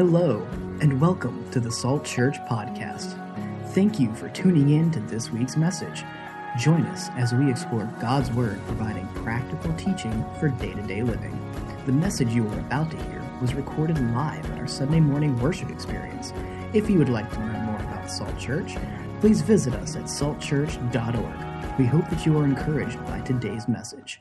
Hello, 0.00 0.48
and 0.80 0.98
welcome 0.98 1.44
to 1.50 1.60
the 1.60 1.70
Salt 1.70 2.06
Church 2.06 2.38
Podcast. 2.48 3.18
Thank 3.74 4.00
you 4.00 4.14
for 4.14 4.30
tuning 4.30 4.70
in 4.70 4.90
to 4.92 5.00
this 5.00 5.30
week's 5.30 5.58
message. 5.58 6.04
Join 6.58 6.86
us 6.86 7.10
as 7.18 7.34
we 7.34 7.50
explore 7.50 7.84
God's 8.00 8.30
Word 8.30 8.58
providing 8.66 9.06
practical 9.08 9.74
teaching 9.74 10.24
for 10.38 10.48
day 10.48 10.72
to 10.72 10.80
day 10.84 11.02
living. 11.02 11.38
The 11.84 11.92
message 11.92 12.30
you 12.30 12.48
are 12.48 12.60
about 12.60 12.90
to 12.92 12.96
hear 12.96 13.22
was 13.42 13.52
recorded 13.52 13.98
live 14.14 14.50
at 14.52 14.58
our 14.58 14.66
Sunday 14.66 15.00
morning 15.00 15.38
worship 15.38 15.68
experience. 15.68 16.32
If 16.72 16.88
you 16.88 16.96
would 16.96 17.10
like 17.10 17.30
to 17.34 17.38
learn 17.38 17.66
more 17.66 17.80
about 17.80 18.10
Salt 18.10 18.38
Church, 18.38 18.76
please 19.20 19.42
visit 19.42 19.74
us 19.74 19.96
at 19.96 20.04
saltchurch.org. 20.04 21.78
We 21.78 21.84
hope 21.84 22.08
that 22.08 22.24
you 22.24 22.38
are 22.38 22.46
encouraged 22.46 23.04
by 23.04 23.20
today's 23.20 23.68
message. 23.68 24.18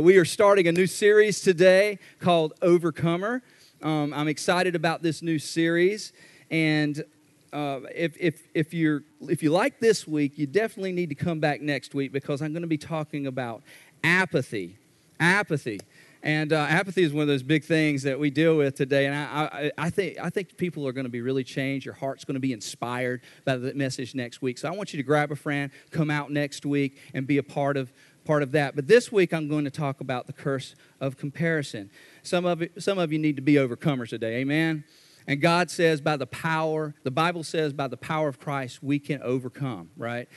We 0.00 0.16
are 0.16 0.24
starting 0.24 0.66
a 0.68 0.72
new 0.72 0.86
series 0.86 1.42
today 1.42 1.98
called 2.18 2.54
Overcomer. 2.62 3.42
Um, 3.82 4.12
I'm 4.12 4.26
excited 4.26 4.74
about 4.74 5.02
this 5.02 5.22
new 5.22 5.38
series, 5.38 6.12
and 6.50 7.04
uh, 7.52 7.80
if, 7.94 8.16
if, 8.18 8.48
if, 8.52 8.74
you're, 8.74 9.04
if 9.28 9.42
you 9.42 9.50
like 9.50 9.78
this 9.78 10.06
week, 10.06 10.36
you 10.36 10.46
definitely 10.46 10.92
need 10.92 11.08
to 11.10 11.14
come 11.14 11.38
back 11.38 11.60
next 11.60 11.94
week 11.94 12.12
because 12.12 12.42
I'm 12.42 12.52
going 12.52 12.62
to 12.62 12.68
be 12.68 12.78
talking 12.78 13.26
about 13.26 13.62
apathy. 14.02 14.76
Apathy. 15.20 15.80
And 16.22 16.52
uh, 16.52 16.56
apathy 16.68 17.04
is 17.04 17.12
one 17.12 17.22
of 17.22 17.28
those 17.28 17.44
big 17.44 17.64
things 17.64 18.02
that 18.02 18.18
we 18.18 18.30
deal 18.30 18.56
with 18.56 18.74
today. 18.74 19.06
And 19.06 19.14
I, 19.14 19.44
I, 19.44 19.70
I, 19.78 19.90
think, 19.90 20.18
I 20.20 20.30
think 20.30 20.56
people 20.56 20.86
are 20.86 20.92
going 20.92 21.06
to 21.06 21.10
be 21.10 21.20
really 21.20 21.44
changed. 21.44 21.86
Your 21.86 21.94
heart's 21.94 22.24
going 22.24 22.34
to 22.34 22.40
be 22.40 22.52
inspired 22.52 23.22
by 23.44 23.56
the 23.56 23.72
message 23.74 24.14
next 24.14 24.42
week. 24.42 24.58
So 24.58 24.68
I 24.68 24.72
want 24.72 24.92
you 24.92 24.96
to 24.96 25.04
grab 25.04 25.30
a 25.30 25.36
friend, 25.36 25.70
come 25.92 26.10
out 26.10 26.32
next 26.32 26.66
week, 26.66 26.98
and 27.14 27.26
be 27.26 27.38
a 27.38 27.42
part 27.42 27.76
of, 27.76 27.92
part 28.24 28.42
of 28.42 28.50
that. 28.52 28.74
But 28.74 28.88
this 28.88 29.12
week, 29.12 29.32
I'm 29.32 29.48
going 29.48 29.64
to 29.64 29.70
talk 29.70 30.00
about 30.00 30.26
the 30.26 30.32
curse 30.32 30.74
of 31.00 31.16
comparison. 31.16 31.88
Some 32.28 32.44
of, 32.44 32.60
it, 32.60 32.82
some 32.82 32.98
of 32.98 33.10
you 33.10 33.18
need 33.18 33.36
to 33.36 33.42
be 33.42 33.54
overcomers 33.54 34.10
today. 34.10 34.36
Amen? 34.36 34.84
And 35.26 35.40
God 35.40 35.70
says, 35.70 36.02
by 36.02 36.18
the 36.18 36.26
power, 36.26 36.94
the 37.02 37.10
Bible 37.10 37.42
says, 37.42 37.72
by 37.72 37.88
the 37.88 37.96
power 37.96 38.28
of 38.28 38.38
Christ, 38.38 38.82
we 38.82 38.98
can 38.98 39.22
overcome, 39.22 39.88
right? 39.96 40.28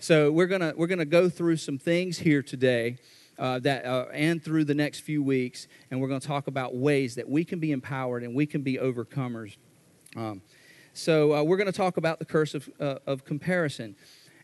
So 0.00 0.32
we're 0.32 0.48
to 0.48 0.74
we're 0.76 0.88
gonna 0.88 1.04
go 1.04 1.28
through 1.28 1.58
some 1.58 1.78
things 1.78 2.18
here 2.18 2.42
today. 2.42 2.98
Uh, 3.38 3.58
that 3.58 3.84
uh, 3.84 4.06
and 4.14 4.42
through 4.42 4.64
the 4.64 4.74
next 4.74 5.00
few 5.00 5.22
weeks, 5.22 5.68
and 5.90 6.00
we're 6.00 6.08
going 6.08 6.20
to 6.20 6.26
talk 6.26 6.46
about 6.46 6.74
ways 6.74 7.16
that 7.16 7.28
we 7.28 7.44
can 7.44 7.58
be 7.58 7.70
empowered 7.70 8.22
and 8.22 8.34
we 8.34 8.46
can 8.46 8.62
be 8.62 8.78
overcomers. 8.78 9.58
Um, 10.16 10.40
so 10.94 11.34
uh, 11.34 11.42
we're 11.42 11.58
going 11.58 11.70
to 11.70 11.76
talk 11.76 11.98
about 11.98 12.18
the 12.18 12.24
curse 12.24 12.54
of, 12.54 12.70
uh, 12.80 12.94
of 13.06 13.26
comparison. 13.26 13.94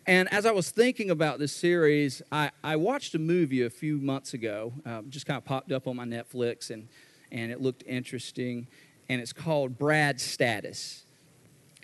And 0.07 0.33
as 0.33 0.47
I 0.47 0.51
was 0.51 0.71
thinking 0.71 1.11
about 1.11 1.39
this 1.39 1.53
series, 1.53 2.23
I, 2.33 2.51
I 2.65 2.75
watched 2.75 3.15
a 3.15 3.21
movie 3.21 3.63
a 3.63 3.71
few 3.71 3.99
months 3.99 4.35
ago, 4.35 4.73
um, 4.85 5.07
just 5.11 5.27
kind 5.27 5.39
of 5.39 5.45
popped 5.45 5.71
up 5.71 5.87
on 5.87 5.95
my 5.95 6.05
Netflix, 6.05 6.71
and, 6.71 6.89
and 7.31 7.53
it 7.53 7.61
looked 7.61 7.85
interesting. 7.87 8.67
And 9.09 9.21
it's 9.21 9.33
called 9.33 9.79
Brad's 9.79 10.23
Status. 10.23 11.05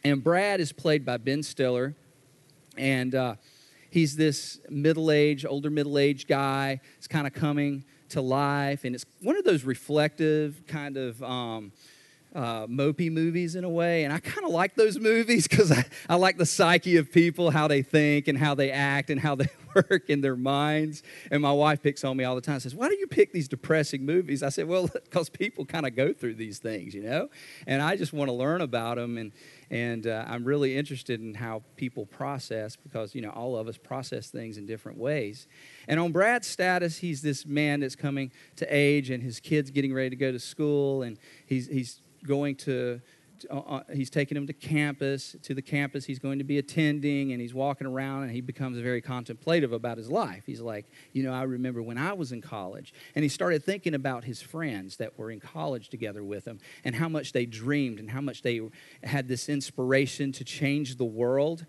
And 0.03 0.23
Brad 0.23 0.61
is 0.61 0.73
played 0.73 1.05
by 1.05 1.17
Ben 1.19 1.43
Stiller. 1.43 1.95
And 2.77 3.15
uh, 3.15 3.35
he's 3.91 4.17
this 4.17 4.61
middle 4.69 5.11
aged, 5.11 5.47
older 5.47 5.71
middle 5.71 5.99
aged 5.99 6.27
guy. 6.27 6.81
It's 6.97 7.09
kind 7.09 7.27
of 7.27 7.35
coming 7.35 7.85
to 8.11 8.21
life. 8.21 8.85
And 8.85 8.95
it's 8.95 9.05
one 9.21 9.37
of 9.37 9.45
those 9.45 9.63
reflective, 9.65 10.63
kind 10.67 10.97
of. 10.97 11.23
Um, 11.23 11.73
uh, 12.35 12.67
mopey 12.67 13.11
movies 13.11 13.55
in 13.55 13.65
a 13.65 13.69
way. 13.69 14.05
And 14.05 14.13
I 14.13 14.19
kind 14.19 14.45
of 14.45 14.53
like 14.53 14.75
those 14.75 14.99
movies 14.99 15.49
because 15.49 15.73
I, 15.73 15.85
I 16.09 16.17
like 16.17 16.37
the 16.37 16.47
psyche 16.47 16.97
of 16.97 17.11
people, 17.11 17.51
how 17.51 17.69
they 17.69 17.83
think 17.83 18.29
and 18.29 18.37
how 18.37 18.55
they 18.55 18.71
act 18.71 19.11
and 19.11 19.21
how 19.21 19.35
they 19.35 19.49
work 19.75 20.09
in 20.09 20.21
their 20.21 20.37
minds. 20.37 21.03
And 21.31 21.43
my 21.43 21.53
wife 21.53 21.83
picks 21.83 22.05
on 22.05 22.17
me 22.17 22.25
all 22.25 22.35
the 22.35 22.41
time, 22.41 22.61
says, 22.61 22.75
Why 22.75 22.89
do 22.89 22.97
you 22.97 23.07
pick 23.07 23.33
these 23.33 23.49
depressing 23.49 24.05
movies? 24.05 24.43
I 24.43 24.51
said, 24.51 24.69
Well, 24.69 24.89
because 24.93 25.29
people 25.29 25.65
kind 25.65 25.87
of 25.87 25.97
go 25.97 26.13
through 26.13 26.35
these 26.35 26.59
things, 26.59 26.95
you 26.95 27.03
know? 27.03 27.29
And 27.67 27.81
I 27.83 27.97
just 27.97 28.13
want 28.13 28.29
to 28.29 28.35
learn 28.35 28.61
about 28.61 28.97
them. 28.97 29.17
And, 29.17 29.33
and 29.71 30.07
uh, 30.07 30.25
I'm 30.27 30.45
really 30.45 30.77
interested 30.77 31.21
in 31.21 31.35
how 31.35 31.63
people 31.77 32.07
process 32.07 32.77
because, 32.77 33.15
you 33.15 33.23
know, 33.23 33.31
all 33.31 33.57
of 33.57 33.69
us 33.69 33.79
process 33.79 34.31
things 34.31 34.59
in 34.59 34.67
different 34.67 34.99
ways. 34.99 35.47
And 35.87 35.99
on 35.99 36.13
Brad's 36.13 36.47
status, 36.47 36.99
he's 36.99 37.23
this 37.23 37.47
man 37.47 37.81
that's 37.81 37.97
coming 37.97 38.33
to 38.57 38.67
age 38.75 39.11
and 39.11 39.23
his 39.23 39.41
kid's 39.41 39.71
getting 39.71 39.95
ready 39.95 40.11
to 40.11 40.17
go 40.17 40.33
to 40.33 40.39
school 40.39 41.03
and 41.03 41.19
he's, 41.47 41.69
he's 41.69 42.01
going 42.25 42.57
to 42.57 43.01
uh, 43.51 43.59
uh, 43.59 43.83
he's 43.93 44.11
taking 44.11 44.37
him 44.37 44.49
to 44.49 44.53
campus 44.53 45.37
to 45.43 45.55
the 45.55 45.63
campus 45.63 46.05
he's 46.05 46.19
going 46.19 46.39
to 46.39 46.45
be 46.45 46.59
attending 46.59 47.33
and 47.33 47.41
he's 47.41 47.55
walking 47.55 47.87
around 47.87 48.25
and 48.25 48.33
he 48.33 48.41
becomes 48.41 48.77
very 48.79 49.01
contemplative 49.01 49.73
about 49.73 49.97
his 49.97 50.11
life. 50.11 50.43
He's 50.45 50.61
like 50.61 50.87
you 51.13 51.23
know 51.23 51.33
i 51.33 51.43
remember 51.43 51.83
when 51.83 51.99
i 51.99 52.13
was 52.13 52.33
in 52.33 52.41
college 52.41 52.93
and 53.15 53.23
he 53.23 53.29
started 53.29 53.65
thinking 53.65 53.95
about 53.95 54.25
his 54.25 54.43
friends 54.43 54.97
that 54.97 55.19
were 55.19 55.31
in 55.31 55.41
college 55.41 55.89
together 55.89 56.25
with 56.25 56.47
him 56.47 56.59
and 56.85 56.95
how 56.95 57.09
much 57.09 57.33
they 57.33 57.47
dreamed 57.47 58.01
and 58.01 58.11
how 58.11 58.21
much 58.21 58.43
they 58.43 58.61
had 59.05 59.29
this 59.29 59.49
inspiration 59.49 60.33
to 60.33 60.45
change 60.45 60.97
the 60.97 61.05
world 61.05 61.65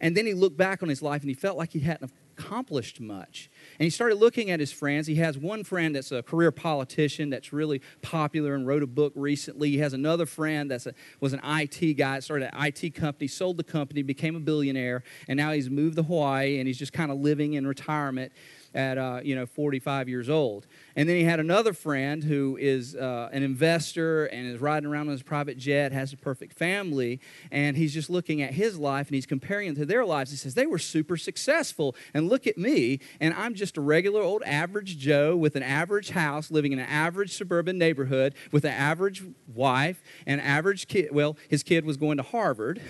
and 0.00 0.16
then 0.16 0.26
he 0.26 0.34
looked 0.34 0.56
back 0.56 0.82
on 0.82 0.88
his 0.88 1.00
life 1.02 1.22
and 1.22 1.30
he 1.30 1.34
felt 1.34 1.56
like 1.56 1.72
he 1.72 1.80
hadn't 1.80 2.10
accomplished 2.42 3.00
much. 3.00 3.50
And 3.78 3.84
he 3.84 3.90
started 3.90 4.16
looking 4.16 4.50
at 4.50 4.60
his 4.60 4.72
friends. 4.72 5.06
He 5.06 5.16
has 5.16 5.38
one 5.38 5.64
friend 5.64 5.94
that's 5.94 6.12
a 6.12 6.22
career 6.22 6.50
politician 6.50 7.30
that's 7.30 7.52
really 7.52 7.80
popular 8.00 8.54
and 8.54 8.66
wrote 8.66 8.82
a 8.82 8.86
book 8.86 9.12
recently. 9.16 9.70
He 9.70 9.78
has 9.78 9.92
another 9.92 10.26
friend 10.26 10.70
that 10.70 10.86
was 11.20 11.32
an 11.32 11.40
IT 11.44 11.94
guy, 11.94 12.20
started 12.20 12.50
an 12.52 12.66
IT 12.66 12.94
company, 12.94 13.28
sold 13.28 13.56
the 13.56 13.64
company, 13.64 14.02
became 14.02 14.36
a 14.36 14.40
billionaire, 14.40 15.02
and 15.28 15.36
now 15.36 15.52
he's 15.52 15.70
moved 15.70 15.96
to 15.96 16.02
Hawaii 16.02 16.58
and 16.58 16.66
he's 16.66 16.78
just 16.78 16.92
kind 16.92 17.10
of 17.10 17.18
living 17.18 17.54
in 17.54 17.66
retirement 17.66 18.32
at 18.74 18.98
uh, 18.98 19.20
you 19.22 19.34
know 19.34 19.46
45 19.46 20.08
years 20.08 20.28
old. 20.28 20.66
And 20.96 21.08
then 21.08 21.16
he 21.16 21.24
had 21.24 21.40
another 21.40 21.72
friend 21.72 22.22
who 22.22 22.56
is 22.60 22.94
uh, 22.94 23.30
an 23.32 23.42
investor 23.42 24.26
and 24.26 24.46
is 24.46 24.60
riding 24.60 24.88
around 24.88 25.08
on 25.08 25.12
his 25.12 25.22
private 25.22 25.58
jet, 25.58 25.92
has 25.92 26.12
a 26.12 26.16
perfect 26.16 26.58
family, 26.58 27.20
and 27.50 27.76
he's 27.76 27.94
just 27.94 28.10
looking 28.10 28.42
at 28.42 28.54
his 28.54 28.78
life 28.78 29.08
and 29.08 29.14
he's 29.14 29.26
comparing 29.26 29.74
to 29.74 29.86
their 29.86 30.04
lives. 30.04 30.30
He 30.30 30.36
says, 30.36 30.54
They 30.54 30.66
were 30.66 30.78
super 30.78 31.16
successful, 31.16 31.94
and 32.14 32.28
look 32.28 32.46
at 32.46 32.58
me, 32.58 33.00
and 33.20 33.34
I'm 33.34 33.54
just 33.54 33.76
a 33.76 33.80
regular 33.80 34.20
old 34.20 34.42
average 34.44 34.98
Joe 34.98 35.36
with 35.36 35.56
an 35.56 35.62
average 35.62 36.10
house, 36.10 36.50
living 36.50 36.72
in 36.72 36.78
an 36.78 36.88
average 36.88 37.32
suburban 37.34 37.78
neighborhood 37.78 38.34
with 38.50 38.64
an 38.64 38.72
average 38.72 39.22
wife 39.46 40.02
and 40.26 40.40
average 40.40 40.88
kid. 40.88 41.10
Well, 41.12 41.36
his 41.48 41.62
kid 41.62 41.84
was 41.84 41.96
going 41.96 42.16
to 42.18 42.22
Harvard, 42.22 42.80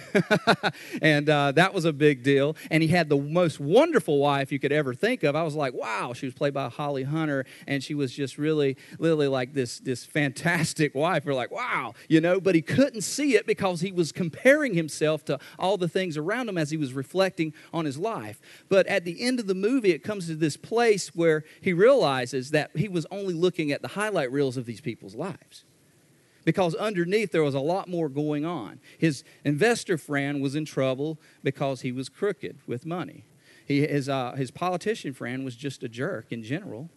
and 1.03 1.29
uh, 1.29 1.53
that 1.53 1.75
was 1.75 1.85
a 1.85 1.93
big 1.93 2.23
deal. 2.23 2.57
And 2.71 2.83
he 2.83 2.89
had 2.89 3.09
the 3.09 3.17
most 3.17 3.61
wonderful 3.61 4.19
wife 4.19 4.53
you 4.53 4.59
could 4.59 4.73
ever 4.73 4.95
think 4.95 5.23
of. 5.23 5.37
I 5.37 5.43
was 5.43 5.55
like, 5.55 5.72
Wow, 5.73 6.13
she 6.13 6.27
was 6.27 6.35
played 6.35 6.55
by 6.55 6.69
Holly 6.69 7.03
Hunter, 7.05 7.45
and 7.67 7.83
she 7.83 7.95
was 7.95 8.13
just 8.13 8.39
really, 8.39 8.77
literally 8.99 9.29
like 9.29 9.55
this, 9.55 9.79
this 9.81 10.05
fantastic 10.05 10.95
wife. 10.95 11.25
We're 11.25 11.35
like, 11.35 11.51
wow, 11.51 11.95
you 12.09 12.21
know, 12.21 12.41
but 12.41 12.55
he 12.55 12.63
couldn't 12.63 13.03
see 13.03 13.35
it 13.35 13.47
because 13.47 13.81
he 13.81 13.93
was 13.93 14.13
comparing 14.13 14.75
himself 14.75 15.25
to 15.27 15.39
all 15.59 15.77
the 15.77 15.89
things 15.89 16.17
around 16.17 16.49
him 16.49 16.59
as 16.59 16.71
he 16.71 16.77
was 16.77 16.93
reflecting 16.93 17.53
on 17.73 17.85
his 17.85 17.99
life. 17.99 18.41
But 18.69 18.87
at 18.87 19.05
the 19.05 19.23
end 19.23 19.41
of 19.41 19.47
the 19.47 19.55
movie, 19.55 19.93
it 19.93 20.03
comes 20.03 20.27
to 20.27 20.35
this 20.35 20.57
place 20.57 21.09
where 21.15 21.45
he 21.61 21.73
realizes 21.73 22.51
that 22.51 22.71
he 22.77 22.89
was 22.89 23.07
only 23.11 23.35
looking 23.35 23.73
at 23.73 23.83
the 23.83 23.89
highlight 23.89 24.31
reels 24.31 24.57
of 24.57 24.67
these 24.67 24.81
people's 24.81 25.15
lives 25.15 25.65
because 26.45 26.75
underneath 26.75 27.33
there 27.33 27.43
was 27.43 27.55
a 27.55 27.61
lot 27.61 27.89
more 27.89 28.09
going 28.09 28.45
on. 28.45 28.81
His 28.99 29.25
investor 29.45 29.99
friend 29.99 30.43
was 30.43 30.55
in 30.55 30.65
trouble 30.65 31.19
because 31.43 31.83
he 31.83 31.93
was 31.93 32.09
crooked 32.09 32.59
with 32.67 32.87
money. 32.87 33.25
He, 33.73 33.87
his, 33.87 34.11
uh, 34.11 34.33
his 34.33 34.51
politician 34.51 35.15
friend 35.15 35.47
was 35.47 35.57
just 35.57 35.83
a 35.83 35.89
jerk 35.89 36.27
in 36.31 36.43
general. 36.43 36.91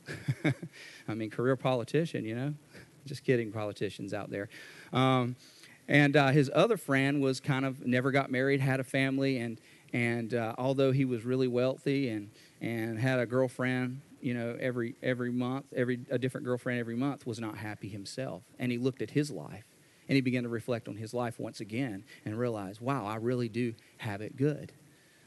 I 1.08 1.14
mean, 1.14 1.30
career 1.30 1.56
politician, 1.56 2.26
you 2.26 2.36
know? 2.36 2.54
Just 3.06 3.24
kidding, 3.24 3.50
politicians 3.54 4.14
out 4.14 4.30
there. 4.30 4.50
Um, 4.92 5.38
and 5.88 6.18
uh, 6.18 6.32
his 6.32 6.52
other 6.54 6.76
friend 6.76 7.22
was 7.22 7.40
kind 7.40 7.64
of 7.64 7.86
never 7.86 8.12
got 8.12 8.30
married, 8.30 8.60
had 8.60 8.82
a 8.82 8.84
family, 8.84 9.38
and, 9.38 9.62
and 9.94 10.34
uh, 10.34 10.54
although 10.58 10.92
he 10.92 11.06
was 11.06 11.24
really 11.24 11.48
wealthy 11.48 12.10
and, 12.10 12.30
and 12.60 13.00
had 13.00 13.20
a 13.20 13.26
girlfriend, 13.26 14.02
you 14.20 14.34
know, 14.34 14.58
every, 14.60 14.96
every 15.02 15.32
month, 15.32 15.68
every, 15.74 16.02
a 16.12 16.18
different 16.18 16.46
girlfriend 16.46 16.82
every 16.82 16.98
month, 16.98 17.26
was 17.26 17.40
not 17.40 17.58
happy 17.58 17.88
himself. 17.88 18.44
And 18.60 18.70
he 18.70 18.78
looked 18.78 19.02
at 19.02 19.12
his 19.12 19.32
life 19.32 19.64
and 20.10 20.16
he 20.18 20.22
began 20.22 20.44
to 20.44 20.50
reflect 20.50 20.90
on 20.90 20.98
his 20.98 21.14
life 21.14 21.40
once 21.40 21.62
again 21.62 22.04
and 22.26 22.38
realize, 22.38 22.82
wow, 22.82 23.06
I 23.06 23.16
really 23.16 23.48
do 23.48 23.76
have 24.00 24.20
it 24.20 24.36
good. 24.36 24.74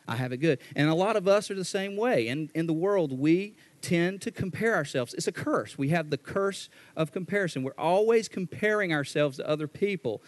I 0.08 0.16
have 0.16 0.32
it 0.32 0.38
good. 0.38 0.58
And 0.74 0.88
a 0.88 0.94
lot 0.94 1.16
of 1.16 1.28
us 1.28 1.50
are 1.50 1.54
the 1.54 1.64
same 1.64 1.96
way. 1.96 2.28
And 2.28 2.50
in 2.54 2.66
the 2.66 2.72
world, 2.72 3.12
we 3.12 3.54
tend 3.82 4.22
to 4.22 4.30
compare 4.30 4.74
ourselves. 4.74 5.14
It's 5.14 5.28
a 5.28 5.32
curse. 5.32 5.76
We 5.76 5.90
have 5.90 6.10
the 6.10 6.16
curse 6.16 6.70
of 6.96 7.12
comparison. 7.12 7.62
We're 7.62 7.72
always 7.76 8.26
comparing 8.26 8.92
ourselves 8.92 9.36
to 9.36 9.48
other 9.48 9.68
people. 9.68 10.22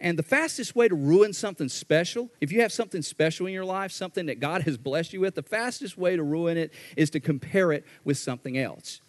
And 0.00 0.18
the 0.18 0.22
fastest 0.22 0.74
way 0.74 0.88
to 0.88 0.94
ruin 0.94 1.32
something 1.32 1.68
special, 1.68 2.30
if 2.40 2.50
you 2.50 2.62
have 2.62 2.72
something 2.72 3.02
special 3.02 3.46
in 3.46 3.52
your 3.52 3.64
life, 3.64 3.92
something 3.92 4.26
that 4.26 4.40
God 4.40 4.62
has 4.62 4.78
blessed 4.78 5.12
you 5.12 5.20
with, 5.20 5.34
the 5.34 5.42
fastest 5.42 5.98
way 5.98 6.16
to 6.16 6.22
ruin 6.22 6.56
it 6.56 6.72
is 6.96 7.10
to 7.10 7.20
compare 7.20 7.72
it 7.72 7.84
with 8.04 8.16
something 8.16 8.56
else 8.56 9.00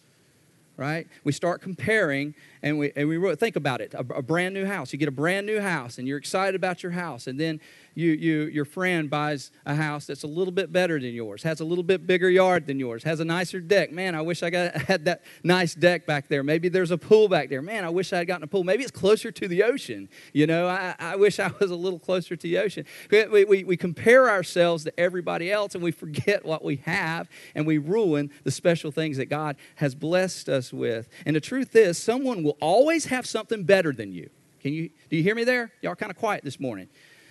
right? 0.80 1.06
We 1.24 1.32
start 1.32 1.60
comparing 1.60 2.34
and 2.62 2.78
we, 2.78 2.90
and 2.96 3.06
we 3.06 3.36
think 3.36 3.54
about 3.54 3.82
it. 3.82 3.92
A, 3.92 3.98
a, 3.98 4.22
brand 4.22 4.54
new 4.54 4.64
house. 4.64 4.94
You 4.94 4.98
get 4.98 5.08
a 5.08 5.12
brand 5.12 5.46
new 5.46 5.60
house 5.60 5.98
and 5.98 6.08
you're 6.08 6.16
excited 6.16 6.54
about 6.54 6.82
your 6.82 6.92
house. 6.92 7.26
And 7.26 7.38
then 7.38 7.60
you, 7.94 8.12
you, 8.12 8.42
your 8.44 8.64
friend 8.64 9.10
buys 9.10 9.50
a 9.66 9.74
house 9.74 10.06
that's 10.06 10.22
a 10.22 10.26
little 10.26 10.52
bit 10.52 10.72
better 10.72 10.98
than 11.00 11.12
yours, 11.12 11.42
has 11.42 11.60
a 11.60 11.64
little 11.64 11.84
bit 11.84 12.06
bigger 12.06 12.30
yard 12.30 12.66
than 12.66 12.78
yours, 12.78 13.02
has 13.04 13.20
a 13.20 13.24
nicer 13.24 13.60
deck. 13.60 13.92
Man, 13.92 14.14
I 14.14 14.22
wish 14.22 14.42
I 14.42 14.50
got, 14.50 14.74
had 14.82 15.04
that 15.06 15.22
nice 15.42 15.74
deck 15.74 16.06
back 16.06 16.28
there. 16.28 16.42
Maybe 16.42 16.68
there's 16.68 16.90
a 16.90 16.98
pool 16.98 17.28
back 17.28 17.48
there. 17.48 17.62
Man, 17.62 17.84
I 17.84 17.88
wish 17.90 18.12
I 18.12 18.18
had 18.18 18.26
gotten 18.26 18.44
a 18.44 18.46
pool. 18.46 18.64
Maybe 18.64 18.82
it's 18.82 18.90
closer 18.90 19.30
to 19.30 19.48
the 19.48 19.62
ocean. 19.62 20.08
You 20.32 20.46
know, 20.46 20.68
I, 20.68 20.94
I 20.98 21.16
wish 21.16 21.38
I 21.38 21.50
was 21.58 21.70
a 21.70 21.76
little 21.76 21.98
closer 21.98 22.36
to 22.36 22.42
the 22.42 22.58
ocean. 22.58 22.84
We, 23.10 23.44
we, 23.44 23.64
we 23.64 23.76
compare 23.76 24.30
ourselves 24.30 24.84
to 24.84 25.00
everybody 25.00 25.50
else 25.50 25.74
and 25.74 25.82
we 25.82 25.92
forget 25.92 26.44
what 26.44 26.64
we 26.64 26.76
have 26.86 27.28
and 27.54 27.66
we 27.66 27.78
ruin 27.78 28.30
the 28.44 28.50
special 28.50 28.90
things 28.90 29.16
that 29.16 29.26
God 29.26 29.56
has 29.76 29.94
blessed 29.94 30.48
us 30.48 30.72
with. 30.72 31.08
And 31.26 31.36
the 31.36 31.40
truth 31.40 31.74
is, 31.74 31.98
someone 31.98 32.42
will 32.42 32.56
always 32.60 33.06
have 33.06 33.26
something 33.26 33.64
better 33.64 33.92
than 33.92 34.12
you. 34.12 34.30
Can 34.60 34.74
you, 34.74 34.90
do 35.08 35.16
you 35.16 35.22
hear 35.22 35.34
me 35.34 35.44
there? 35.44 35.72
Y'all 35.80 35.94
kind 35.94 36.10
of 36.10 36.18
quiet 36.18 36.44
this 36.44 36.60
morning. 36.60 36.88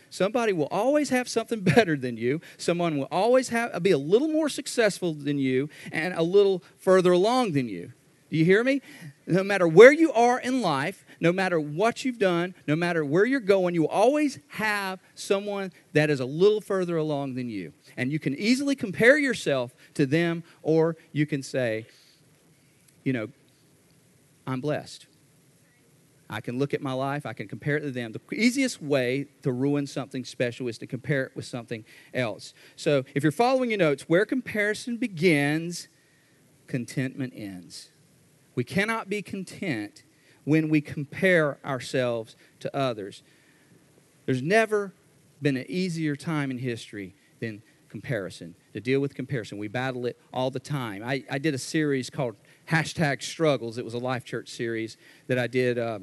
Somebody 0.10 0.54
will 0.54 0.68
always 0.72 1.10
have 1.10 1.28
something 1.28 1.60
better 1.76 1.96
than 1.96 2.18
you. 2.18 2.42
Someone 2.58 2.98
will 2.98 3.08
always 3.12 3.50
have, 3.50 3.82
be 3.84 3.92
a 3.92 3.98
little 3.98 4.28
more 4.28 4.50
successful 4.50 5.14
than 5.14 5.38
you 5.38 5.70
and 5.92 6.14
a 6.14 6.24
little 6.24 6.64
further 6.78 7.12
along 7.12 7.54
than 7.54 7.68
you. 7.68 7.94
Do 8.30 8.38
you 8.38 8.46
hear 8.46 8.64
me? 8.64 8.82
No 9.26 9.44
matter 9.44 9.68
where 9.68 9.92
you 9.92 10.14
are 10.14 10.40
in 10.40 10.62
life, 10.62 11.04
no 11.20 11.32
matter 11.34 11.60
what 11.60 12.06
you've 12.06 12.20
done, 12.20 12.54
no 12.68 12.76
matter 12.76 13.04
where 13.04 13.26
you're 13.26 13.40
going, 13.40 13.74
you 13.74 13.88
always 13.88 14.40
have 14.50 15.00
someone 15.16 15.72
that 15.94 16.10
is 16.10 16.20
a 16.20 16.26
little 16.26 16.62
further 16.62 16.98
along 16.98 17.34
than 17.34 17.50
you. 17.50 17.74
And 17.98 18.12
you 18.12 18.20
can 18.20 18.36
easily 18.36 18.76
compare 18.76 19.18
yourself 19.18 19.74
to 19.96 20.06
them, 20.06 20.44
or 20.62 20.96
you 21.12 21.26
can 21.26 21.42
say, 21.42 21.88
you 23.04 23.14
know, 23.14 23.30
I'm 24.46 24.62
blessed. 24.62 25.08
I 26.30 26.42
can 26.42 26.60
look 26.60 26.74
at 26.74 26.82
my 26.82 26.94
life, 26.94 27.26
I 27.26 27.34
can 27.34 27.48
compare 27.48 27.78
it 27.78 27.82
to 27.82 27.92
them. 27.92 28.12
The 28.12 28.22
easiest 28.36 28.82
way 28.82 29.26
to 29.42 29.52
ruin 29.52 29.88
something 29.88 30.24
special 30.24 30.68
is 30.68 30.78
to 30.78 30.88
compare 30.88 31.24
it 31.26 31.32
with 31.36 31.46
something 31.46 31.84
else. 32.14 32.54
So 32.76 33.04
if 33.16 33.24
you're 33.24 33.32
following 33.32 33.72
your 33.72 33.80
notes, 33.80 34.04
where 34.04 34.26
comparison 34.26 34.98
begins, 34.98 35.88
contentment 36.68 37.34
ends. 37.36 37.90
We 38.54 38.64
cannot 38.64 39.10
be 39.10 39.22
content 39.24 40.04
when 40.44 40.70
we 40.70 40.82
compare 40.82 41.58
ourselves 41.66 42.36
to 42.60 42.76
others. 42.76 43.24
There's 44.26 44.44
never 44.44 44.94
been 45.42 45.58
an 45.58 45.66
easier 45.68 46.16
time 46.16 46.52
in 46.52 46.60
history 46.60 47.16
than 47.40 47.64
comparison, 47.90 48.54
to 48.74 48.80
deal 48.80 49.00
with 49.00 49.16
comparison. 49.16 49.58
We 49.58 49.68
battle 49.68 50.06
it 50.06 50.20
all 50.32 50.52
the 50.52 50.60
time. 50.60 51.04
I, 51.04 51.24
I 51.32 51.40
did 51.40 51.56
a 51.56 51.58
series 51.58 52.12
called 52.12 52.36
Hashtag 52.70 53.24
Struggles. 53.24 53.80
It 53.80 53.86
was 53.86 53.96
a 53.96 54.00
Life 54.00 54.24
Church 54.26 54.50
series 54.50 54.96
that 55.26 55.40
I 55.40 55.48
did. 55.48 55.80
Uh, 55.80 56.00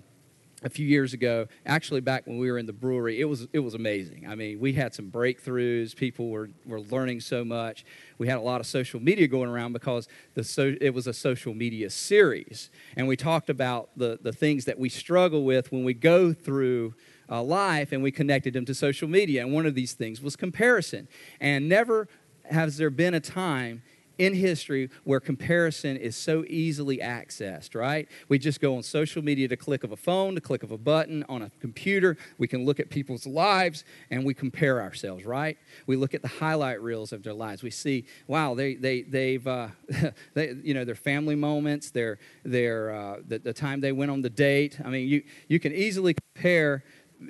a 0.62 0.70
few 0.70 0.86
years 0.86 1.12
ago, 1.12 1.46
actually 1.66 2.00
back 2.00 2.26
when 2.26 2.38
we 2.38 2.50
were 2.50 2.58
in 2.58 2.66
the 2.66 2.72
brewery, 2.72 3.20
it 3.20 3.24
was 3.24 3.46
it 3.52 3.58
was 3.58 3.74
amazing. 3.74 4.26
I 4.26 4.34
mean, 4.34 4.58
we 4.58 4.72
had 4.72 4.94
some 4.94 5.10
breakthroughs. 5.10 5.94
People 5.94 6.30
were 6.30 6.48
were 6.64 6.80
learning 6.80 7.20
so 7.20 7.44
much. 7.44 7.84
We 8.18 8.28
had 8.28 8.38
a 8.38 8.42
lot 8.42 8.60
of 8.60 8.66
social 8.66 8.98
media 8.98 9.28
going 9.28 9.50
around 9.50 9.74
because 9.74 10.08
the 10.34 10.42
so, 10.42 10.74
it 10.80 10.94
was 10.94 11.06
a 11.06 11.12
social 11.12 11.52
media 11.52 11.90
series, 11.90 12.70
and 12.96 13.06
we 13.06 13.16
talked 13.16 13.50
about 13.50 13.90
the 13.96 14.18
the 14.22 14.32
things 14.32 14.64
that 14.64 14.78
we 14.78 14.88
struggle 14.88 15.44
with 15.44 15.70
when 15.70 15.84
we 15.84 15.92
go 15.92 16.32
through 16.32 16.94
uh, 17.28 17.42
life, 17.42 17.92
and 17.92 18.02
we 18.02 18.10
connected 18.10 18.54
them 18.54 18.64
to 18.64 18.74
social 18.74 19.08
media. 19.08 19.42
And 19.42 19.52
one 19.52 19.66
of 19.66 19.74
these 19.74 19.92
things 19.92 20.22
was 20.22 20.36
comparison. 20.36 21.08
And 21.40 21.68
never 21.68 22.08
has 22.50 22.76
there 22.76 22.90
been 22.90 23.14
a 23.14 23.20
time 23.20 23.82
in 24.18 24.34
history 24.34 24.90
where 25.04 25.20
comparison 25.20 25.96
is 25.96 26.16
so 26.16 26.44
easily 26.48 26.98
accessed, 26.98 27.74
right? 27.74 28.08
We 28.28 28.38
just 28.38 28.60
go 28.60 28.76
on 28.76 28.82
social 28.82 29.22
media 29.22 29.48
to 29.48 29.56
click 29.56 29.84
of 29.84 29.92
a 29.92 29.96
phone, 29.96 30.34
to 30.34 30.40
click 30.40 30.62
of 30.62 30.70
a 30.70 30.78
button 30.78 31.24
on 31.28 31.42
a 31.42 31.50
computer. 31.60 32.16
We 32.38 32.48
can 32.48 32.64
look 32.64 32.80
at 32.80 32.90
people's 32.90 33.26
lives 33.26 33.84
and 34.10 34.24
we 34.24 34.34
compare 34.34 34.80
ourselves, 34.80 35.24
right? 35.24 35.58
We 35.86 35.96
look 35.96 36.14
at 36.14 36.22
the 36.22 36.28
highlight 36.28 36.80
reels 36.82 37.12
of 37.12 37.22
their 37.22 37.34
lives. 37.34 37.62
We 37.62 37.70
see, 37.70 38.06
wow, 38.26 38.54
they 38.54 38.74
they 38.74 39.02
they've 39.02 39.46
uh, 39.46 39.68
they, 40.34 40.54
you 40.62 40.74
know 40.74 40.84
their 40.84 40.94
family 40.94 41.34
moments, 41.34 41.90
their 41.90 42.18
their 42.44 42.94
uh, 42.94 43.16
the, 43.26 43.38
the 43.38 43.52
time 43.52 43.80
they 43.80 43.92
went 43.92 44.10
on 44.10 44.22
the 44.22 44.30
date. 44.30 44.78
I 44.84 44.88
mean, 44.88 45.08
you 45.08 45.22
you 45.48 45.60
can 45.60 45.72
easily 45.72 46.14
compare 46.34 46.84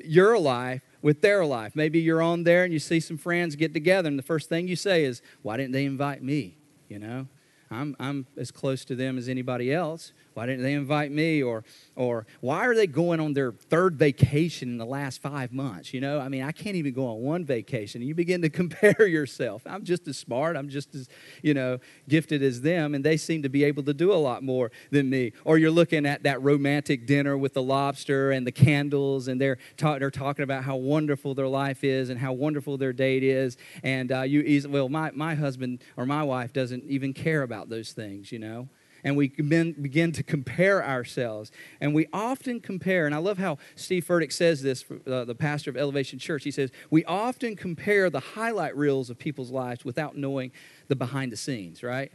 your 0.05 0.39
life 0.39 0.83
with 1.03 1.21
their 1.21 1.45
life. 1.45 1.77
Maybe 1.77 2.01
you're 2.01 2.23
on 2.23 2.43
there 2.43 2.65
and 2.65 2.73
you 2.73 2.81
see 2.81 2.99
some 3.01 3.17
friends 3.17 3.55
get 3.57 3.73
together, 3.73 4.09
and 4.09 4.19
the 4.19 4.23
first 4.25 4.49
thing 4.49 4.69
you 4.69 4.77
say 4.77 5.05
is, 5.05 5.23
"Why 5.43 5.57
didn't 5.57 5.73
they 5.73 5.85
invite 5.85 6.23
me?" 6.23 6.57
You 6.89 6.99
know 6.99 7.27
I'm, 7.71 7.97
I'm 7.99 8.27
as 8.37 8.51
close 8.51 8.85
to 8.87 8.95
them 8.95 9.19
as 9.19 9.29
anybody 9.29 9.73
else. 9.73 10.13
Why 10.37 10.45
didn't 10.45 10.65
they 10.65 10.75
invite 10.75 11.11
me? 11.11 11.43
Or, 11.43 11.65
or 11.95 12.27
why 12.43 12.67
are 12.67 12.75
they 12.75 12.87
going 12.87 13.21
on 13.21 13.33
their 13.33 13.53
third 13.53 13.97
vacation 13.97 14.69
in 14.69 14.77
the 14.77 14.85
last 14.85 15.23
five 15.23 15.51
months? 15.51 15.95
You 15.95 16.03
know, 16.03 16.21
I 16.21 16.29
mean, 16.29 16.43
I 16.43 16.53
can't 16.53 16.77
even 16.77 16.93
go 16.93 17.07
on 17.07 17.23
one 17.23 17.47
vacation. 17.47 18.03
You 18.03 18.15
begin 18.15 18.43
to 18.43 18.51
compare 18.51 19.07
yourself. 19.07 19.63
I'm 19.65 19.83
just 19.83 20.07
as 20.07 20.19
smart. 20.19 20.55
I'm 20.55 20.69
just 20.69 20.95
as, 20.95 21.09
you 21.43 21.55
know, 21.55 21.79
gifted 22.07 22.43
as 22.43 22.61
them. 22.61 22.95
And 22.95 23.03
they 23.03 23.17
seem 23.17 23.45
to 23.45 23.49
be 23.49 23.65
able 23.65 23.83
to 23.85 23.95
do 23.95 24.13
a 24.13 24.21
lot 24.21 24.43
more 24.43 24.71
than 24.91 25.09
me. 25.09 25.33
Or 25.45 25.57
you're 25.57 25.71
looking 25.71 26.05
at 26.05 26.25
that 26.25 26.43
romantic 26.43 27.07
dinner 27.07 27.39
with 27.39 27.55
the 27.55 27.63
lobster 27.63 28.31
and 28.31 28.47
the 28.47 28.53
candles, 28.53 29.29
and 29.29 29.41
they're, 29.41 29.57
ta- 29.79 29.99
they're 29.99 30.11
talking 30.11 30.43
about 30.43 30.65
how 30.65 30.77
wonderful 30.77 31.35
their 31.35 31.49
life 31.49 31.83
is 31.83 32.11
and 32.11 32.21
how 32.21 32.35
wonderful 32.35 32.77
their 32.77 32.93
date 32.93 33.23
is. 33.23 33.57
And 33.83 34.13
uh, 34.13 34.21
you 34.21 34.69
well, 34.69 34.91
my, 34.91 35.13
my 35.13 35.35
husband 35.35 35.83
or 35.97 36.05
my 36.05 36.23
wife 36.23 36.53
doesn't 36.53 36.85
even 36.85 37.15
care 37.15 37.41
about 37.41 37.71
those 37.71 37.93
things, 37.93 38.31
you 38.31 38.39
know? 38.39 38.69
And 39.07 39.17
we 39.17 39.29
begin 39.29 40.11
to 40.11 40.25
compare 40.25 40.85
ourselves. 40.85 41.53
And 41.81 41.95
we 41.95 42.09
often 42.13 42.59
compare, 42.59 43.07
and 43.07 43.15
I 43.15 43.19
love 43.19 43.39
how 43.39 43.59
Steve 43.77 44.05
Furtick 44.05 44.33
says 44.33 44.63
this, 44.63 44.85
uh, 45.07 45.25
the 45.25 45.35
pastor 45.37 45.71
of 45.71 45.77
Elevation 45.77 46.19
Church. 46.19 46.43
He 46.43 46.51
says, 46.51 46.73
We 46.91 47.05
often 47.05 47.55
compare 47.55 48.11
the 48.11 48.19
highlight 48.19 48.77
reels 48.77 49.09
of 49.09 49.17
people's 49.17 49.53
lives 49.53 49.85
without 49.85 50.17
knowing 50.17 50.51
the 50.89 50.97
behind 50.97 51.31
the 51.31 51.37
scenes, 51.37 51.85
right? 51.85 52.11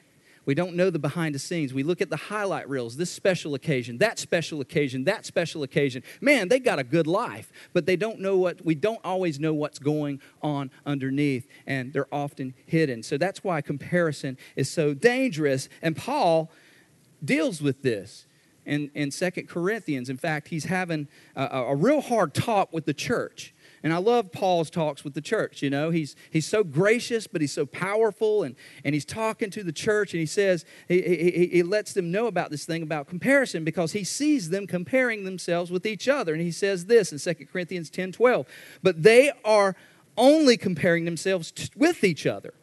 We 0.45 0.53
don't 0.53 0.75
know 0.75 0.89
the 0.89 0.99
behind 0.99 1.33
the 1.33 1.39
scenes. 1.39 1.73
We 1.73 1.83
look 1.83 2.01
at 2.01 2.09
the 2.09 2.17
highlight 2.17 2.67
reels, 2.67 2.97
this 2.97 3.09
special 3.09 3.55
occasion, 3.55 3.99
that 3.99 4.19
special 4.19 4.59
occasion, 4.59 5.05
that 5.05 5.25
special 5.25 5.63
occasion. 5.63 6.03
Man, 6.19 6.49
they 6.49 6.59
got 6.59 6.77
a 6.77 6.83
good 6.83 7.07
life, 7.07 7.53
but 7.71 7.85
they 7.85 7.95
don't 7.95 8.19
know 8.19 8.37
what, 8.37 8.65
we 8.65 8.75
don't 8.75 8.99
always 9.05 9.39
know 9.39 9.53
what's 9.53 9.79
going 9.79 10.19
on 10.41 10.71
underneath, 10.85 11.47
and 11.65 11.93
they're 11.93 12.13
often 12.13 12.53
hidden. 12.65 13.01
So 13.01 13.17
that's 13.17 13.45
why 13.45 13.61
comparison 13.61 14.37
is 14.57 14.69
so 14.69 14.93
dangerous. 14.93 15.69
And 15.81 15.95
Paul 15.95 16.51
deals 17.23 17.61
with 17.61 17.81
this 17.81 18.25
in, 18.65 18.91
in 18.93 19.09
2 19.09 19.31
Corinthians. 19.47 20.09
In 20.09 20.17
fact, 20.17 20.49
he's 20.49 20.65
having 20.65 21.07
a, 21.35 21.45
a 21.45 21.75
real 21.75 22.01
hard 22.01 22.33
talk 22.33 22.71
with 22.71 22.85
the 22.85 22.93
church. 22.93 23.53
And 23.83 23.91
I 23.91 23.97
love 23.97 24.31
Paul's 24.31 24.69
talks 24.69 25.03
with 25.03 25.15
the 25.15 25.21
church. 25.21 25.63
You 25.63 25.71
know, 25.71 25.89
he's, 25.89 26.15
he's 26.29 26.45
so 26.45 26.63
gracious, 26.63 27.25
but 27.25 27.41
he's 27.41 27.51
so 27.51 27.65
powerful. 27.65 28.43
And, 28.43 28.55
and 28.85 28.93
he's 28.93 29.05
talking 29.05 29.49
to 29.51 29.63
the 29.63 29.71
church, 29.71 30.13
and 30.13 30.19
he 30.19 30.27
says, 30.27 30.65
he, 30.87 31.01
he, 31.01 31.47
he 31.47 31.63
lets 31.63 31.93
them 31.93 32.11
know 32.11 32.27
about 32.27 32.51
this 32.51 32.65
thing 32.65 32.83
about 32.83 33.07
comparison 33.07 33.63
because 33.63 33.93
he 33.93 34.03
sees 34.03 34.49
them 34.49 34.67
comparing 34.67 35.23
themselves 35.23 35.71
with 35.71 35.87
each 35.87 36.07
other. 36.07 36.33
And 36.33 36.43
he 36.43 36.51
says 36.51 36.85
this 36.85 37.11
in 37.11 37.35
2 37.35 37.45
Corinthians 37.47 37.89
10 37.89 38.11
12. 38.11 38.45
But 38.83 39.01
they 39.01 39.31
are 39.43 39.75
only 40.15 40.57
comparing 40.57 41.05
themselves 41.05 41.51
t- 41.51 41.69
with 41.75 42.03
each 42.03 42.27
other, 42.27 42.53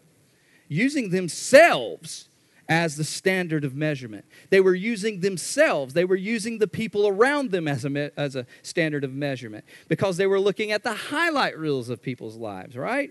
using 0.69 1.11
themselves 1.11 2.28
as 2.69 2.97
the 2.97 3.05
standard 3.05 3.65
of 3.65 3.75
measurement. 3.75 4.27
They 4.51 4.61
were 4.61 4.75
using 4.75 5.21
themselves, 5.21 5.95
they 5.95 6.05
were 6.05 6.17
using 6.17 6.59
the 6.59 6.69
people 6.69 7.09
around 7.09 7.51
them 7.51 7.67
as 7.67 7.85
a, 7.85 7.91
me- 7.91 8.11
as 8.17 8.37
a 8.37 8.47
standard 8.63 9.05
of 9.05 9.13
measurement 9.13 9.65
because 9.89 10.17
they 10.19 10.27
were 10.27 10.41
looking 10.41 10.71
at 10.71 10.83
the 10.83 10.93
highlight 10.93 11.59
reels 11.59 11.89
of 11.89 12.03
people's 12.03 12.37
lives, 12.37 12.77
right? 12.77 13.11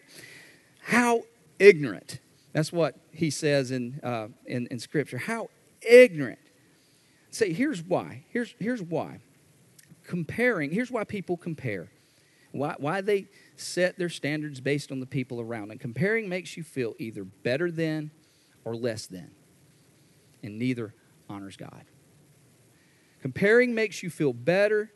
How 0.84 1.24
ignorant. 1.58 2.20
That's 2.54 2.72
what 2.72 2.96
he 3.12 3.30
says 3.30 3.72
in, 3.72 4.00
uh, 4.04 4.28
in, 4.46 4.68
in 4.68 4.80
Scripture. 4.80 5.18
How 5.18 5.50
ignorant. 5.82 6.40
Say, 7.32 7.52
here's 7.52 7.82
why. 7.82 8.26
Here's, 8.30 8.54
here's 8.60 8.82
why. 8.82 9.20
Comparing, 10.04 10.72
here's 10.72 10.90
why 10.90 11.04
people 11.04 11.36
compare. 11.36 11.90
Why, 12.52 12.76
why 12.78 13.02
they 13.02 13.28
set 13.58 13.98
their 13.98 14.10
standards 14.10 14.62
based 14.62 14.92
on 14.92 15.00
the 15.00 15.06
people 15.06 15.42
around. 15.42 15.72
And 15.72 15.80
comparing 15.80 16.30
makes 16.30 16.56
you 16.56 16.64
feel 16.64 16.94
either 17.00 17.24
better 17.24 17.70
than 17.70 18.12
or 18.64 18.76
less 18.76 19.08
than 19.08 19.32
and 20.44 20.58
neither 20.58 20.94
honors 21.30 21.58
God. 21.58 21.86
Comparing 23.22 23.74
makes 23.74 24.04
you 24.04 24.10
feel 24.10 24.34
better 24.34 24.92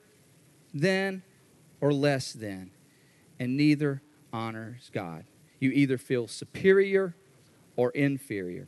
than 0.74 1.24
or 1.82 1.92
less 1.92 2.34
than, 2.34 2.72
and 3.40 3.58
neither 3.58 4.02
honors 4.32 4.90
God. 4.94 5.26
You 5.60 5.72
either 5.72 5.98
feel 5.98 6.28
superior 6.28 7.16
or 7.76 7.92
inferior. 7.92 8.68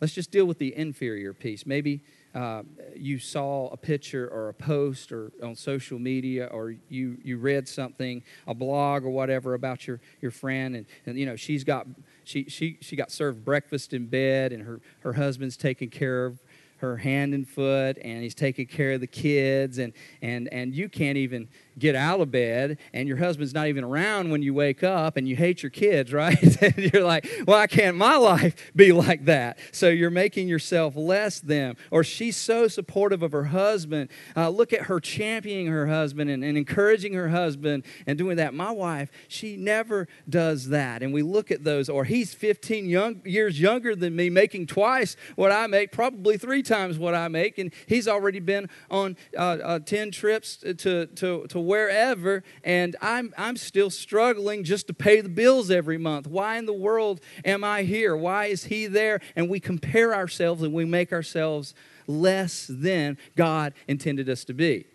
Let's 0.00 0.12
just 0.12 0.30
deal 0.30 0.44
with 0.44 0.58
the 0.58 0.76
inferior 0.76 1.32
piece. 1.32 1.64
Maybe 1.64 2.02
uh, 2.34 2.64
you 2.94 3.18
saw 3.18 3.68
a 3.68 3.78
picture 3.78 4.28
or 4.28 4.50
a 4.50 4.54
post 4.54 5.10
or 5.10 5.32
on 5.42 5.54
social 5.56 5.98
media 5.98 6.48
or 6.52 6.74
you, 6.90 7.16
you 7.24 7.38
read 7.38 7.66
something, 7.66 8.22
a 8.46 8.52
blog 8.52 9.04
or 9.04 9.10
whatever 9.10 9.54
about 9.54 9.86
your, 9.86 10.00
your 10.20 10.30
friend, 10.30 10.76
and, 10.76 10.86
and 11.06 11.18
you 11.18 11.24
know, 11.24 11.36
she's 11.36 11.64
got 11.64 11.86
she, 12.26 12.44
she, 12.44 12.78
she 12.80 12.96
got 12.96 13.12
served 13.12 13.44
breakfast 13.44 13.92
in 13.92 14.06
bed 14.06 14.52
and 14.52 14.64
her, 14.64 14.80
her 15.00 15.12
husband's 15.12 15.56
taking 15.56 15.88
care 15.88 16.26
of 16.26 16.42
her 16.78 16.96
hand 16.96 17.32
and 17.32 17.48
foot 17.48 17.96
and 18.02 18.22
he's 18.22 18.34
taking 18.34 18.66
care 18.66 18.92
of 18.92 19.00
the 19.00 19.06
kids 19.06 19.78
and 19.78 19.94
and 20.20 20.46
and 20.52 20.74
you 20.74 20.88
can't 20.90 21.16
even 21.16 21.48
get 21.78 21.94
out 21.94 22.20
of 22.20 22.30
bed 22.30 22.78
and 22.92 23.08
your 23.08 23.16
husband's 23.16 23.54
not 23.54 23.66
even 23.66 23.84
around 23.84 24.30
when 24.30 24.42
you 24.42 24.54
wake 24.54 24.82
up 24.82 25.16
and 25.16 25.28
you 25.28 25.36
hate 25.36 25.62
your 25.62 25.70
kids 25.70 26.12
right? 26.16 26.62
And 26.62 26.92
you're 26.92 27.04
like 27.04 27.26
why 27.44 27.66
can't 27.66 27.96
my 27.96 28.16
life 28.16 28.54
be 28.74 28.92
like 28.92 29.24
that? 29.26 29.58
So 29.72 29.88
you're 29.88 30.10
making 30.10 30.48
yourself 30.48 30.96
less 30.96 31.40
than 31.40 31.76
or 31.90 32.04
she's 32.04 32.36
so 32.36 32.68
supportive 32.68 33.22
of 33.22 33.32
her 33.32 33.44
husband. 33.44 34.10
Uh, 34.36 34.48
look 34.48 34.72
at 34.72 34.82
her 34.82 35.00
championing 35.00 35.66
her 35.66 35.86
husband 35.86 36.30
and, 36.30 36.44
and 36.44 36.56
encouraging 36.56 37.14
her 37.14 37.28
husband 37.28 37.84
and 38.06 38.16
doing 38.18 38.36
that. 38.36 38.54
My 38.54 38.70
wife 38.70 39.10
she 39.28 39.56
never 39.56 40.08
does 40.28 40.68
that. 40.68 41.02
And 41.02 41.12
we 41.12 41.22
look 41.22 41.50
at 41.50 41.64
those 41.64 41.88
or 41.88 42.04
he's 42.04 42.34
15 42.34 42.86
young, 42.86 43.22
years 43.24 43.60
younger 43.60 43.94
than 43.94 44.16
me 44.16 44.30
making 44.30 44.66
twice 44.66 45.16
what 45.34 45.52
i 45.52 45.66
make 45.66 45.92
probably 45.92 46.36
three 46.36 46.62
times 46.62 46.98
what 46.98 47.14
I 47.14 47.28
make, 47.28 47.58
and 47.58 47.72
he's 47.86 48.06
already 48.06 48.40
been 48.40 48.68
on 48.90 49.16
uh, 49.36 49.58
uh, 49.62 49.78
10 49.80 50.10
trips 50.10 50.56
to, 50.58 51.06
to, 51.06 51.46
to 51.46 51.60
wherever, 51.66 52.42
and 52.64 52.96
I'm, 53.00 53.34
I'm 53.36 53.56
still 53.56 53.90
struggling 53.90 54.64
just 54.64 54.86
to 54.86 54.94
pay 54.94 55.20
the 55.20 55.28
bills 55.28 55.70
every 55.70 55.98
month. 55.98 56.26
Why 56.26 56.56
in 56.56 56.66
the 56.66 56.72
world 56.72 57.20
am 57.44 57.64
I 57.64 57.82
here? 57.82 58.16
Why 58.16 58.46
is 58.46 58.64
he 58.64 58.86
there? 58.86 59.20
And 59.34 59.48
we 59.48 59.60
compare 59.60 60.14
ourselves 60.14 60.62
and 60.62 60.72
we 60.72 60.84
make 60.84 61.12
ourselves 61.12 61.74
less 62.06 62.66
than 62.68 63.18
God 63.36 63.74
intended 63.88 64.28
us 64.28 64.44
to 64.44 64.54
be. 64.54 64.86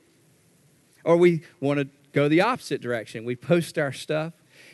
Or 1.03 1.17
we 1.17 1.43
want 1.59 1.79
to 1.79 1.87
go 2.13 2.27
the 2.27 2.41
opposite 2.41 2.81
direction. 2.81 3.25
We 3.25 3.35
post 3.35 3.77
our 3.77 3.91
stuff 3.91 4.33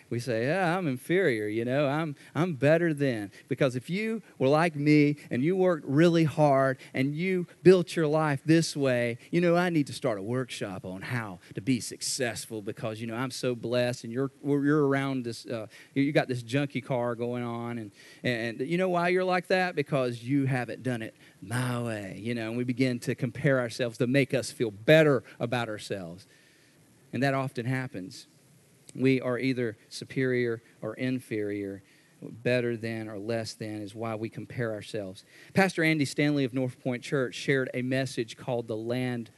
we 0.09 0.19
say, 0.19 0.45
yeah, 0.45 0.77
I'm 0.77 0.87
inferior, 0.87 1.47
you 1.47 1.65
know, 1.65 1.87
I'm, 1.87 2.15
I'm 2.33 2.53
better 2.53 2.93
than. 2.93 3.31
Because 3.47 3.75
if 3.75 3.89
you 3.89 4.21
were 4.37 4.47
like 4.47 4.75
me 4.75 5.17
and 5.29 5.43
you 5.43 5.55
worked 5.55 5.85
really 5.85 6.23
hard 6.23 6.77
and 6.93 7.13
you 7.13 7.47
built 7.63 7.95
your 7.95 8.07
life 8.07 8.41
this 8.45 8.75
way, 8.75 9.17
you 9.31 9.41
know, 9.41 9.55
I 9.55 9.69
need 9.69 9.87
to 9.87 9.93
start 9.93 10.17
a 10.17 10.21
workshop 10.21 10.85
on 10.85 11.01
how 11.01 11.39
to 11.55 11.61
be 11.61 11.81
successful 11.81 12.61
because, 12.61 13.01
you 13.01 13.07
know, 13.07 13.15
I'm 13.15 13.31
so 13.31 13.53
blessed 13.53 14.05
and 14.05 14.13
you're, 14.13 14.31
you're 14.43 14.87
around 14.87 15.25
this, 15.25 15.45
uh, 15.45 15.67
you 15.93 16.11
got 16.11 16.27
this 16.27 16.41
junky 16.41 16.83
car 16.83 17.15
going 17.15 17.43
on. 17.43 17.77
And, 17.77 17.91
and 18.23 18.61
you 18.61 18.77
know 18.77 18.89
why 18.89 19.09
you're 19.09 19.25
like 19.25 19.47
that? 19.47 19.75
Because 19.75 20.23
you 20.23 20.45
haven't 20.45 20.83
done 20.83 21.01
it 21.01 21.15
my 21.41 21.81
way, 21.81 22.19
you 22.23 22.33
know, 22.33 22.47
and 22.49 22.57
we 22.57 22.63
begin 22.63 22.99
to 22.99 23.15
compare 23.15 23.59
ourselves 23.59 23.97
to 23.97 24.07
make 24.07 24.33
us 24.33 24.51
feel 24.51 24.71
better 24.71 25.23
about 25.39 25.67
ourselves. 25.67 26.27
And 27.11 27.21
that 27.23 27.33
often 27.33 27.65
happens 27.65 28.27
we 28.95 29.21
are 29.21 29.37
either 29.37 29.77
superior 29.89 30.61
or 30.81 30.93
inferior 30.95 31.83
better 32.21 32.75
than 32.75 33.07
or 33.07 33.17
less 33.17 33.53
than 33.53 33.81
is 33.81 33.93
why 33.93 34.15
we 34.15 34.29
compare 34.29 34.71
ourselves. 34.71 35.23
Pastor 35.53 35.83
Andy 35.83 36.05
Stanley 36.05 36.43
of 36.43 36.53
North 36.53 36.81
Point 36.81 37.03
Church 37.03 37.35
shared 37.35 37.69
a 37.73 37.81
message 37.81 38.37
called 38.37 38.67
The 38.67 38.75
Land 38.75 39.29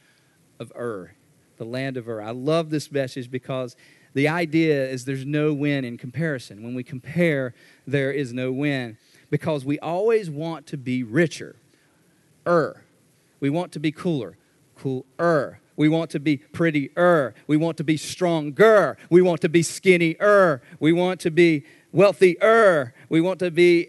of 0.58 0.72
Ur. 0.76 1.12
The 1.56 1.64
Land 1.64 1.96
of 1.96 2.08
Ur. 2.08 2.22
I 2.22 2.30
love 2.30 2.70
this 2.70 2.90
message 2.90 3.30
because 3.30 3.76
the 4.14 4.28
idea 4.28 4.88
is 4.88 5.04
there's 5.04 5.26
no 5.26 5.52
win 5.52 5.84
in 5.84 5.98
comparison. 5.98 6.62
When 6.62 6.74
we 6.74 6.82
compare, 6.82 7.54
there 7.86 8.10
is 8.10 8.32
no 8.32 8.50
win 8.50 8.96
because 9.30 9.64
we 9.64 9.78
always 9.78 10.30
want 10.30 10.66
to 10.68 10.76
be 10.76 11.02
richer. 11.02 11.56
Ur. 12.46 12.82
We 13.40 13.50
want 13.50 13.72
to 13.72 13.80
be 13.80 13.92
cooler. 13.92 14.36
Cooler. 14.80 15.60
We 15.76 15.88
want 15.88 16.10
to 16.10 16.20
be 16.20 16.38
prettier. 16.38 17.34
We 17.46 17.56
want 17.56 17.76
to 17.78 17.84
be 17.84 17.96
stronger. 17.96 18.96
We 19.08 19.22
want 19.22 19.40
to 19.42 19.48
be 19.48 19.62
skinnier. 19.62 20.62
We 20.78 20.92
want 20.92 21.20
to 21.20 21.30
be 21.30 21.64
wealthier. 21.92 22.94
We 23.08 23.20
want 23.20 23.38
to 23.40 23.50
be, 23.50 23.88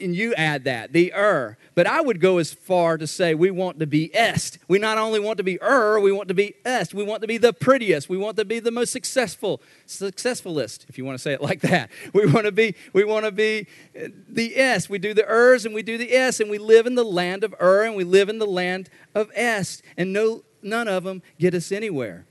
and 0.00 0.14
you 0.14 0.34
add 0.34 0.64
that, 0.64 0.92
the 0.92 1.12
er. 1.14 1.56
But 1.74 1.86
I 1.86 2.00
would 2.00 2.20
go 2.20 2.38
as 2.38 2.52
far 2.52 2.98
to 2.98 3.06
say 3.06 3.34
we 3.34 3.50
want 3.50 3.78
to 3.80 3.86
be 3.86 4.14
est. 4.14 4.58
We 4.68 4.78
not 4.78 4.98
only 4.98 5.20
want 5.20 5.38
to 5.38 5.42
be 5.42 5.60
er, 5.62 6.00
we 6.00 6.12
want 6.12 6.28
to 6.28 6.34
be 6.34 6.54
est. 6.64 6.94
We 6.94 7.04
want 7.04 7.22
to 7.22 7.28
be 7.28 7.38
the 7.38 7.52
prettiest. 7.52 8.08
We 8.08 8.16
want 8.16 8.36
to 8.36 8.44
be 8.44 8.58
the 8.60 8.70
most 8.70 8.92
successful, 8.92 9.60
successfulest, 9.86 10.86
if 10.88 10.98
you 10.98 11.04
want 11.04 11.16
to 11.16 11.22
say 11.22 11.32
it 11.32 11.42
like 11.42 11.60
that. 11.60 11.90
We 12.12 12.26
want 12.26 12.46
to 12.46 12.52
be, 12.52 12.74
we 12.92 13.04
want 13.04 13.24
to 13.24 13.32
be 13.32 13.66
the 13.94 14.56
est. 14.56 14.90
We 14.90 14.98
do 14.98 15.14
the 15.14 15.28
ers 15.28 15.64
and 15.64 15.74
we 15.74 15.82
do 15.82 15.96
the 15.96 16.12
est, 16.12 16.40
and 16.40 16.50
we 16.50 16.58
live 16.58 16.86
in 16.86 16.94
the 16.94 17.04
land 17.04 17.44
of 17.44 17.54
er 17.60 17.84
and 17.84 17.94
we 17.94 18.04
live 18.04 18.28
in 18.28 18.38
the 18.38 18.46
land 18.46 18.90
of 19.14 19.30
est. 19.34 19.82
And 19.96 20.12
no 20.12 20.42
none 20.62 20.88
of 20.88 21.04
them 21.04 21.22
get 21.38 21.54
us 21.54 21.72
anywhere. 21.72 22.26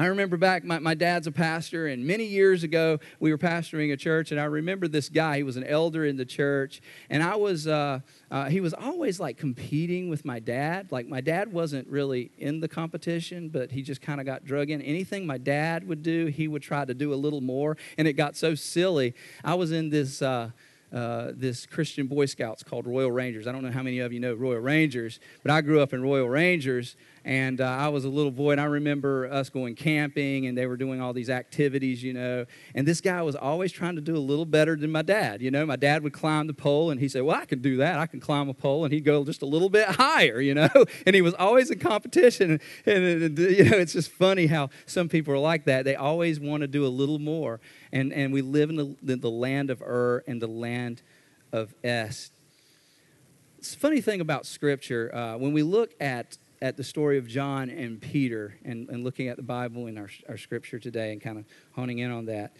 I 0.00 0.06
remember 0.06 0.38
back, 0.38 0.64
my, 0.64 0.78
my 0.78 0.94
dad's 0.94 1.26
a 1.26 1.30
pastor, 1.30 1.86
and 1.86 2.06
many 2.06 2.24
years 2.24 2.62
ago, 2.62 3.00
we 3.18 3.30
were 3.30 3.36
pastoring 3.36 3.92
a 3.92 3.98
church, 3.98 4.30
and 4.30 4.40
I 4.40 4.44
remember 4.44 4.88
this 4.88 5.10
guy. 5.10 5.36
He 5.36 5.42
was 5.42 5.58
an 5.58 5.64
elder 5.64 6.06
in 6.06 6.16
the 6.16 6.24
church, 6.24 6.80
and 7.10 7.22
I 7.22 7.36
was, 7.36 7.66
uh, 7.66 8.00
uh, 8.30 8.46
he 8.46 8.62
was 8.62 8.72
always 8.72 9.20
like 9.20 9.36
competing 9.36 10.08
with 10.08 10.24
my 10.24 10.38
dad. 10.38 10.90
Like, 10.90 11.06
my 11.06 11.20
dad 11.20 11.52
wasn't 11.52 11.86
really 11.86 12.30
in 12.38 12.60
the 12.60 12.68
competition, 12.68 13.50
but 13.50 13.72
he 13.72 13.82
just 13.82 14.00
kind 14.00 14.20
of 14.20 14.26
got 14.26 14.42
drug 14.42 14.70
in. 14.70 14.80
Anything 14.80 15.26
my 15.26 15.36
dad 15.36 15.86
would 15.86 16.02
do, 16.02 16.28
he 16.28 16.48
would 16.48 16.62
try 16.62 16.86
to 16.86 16.94
do 16.94 17.12
a 17.12 17.16
little 17.16 17.42
more, 17.42 17.76
and 17.98 18.08
it 18.08 18.14
got 18.14 18.36
so 18.36 18.54
silly. 18.54 19.12
I 19.44 19.52
was 19.52 19.70
in 19.70 19.90
this. 19.90 20.22
Uh, 20.22 20.52
uh, 20.92 21.30
this 21.36 21.66
Christian 21.66 22.08
Boy 22.08 22.26
Scouts 22.26 22.64
called 22.64 22.84
Royal 22.84 23.12
Rangers. 23.12 23.46
I 23.46 23.52
don't 23.52 23.62
know 23.62 23.70
how 23.70 23.84
many 23.84 24.00
of 24.00 24.12
you 24.12 24.18
know 24.18 24.34
Royal 24.34 24.58
Rangers, 24.58 25.20
but 25.44 25.52
I 25.52 25.60
grew 25.60 25.80
up 25.80 25.92
in 25.92 26.02
Royal 26.02 26.28
Rangers, 26.28 26.96
and 27.24 27.60
uh, 27.60 27.64
I 27.64 27.88
was 27.88 28.04
a 28.04 28.08
little 28.08 28.30
boy, 28.30 28.52
and 28.52 28.60
I 28.60 28.64
remember 28.64 29.30
us 29.30 29.50
going 29.50 29.74
camping, 29.74 30.46
and 30.46 30.56
they 30.56 30.66
were 30.66 30.76
doing 30.76 31.00
all 31.00 31.12
these 31.12 31.28
activities, 31.28 32.02
you 32.02 32.12
know. 32.12 32.46
And 32.74 32.86
this 32.86 33.00
guy 33.00 33.20
was 33.22 33.36
always 33.36 33.72
trying 33.72 33.96
to 33.96 34.00
do 34.00 34.16
a 34.16 34.18
little 34.18 34.46
better 34.46 34.74
than 34.76 34.90
my 34.90 35.02
dad. 35.02 35.42
You 35.42 35.50
know, 35.50 35.66
my 35.66 35.76
dad 35.76 36.02
would 36.02 36.12
climb 36.12 36.46
the 36.46 36.54
pole, 36.54 36.90
and 36.90 36.98
he 37.00 37.08
said, 37.08 37.22
"Well, 37.22 37.36
I 37.36 37.44
can 37.44 37.60
do 37.60 37.76
that. 37.78 37.98
I 37.98 38.06
can 38.06 38.20
climb 38.20 38.48
a 38.48 38.54
pole," 38.54 38.84
and 38.84 38.92
he'd 38.92 39.04
go 39.04 39.24
just 39.24 39.42
a 39.42 39.46
little 39.46 39.68
bit 39.68 39.86
higher, 39.86 40.40
you 40.40 40.54
know. 40.54 40.68
And 41.06 41.14
he 41.14 41.22
was 41.22 41.34
always 41.34 41.70
in 41.70 41.78
competition, 41.78 42.60
and, 42.86 43.04
and, 43.04 43.38
you 43.38 43.64
know, 43.64 43.78
it's 43.78 43.94
just 43.94 44.10
funny 44.10 44.46
how 44.46 44.70
some 44.86 45.08
people 45.08 45.32
are 45.32 45.38
like 45.38 45.64
that. 45.64 45.84
They 45.84 45.94
always 45.94 46.38
want 46.38 46.60
to 46.62 46.66
do 46.66 46.86
a 46.86 46.88
little 46.88 47.18
more, 47.18 47.60
and 47.92 48.12
and 48.12 48.32
we 48.32 48.42
live 48.42 48.70
in 48.70 48.96
the, 49.02 49.16
the 49.16 49.30
land 49.30 49.70
of 49.70 49.80
Ur 49.82 50.22
and 50.26 50.40
the 50.40 50.46
land 50.46 51.02
of 51.52 51.74
Est. 51.82 52.32
It's 53.58 53.74
a 53.74 53.78
funny 53.78 54.00
thing 54.00 54.20
about 54.20 54.46
Scripture. 54.46 55.14
Uh, 55.14 55.36
when 55.36 55.52
we 55.52 55.62
look 55.62 55.92
at 56.00 56.38
at 56.62 56.76
the 56.76 56.84
story 56.84 57.16
of 57.16 57.26
John 57.26 57.70
and 57.70 58.00
Peter 58.00 58.56
and, 58.64 58.88
and 58.88 59.02
looking 59.02 59.28
at 59.28 59.36
the 59.36 59.42
Bible 59.42 59.86
in 59.86 59.96
our, 59.96 60.10
our 60.28 60.36
scripture 60.36 60.78
today 60.78 61.12
and 61.12 61.20
kind 61.20 61.38
of 61.38 61.44
honing 61.72 61.98
in 61.98 62.10
on 62.10 62.26
that. 62.26 62.52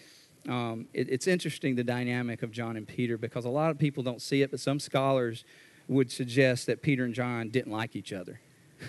Um, 0.49 0.87
it, 0.95 1.09
it's 1.11 1.27
interesting 1.27 1.75
the 1.75 1.85
dynamic 1.85 2.43
of 2.43 2.51
John 2.51 2.77
and 2.77 2.89
Peter 2.89 3.19
because 3.19 3.45
a 3.45 3.51
lot 3.51 3.71
of 3.71 3.79
people 3.79 4.03
don't 4.03 4.23
see 4.23 4.41
it, 4.41 4.51
but 4.51 4.61
some 4.61 4.81
scholars 4.81 5.45
would 5.87 6.11
suggest 6.11 6.67
that 6.67 6.83
Peter 6.83 7.05
and 7.05 7.13
John 7.13 7.51
didn't 7.51 7.73
like 7.73 7.95
each 7.95 8.13
other. 8.13 8.41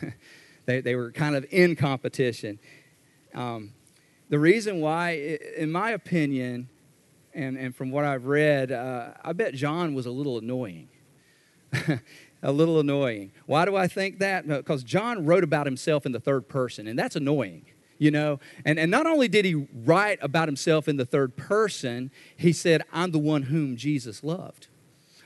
they, 0.66 0.80
they 0.80 0.96
were 0.96 1.12
kind 1.12 1.36
of 1.36 1.46
in 1.52 1.76
competition. 1.76 2.60
Um, 3.34 3.74
the 4.30 4.40
reason 4.40 4.80
why, 4.80 5.40
in 5.58 5.72
my 5.72 5.92
opinion, 5.92 6.70
and, 7.34 7.58
and 7.58 7.76
from 7.76 7.92
what 7.92 8.06
I've 8.06 8.26
read, 8.26 8.72
uh, 8.72 9.10
I 9.22 9.34
bet 9.34 9.54
John 9.54 9.94
was 9.94 10.06
a 10.06 10.12
little 10.12 10.38
annoying. 10.38 10.88
a 12.44 12.52
little 12.52 12.80
annoying. 12.80 13.32
Why 13.46 13.66
do 13.66 13.76
I 13.76 13.88
think 13.88 14.20
that? 14.20 14.48
Because 14.48 14.84
John 14.84 15.26
wrote 15.26 15.44
about 15.44 15.66
himself 15.66 16.06
in 16.06 16.12
the 16.12 16.20
third 16.20 16.48
person, 16.48 16.88
and 16.88 16.98
that's 16.98 17.16
annoying, 17.16 17.66
you 17.98 18.12
know? 18.12 18.40
And, 18.66 18.80
and 18.80 18.90
not 18.90 19.06
only 19.06 19.28
did 19.28 19.46
he 19.46 19.68
write 19.74 20.20
about 20.22 20.48
himself 20.48 20.88
in 20.88 20.98
the 20.98 21.06
third 21.06 21.36
person, 21.36 22.12
he 22.36 22.52
said, 22.52 22.84
I'm 22.92 23.12
the 23.12 23.20
one 23.20 23.44
whom 23.44 23.76
Jesus 23.76 24.24
loved. 24.24 24.68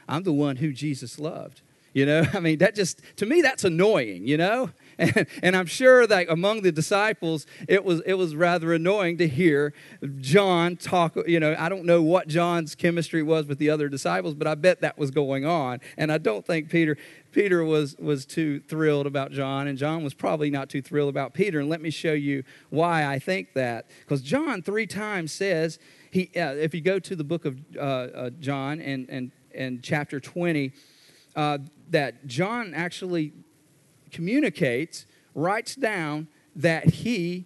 I'm 0.07 0.23
the 0.23 0.33
one 0.33 0.57
who 0.57 0.71
Jesus 0.71 1.19
loved. 1.19 1.61
You 1.93 2.05
know, 2.05 2.25
I 2.33 2.39
mean, 2.39 2.59
that 2.59 2.75
just, 2.75 3.01
to 3.17 3.25
me, 3.25 3.41
that's 3.41 3.63
annoying, 3.63 4.27
you 4.27 4.37
know? 4.37 4.71
And, 4.97 5.27
and, 5.41 5.55
I'm 5.55 5.65
sure 5.65 6.07
that 6.07 6.27
among 6.29 6.61
the 6.61 6.71
disciples, 6.71 7.45
it 7.67 7.83
was, 7.83 8.01
it 8.05 8.15
was 8.15 8.35
rather 8.35 8.73
annoying 8.73 9.17
to 9.17 9.27
hear 9.27 9.73
John 10.19 10.75
talk. 10.75 11.15
You 11.27 11.39
know, 11.39 11.55
I 11.57 11.69
don't 11.69 11.85
know 11.85 12.01
what 12.01 12.27
John's 12.27 12.75
chemistry 12.75 13.23
was 13.23 13.45
with 13.45 13.57
the 13.57 13.69
other 13.69 13.89
disciples, 13.89 14.33
but 14.35 14.47
I 14.47 14.55
bet 14.55 14.81
that 14.81 14.97
was 14.97 15.11
going 15.11 15.45
on. 15.45 15.79
And 15.97 16.11
I 16.11 16.17
don't 16.17 16.45
think 16.45 16.69
Peter, 16.69 16.97
Peter 17.31 17.63
was, 17.63 17.95
was 17.97 18.25
too 18.25 18.59
thrilled 18.61 19.07
about 19.07 19.31
John, 19.31 19.67
and 19.67 19.77
John 19.77 20.03
was 20.03 20.13
probably 20.13 20.49
not 20.49 20.69
too 20.69 20.81
thrilled 20.81 21.09
about 21.09 21.33
Peter. 21.33 21.59
And 21.59 21.69
let 21.69 21.81
me 21.81 21.89
show 21.89 22.13
you 22.13 22.43
why 22.69 23.05
I 23.05 23.19
think 23.19 23.53
that. 23.53 23.89
Because 23.99 24.21
John 24.21 24.61
three 24.61 24.87
times 24.87 25.31
says, 25.31 25.79
he, 26.11 26.31
uh, 26.35 26.53
if 26.53 26.73
you 26.73 26.81
go 26.81 26.97
to 26.99 27.15
the 27.15 27.23
book 27.25 27.43
of 27.45 27.59
uh, 27.77 27.79
uh, 27.81 28.29
John 28.39 28.79
and, 28.79 29.09
and, 29.09 29.31
and 29.53 29.83
chapter 29.83 30.19
20, 30.19 30.71
uh, 31.35 31.57
that 31.89 32.25
John 32.25 32.73
actually 32.73 33.33
communicates, 34.15 35.05
writes 35.33 35.75
down 35.75 36.27
that 36.55 36.85
he 36.85 37.45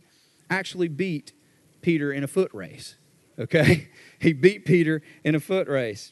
actually 0.52 0.88
beat 0.88 1.34
Peter 1.82 2.14
in 2.14 2.24
a 2.24 2.28
foot 2.28 2.54
race. 2.54 2.96
Okay? 3.38 3.90
He 4.22 4.34
beat 4.34 4.66
Peter 4.66 5.02
in 5.24 5.34
a 5.34 5.40
foot 5.40 5.70
race. 5.70 6.12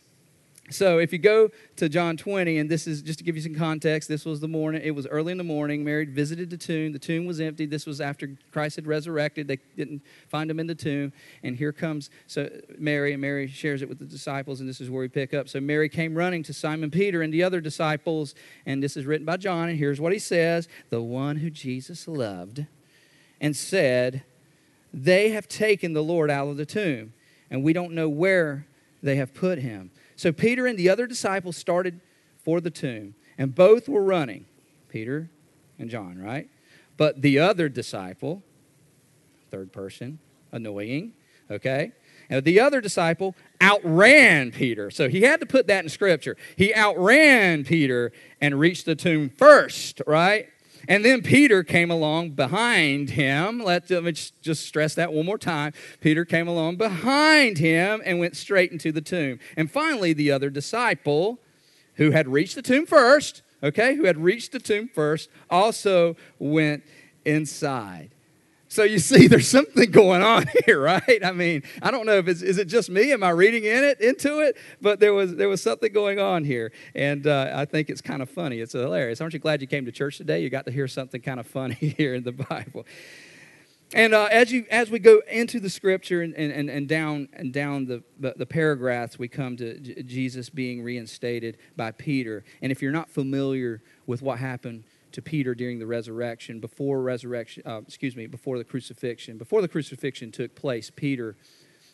So 0.69 0.99
if 0.99 1.13
you 1.13 1.19
go 1.19 1.49
to 1.77 1.87
John 1.87 2.17
20, 2.17 2.57
and 2.57 2.69
this 2.69 2.87
is 2.87 3.01
just 3.01 3.19
to 3.19 3.23
give 3.23 3.37
you 3.37 3.41
some 3.41 3.55
context, 3.55 4.09
this 4.09 4.25
was 4.25 4.41
the 4.41 4.49
morning, 4.49 4.81
it 4.83 4.91
was 4.91 5.07
early 5.07 5.31
in 5.31 5.37
the 5.37 5.43
morning. 5.43 5.83
Mary 5.83 6.03
visited 6.03 6.49
the 6.49 6.57
tomb. 6.57 6.91
The 6.91 6.99
tomb 6.99 7.25
was 7.25 7.39
empty. 7.39 7.65
This 7.65 7.85
was 7.85 8.01
after 8.01 8.35
Christ 8.51 8.75
had 8.75 8.85
resurrected. 8.85 9.47
They 9.47 9.59
didn't 9.77 10.01
find 10.27 10.51
him 10.51 10.59
in 10.59 10.67
the 10.67 10.75
tomb. 10.75 11.13
And 11.41 11.55
here 11.55 11.71
comes 11.71 12.09
so 12.27 12.49
Mary, 12.77 13.13
and 13.13 13.21
Mary 13.21 13.47
shares 13.47 13.81
it 13.81 13.87
with 13.87 13.99
the 13.99 14.05
disciples, 14.05 14.59
and 14.59 14.67
this 14.67 14.81
is 14.81 14.89
where 14.89 15.01
we 15.01 15.07
pick 15.07 15.33
up. 15.33 15.47
So 15.47 15.61
Mary 15.61 15.87
came 15.87 16.15
running 16.15 16.43
to 16.43 16.53
Simon 16.53 16.91
Peter 16.91 17.21
and 17.21 17.33
the 17.33 17.43
other 17.43 17.61
disciples, 17.61 18.35
and 18.65 18.83
this 18.83 18.97
is 18.97 19.05
written 19.05 19.25
by 19.25 19.37
John, 19.37 19.69
and 19.69 19.79
here's 19.79 20.01
what 20.01 20.11
he 20.11 20.19
says 20.19 20.67
The 20.89 21.01
one 21.01 21.37
who 21.37 21.49
Jesus 21.49 22.09
loved, 22.09 22.65
and 23.39 23.55
said, 23.55 24.23
They 24.93 25.29
have 25.29 25.47
taken 25.47 25.93
the 25.93 26.03
Lord 26.03 26.29
out 26.29 26.49
of 26.49 26.57
the 26.57 26.65
tomb, 26.65 27.13
and 27.49 27.63
we 27.63 27.71
don't 27.71 27.93
know 27.93 28.09
where 28.09 28.67
they 29.01 29.15
have 29.15 29.33
put 29.33 29.59
him. 29.59 29.91
So 30.17 30.33
Peter 30.33 30.67
and 30.67 30.77
the 30.77 30.89
other 30.89 31.07
disciples 31.07 31.55
started 31.55 32.01
for 32.43 32.59
the 32.59 32.71
tomb, 32.71 33.15
and 33.37 33.55
both 33.55 33.87
were 33.87 34.03
running. 34.03 34.45
Peter 34.89 35.29
and 35.79 35.89
John, 35.89 36.17
right? 36.17 36.49
But 36.97 37.21
the 37.21 37.39
other 37.39 37.69
disciple, 37.69 38.43
third 39.51 39.71
person, 39.71 40.19
annoying, 40.51 41.13
okay? 41.51 41.91
And 42.29 42.43
the 42.43 42.59
other 42.59 42.81
disciple 42.81 43.35
outran 43.61 44.51
Peter. 44.51 44.89
So 44.91 45.07
he 45.07 45.21
had 45.21 45.39
to 45.39 45.45
put 45.45 45.67
that 45.67 45.83
in 45.83 45.89
scripture. 45.89 46.35
He 46.55 46.73
outran 46.73 47.63
Peter 47.63 48.11
and 48.41 48.59
reached 48.59 48.85
the 48.85 48.95
tomb 48.95 49.29
first, 49.29 50.01
right? 50.07 50.49
And 50.87 51.03
then 51.03 51.21
Peter 51.21 51.63
came 51.63 51.91
along 51.91 52.31
behind 52.31 53.11
him. 53.11 53.59
Let 53.59 53.89
me 53.89 54.11
just 54.11 54.65
stress 54.65 54.95
that 54.95 55.11
one 55.11 55.25
more 55.25 55.37
time. 55.37 55.73
Peter 55.99 56.23
came 56.23 56.47
along 56.47 56.77
behind 56.77 57.57
him 57.57 58.01
and 58.05 58.19
went 58.19 58.37
straight 58.37 58.71
into 58.71 58.91
the 58.91 59.01
tomb. 59.01 59.39
And 59.57 59.69
finally, 59.69 60.13
the 60.13 60.31
other 60.31 60.49
disciple 60.49 61.39
who 61.95 62.11
had 62.11 62.27
reached 62.27 62.55
the 62.55 62.61
tomb 62.61 62.85
first, 62.85 63.41
okay, 63.61 63.95
who 63.95 64.05
had 64.05 64.17
reached 64.17 64.51
the 64.51 64.59
tomb 64.59 64.89
first, 64.93 65.29
also 65.49 66.15
went 66.39 66.83
inside. 67.25 68.11
So 68.77 68.83
you 68.83 68.99
see, 68.99 69.25
there's 69.25 69.47
something 69.47 69.89
going 69.89 70.21
on 70.21 70.45
here, 70.67 70.79
right? 70.79 71.25
I 71.25 71.31
mean, 71.31 71.63
I 71.81 71.89
don't 71.89 72.05
know 72.05 72.19
if 72.19 72.27
it's 72.27 72.43
is 72.43 72.59
it 72.59 72.65
just 72.65 72.91
me? 72.91 73.11
Am 73.11 73.23
I 73.23 73.31
reading 73.31 73.63
in 73.63 73.83
it 73.83 73.99
into 73.99 74.41
it? 74.41 74.55
But 74.79 74.99
there 74.99 75.15
was 75.15 75.35
there 75.35 75.49
was 75.49 75.63
something 75.63 75.91
going 75.91 76.19
on 76.19 76.43
here, 76.43 76.71
and 76.93 77.25
uh, 77.25 77.53
I 77.55 77.65
think 77.65 77.89
it's 77.89 78.01
kind 78.01 78.21
of 78.21 78.29
funny. 78.29 78.59
It's 78.59 78.73
hilarious. 78.73 79.19
Aren't 79.19 79.33
you 79.33 79.39
glad 79.39 79.61
you 79.61 79.67
came 79.67 79.85
to 79.85 79.91
church 79.91 80.17
today? 80.17 80.43
You 80.43 80.51
got 80.51 80.67
to 80.67 80.71
hear 80.71 80.87
something 80.87 81.19
kind 81.19 81.39
of 81.39 81.47
funny 81.47 81.73
here 81.97 82.13
in 82.13 82.21
the 82.21 82.33
Bible. 82.33 82.85
And 83.95 84.13
uh, 84.13 84.25
as 84.25 84.51
you 84.51 84.67
as 84.69 84.91
we 84.91 84.99
go 84.99 85.23
into 85.27 85.59
the 85.59 85.71
scripture 85.71 86.21
and, 86.21 86.35
and, 86.35 86.69
and 86.69 86.87
down 86.87 87.29
and 87.33 87.51
down 87.51 87.85
the, 87.87 88.03
the, 88.19 88.45
paragraphs, 88.45 89.17
we 89.17 89.27
come 89.27 89.57
to 89.57 89.79
J- 89.79 90.03
Jesus 90.03 90.51
being 90.51 90.83
reinstated 90.83 91.57
by 91.75 91.93
Peter. 91.93 92.43
And 92.61 92.71
if 92.71 92.83
you're 92.83 92.91
not 92.91 93.09
familiar 93.09 93.81
with 94.05 94.21
what 94.21 94.37
happened 94.37 94.83
to 95.11 95.21
Peter 95.21 95.55
during 95.55 95.79
the 95.79 95.87
resurrection, 95.87 96.59
before 96.59 97.01
resurrection, 97.01 97.63
uh, 97.65 97.81
excuse 97.87 98.15
me, 98.15 98.27
before 98.27 98.57
the 98.57 98.63
crucifixion. 98.63 99.37
Before 99.37 99.61
the 99.61 99.67
crucifixion 99.67 100.31
took 100.31 100.55
place, 100.55 100.91
Peter 100.95 101.35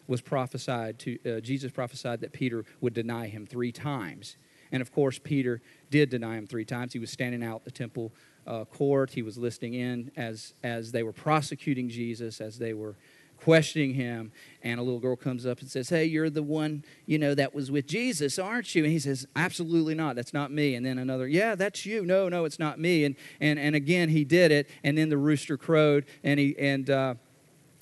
was 0.08 0.22
prophesied 0.22 1.00
to, 1.00 1.38
uh, 1.38 1.40
Jesus 1.40 1.72
prophesied 1.72 2.22
that 2.22 2.34
Peter 2.34 2.66
would 2.82 2.94
deny 2.94 3.28
him 3.28 3.46
three 3.46 3.72
times. 3.72 4.38
And 4.72 4.82
of 4.82 4.92
course, 4.92 5.20
Peter 5.20 5.62
did 5.92 6.10
deny 6.10 6.36
him 6.36 6.48
three 6.48 6.66
times. 6.66 6.94
He 6.94 7.00
was 7.00 7.12
standing 7.12 7.44
out 7.44 7.64
the 7.64 7.72
temple 7.72 8.12
uh, 8.46 8.66
court. 8.66 9.12
He 9.12 9.22
was 9.22 9.38
listening 9.38 9.76
in 9.76 10.12
as, 10.18 10.54
as 10.64 10.92
they 10.92 11.04
were 11.04 11.14
prosecuting 11.14 11.90
Jesus, 11.90 12.42
as 12.42 12.58
they 12.58 12.74
were 12.74 12.96
questioning 13.38 13.94
him. 13.94 14.32
And 14.62 14.80
a 14.80 14.84
little 14.84 15.00
girl 15.00 15.16
comes 15.16 15.46
up 15.46 15.60
and 15.60 15.70
says 15.70 15.90
hey 15.90 16.06
you're 16.06 16.30
the 16.30 16.44
one 16.44 16.86
you 17.06 17.20
know 17.20 17.36
that 17.36 17.54
was 17.54 17.70
with 17.70 17.86
jesus 17.88 18.40
aren't 18.40 18.74
you? 18.76 18.84
And 18.84 18.92
he 18.92 19.00
says 19.00 19.26
absolutely 19.36 19.96
not. 19.96 20.16
That's 20.16 20.34
not 20.34 20.52
me. 20.52 20.76
And 20.76 20.86
then 20.86 20.98
another 20.98 21.28
yeah 21.28 21.56
that's 21.56 21.86
you. 21.86 22.06
No 22.06 22.30
no 22.30 22.46
it's 22.46 22.60
not 22.60 22.80
me. 22.80 23.04
And 23.06 23.16
and, 23.40 23.60
and 23.60 23.76
again 23.76 24.10
he 24.10 24.24
did 24.24 24.52
it. 24.52 24.70
And 24.84 24.98
then 24.98 25.10
the 25.10 25.18
rooster 25.18 25.58
crowed 25.58 26.06
and 26.24 26.40
he 26.40 26.58
and 26.58 26.90
uh, 26.90 27.16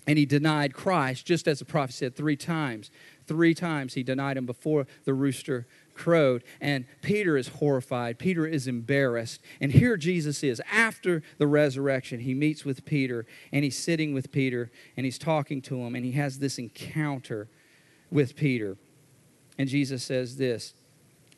and 0.07 0.17
he 0.17 0.25
denied 0.25 0.73
christ 0.73 1.25
just 1.25 1.47
as 1.47 1.59
the 1.59 1.65
prophet 1.65 1.93
said 1.93 2.15
three 2.15 2.35
times. 2.35 2.89
Three 3.27 3.53
times 3.53 3.93
he 3.93 4.03
denied 4.03 4.37
him 4.37 4.45
before 4.45 4.87
the 5.05 5.13
rooster 5.13 5.67
crowed, 6.01 6.43
and 6.59 6.85
Peter 7.03 7.37
is 7.37 7.47
horrified. 7.47 8.17
Peter 8.17 8.47
is 8.47 8.67
embarrassed. 8.67 9.39
And 9.59 9.71
here 9.71 9.97
Jesus 9.97 10.43
is. 10.43 10.59
After 10.71 11.21
the 11.37 11.45
resurrection, 11.45 12.21
he 12.21 12.33
meets 12.33 12.65
with 12.65 12.85
Peter, 12.85 13.27
and 13.51 13.63
he's 13.63 13.77
sitting 13.77 14.11
with 14.11 14.31
Peter, 14.31 14.71
and 14.97 15.05
he's 15.05 15.19
talking 15.19 15.61
to 15.61 15.79
him, 15.81 15.93
and 15.93 16.03
he 16.03 16.13
has 16.13 16.39
this 16.39 16.57
encounter 16.57 17.47
with 18.09 18.35
Peter. 18.35 18.77
And 19.59 19.69
Jesus 19.69 20.03
says 20.03 20.37
this 20.37 20.73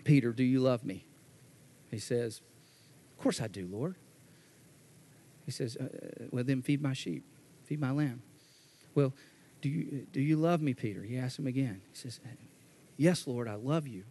Peter, 0.06 0.32
do 0.32 0.44
you 0.44 0.62
love 0.62 0.86
me? 0.86 1.06
He 1.92 2.00
says, 2.00 2.40
Of 3.18 3.22
course 3.22 3.42
I 3.42 3.48
do, 3.48 3.68
Lord. 3.70 3.96
He 5.46 5.52
says, 5.52 5.76
uh, 5.78 5.84
uh 5.84 6.26
Well, 6.32 6.46
then 6.46 6.62
feed 6.62 6.82
my 6.82 6.94
sheep, 6.94 7.26
feed 7.66 7.82
my 7.82 7.92
lamb. 7.92 8.22
Well, 8.96 9.14
do 9.62 9.68
you, 9.68 9.88
uh, 9.92 10.06
do 10.14 10.22
you 10.22 10.38
love 10.38 10.62
me, 10.62 10.74
Peter? 10.74 11.04
He 11.04 11.18
asks 11.18 11.38
him 11.38 11.48
again. 11.48 11.82
He 11.92 11.98
says, 11.98 12.22
uh, 12.26 12.30
Yes, 12.96 13.28
Lord, 13.28 13.50
I 13.50 13.56
love 13.56 13.88
you. 13.88 14.06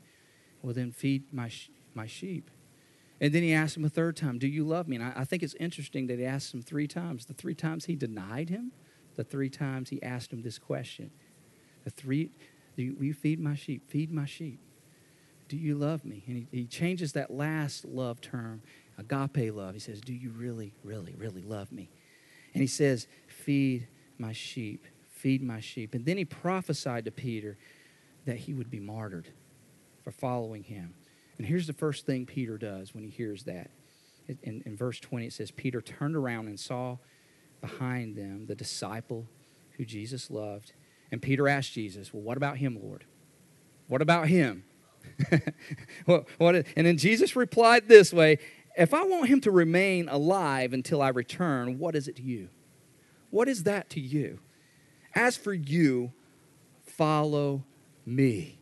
Well, 0.62 0.74
then 0.74 0.92
feed 0.92 1.24
my, 1.32 1.50
my 1.94 2.06
sheep. 2.06 2.50
And 3.20 3.32
then 3.32 3.42
he 3.42 3.52
asked 3.52 3.76
him 3.76 3.84
a 3.84 3.88
third 3.88 4.16
time, 4.16 4.38
Do 4.38 4.48
you 4.48 4.64
love 4.64 4.88
me? 4.88 4.96
And 4.96 5.04
I, 5.04 5.12
I 5.16 5.24
think 5.24 5.42
it's 5.42 5.54
interesting 5.54 6.06
that 6.08 6.18
he 6.18 6.24
asked 6.24 6.54
him 6.54 6.62
three 6.62 6.88
times. 6.88 7.26
The 7.26 7.34
three 7.34 7.54
times 7.54 7.84
he 7.84 7.94
denied 7.94 8.48
him, 8.48 8.72
the 9.16 9.24
three 9.24 9.48
times 9.48 9.90
he 9.90 10.02
asked 10.02 10.32
him 10.32 10.42
this 10.42 10.58
question. 10.58 11.10
The 11.84 11.90
three, 11.90 12.30
do 12.76 12.82
you, 12.82 12.96
you 13.00 13.14
feed 13.14 13.40
my 13.40 13.54
sheep? 13.54 13.88
Feed 13.88 14.10
my 14.12 14.26
sheep. 14.26 14.58
Do 15.48 15.56
you 15.56 15.74
love 15.74 16.04
me? 16.04 16.24
And 16.26 16.36
he, 16.36 16.46
he 16.50 16.66
changes 16.66 17.12
that 17.12 17.30
last 17.30 17.84
love 17.84 18.20
term, 18.20 18.62
agape 18.98 19.54
love. 19.54 19.74
He 19.74 19.80
says, 19.80 20.00
Do 20.00 20.14
you 20.14 20.30
really, 20.30 20.74
really, 20.82 21.14
really 21.16 21.42
love 21.42 21.70
me? 21.70 21.90
And 22.54 22.60
he 22.60 22.66
says, 22.66 23.06
Feed 23.28 23.86
my 24.18 24.32
sheep. 24.32 24.84
Feed 25.10 25.42
my 25.42 25.60
sheep. 25.60 25.94
And 25.94 26.04
then 26.04 26.16
he 26.16 26.24
prophesied 26.24 27.04
to 27.04 27.12
Peter 27.12 27.56
that 28.24 28.38
he 28.38 28.54
would 28.54 28.70
be 28.70 28.80
martyred 28.80 29.28
for 30.02 30.10
following 30.10 30.64
him. 30.64 30.94
And 31.38 31.46
here's 31.46 31.66
the 31.66 31.72
first 31.72 32.06
thing 32.06 32.26
Peter 32.26 32.58
does 32.58 32.94
when 32.94 33.04
he 33.04 33.10
hears 33.10 33.44
that. 33.44 33.70
In, 34.42 34.62
in 34.64 34.76
verse 34.76 35.00
20, 35.00 35.26
it 35.26 35.32
says, 35.32 35.50
Peter 35.50 35.80
turned 35.80 36.14
around 36.14 36.46
and 36.46 36.58
saw 36.58 36.98
behind 37.60 38.16
them 38.16 38.46
the 38.46 38.54
disciple 38.54 39.26
who 39.72 39.84
Jesus 39.84 40.30
loved. 40.30 40.72
And 41.10 41.20
Peter 41.20 41.48
asked 41.48 41.72
Jesus, 41.72 42.12
Well, 42.12 42.22
what 42.22 42.36
about 42.36 42.58
him, 42.58 42.78
Lord? 42.80 43.04
What 43.88 44.00
about 44.00 44.28
him? 44.28 44.64
what, 46.04 46.26
what, 46.38 46.54
and 46.76 46.86
then 46.86 46.96
Jesus 46.96 47.34
replied 47.34 47.88
this 47.88 48.12
way 48.12 48.38
If 48.76 48.94
I 48.94 49.02
want 49.04 49.28
him 49.28 49.40
to 49.42 49.50
remain 49.50 50.08
alive 50.08 50.72
until 50.72 51.02
I 51.02 51.08
return, 51.08 51.78
what 51.78 51.96
is 51.96 52.08
it 52.08 52.16
to 52.16 52.22
you? 52.22 52.48
What 53.30 53.48
is 53.48 53.64
that 53.64 53.90
to 53.90 54.00
you? 54.00 54.38
As 55.14 55.36
for 55.36 55.52
you, 55.52 56.12
follow 56.84 57.64
me. 58.06 58.61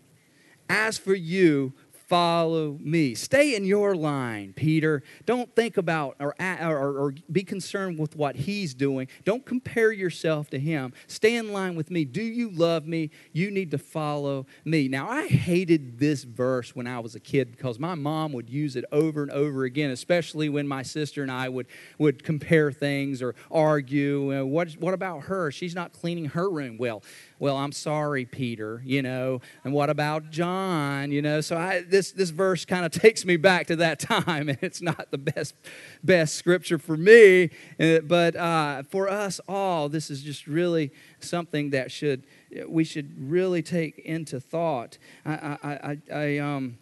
As 0.70 0.98
for 0.98 1.14
you, 1.14 1.72
follow 2.10 2.76
me. 2.80 3.14
Stay 3.14 3.54
in 3.54 3.64
your 3.64 3.94
line, 3.94 4.52
Peter. 4.52 5.04
Don't 5.26 5.54
think 5.54 5.76
about 5.76 6.16
or, 6.18 6.34
or, 6.40 6.98
or, 6.98 7.14
be 7.30 7.44
concerned 7.44 8.00
with 8.00 8.16
what 8.16 8.34
he's 8.34 8.74
doing. 8.74 9.06
Don't 9.24 9.46
compare 9.46 9.92
yourself 9.92 10.50
to 10.50 10.58
him. 10.58 10.92
Stay 11.06 11.36
in 11.36 11.52
line 11.52 11.76
with 11.76 11.88
me. 11.88 12.04
Do 12.04 12.20
you 12.20 12.50
love 12.50 12.84
me? 12.84 13.10
You 13.32 13.52
need 13.52 13.70
to 13.70 13.78
follow 13.78 14.46
me. 14.64 14.88
Now, 14.88 15.08
I 15.08 15.28
hated 15.28 16.00
this 16.00 16.24
verse 16.24 16.74
when 16.74 16.88
I 16.88 16.98
was 16.98 17.14
a 17.14 17.20
kid 17.20 17.52
because 17.52 17.78
my 17.78 17.94
mom 17.94 18.32
would 18.32 18.50
use 18.50 18.74
it 18.74 18.84
over 18.90 19.22
and 19.22 19.30
over 19.30 19.62
again, 19.62 19.90
especially 19.90 20.48
when 20.48 20.66
my 20.66 20.82
sister 20.82 21.22
and 21.22 21.30
I 21.30 21.48
would, 21.48 21.68
would 21.98 22.24
compare 22.24 22.72
things 22.72 23.22
or 23.22 23.36
argue. 23.52 24.40
Uh, 24.40 24.44
what, 24.44 24.72
what 24.72 24.94
about 24.94 25.24
her? 25.24 25.52
She's 25.52 25.76
not 25.76 25.92
cleaning 25.92 26.24
her 26.24 26.50
room. 26.50 26.76
Well, 26.76 27.04
well, 27.38 27.56
I'm 27.56 27.72
sorry, 27.72 28.26
Peter, 28.26 28.82
you 28.84 29.00
know, 29.00 29.40
and 29.64 29.72
what 29.72 29.88
about 29.88 30.30
John, 30.30 31.10
you 31.10 31.22
know? 31.22 31.40
So 31.40 31.56
I, 31.56 31.80
this, 31.80 31.99
this 32.00 32.30
verse 32.30 32.64
kind 32.64 32.84
of 32.84 32.92
takes 33.02 33.24
me 33.24 33.36
back 33.36 33.66
to 33.68 33.76
that 33.76 34.00
time, 34.00 34.48
and 34.48 34.58
it's 34.60 34.82
not 34.82 35.10
the 35.10 35.18
best, 35.18 35.54
best 36.02 36.36
scripture 36.36 36.78
for 36.78 36.96
me, 36.96 37.50
uh, 37.78 38.00
but 38.00 38.36
uh, 38.36 38.82
for 38.84 39.08
us 39.08 39.40
all, 39.48 39.88
this 39.88 40.10
is 40.10 40.22
just 40.22 40.46
really 40.46 40.92
something 41.20 41.70
that 41.70 41.92
should, 41.92 42.24
we 42.66 42.84
should 42.84 43.12
really 43.18 43.62
take 43.62 43.98
into 43.98 44.40
thought. 44.40 44.98
I, 45.24 45.32
I, 45.62 45.70
I, 45.72 45.98
I 46.12 46.38
um, 46.38 46.78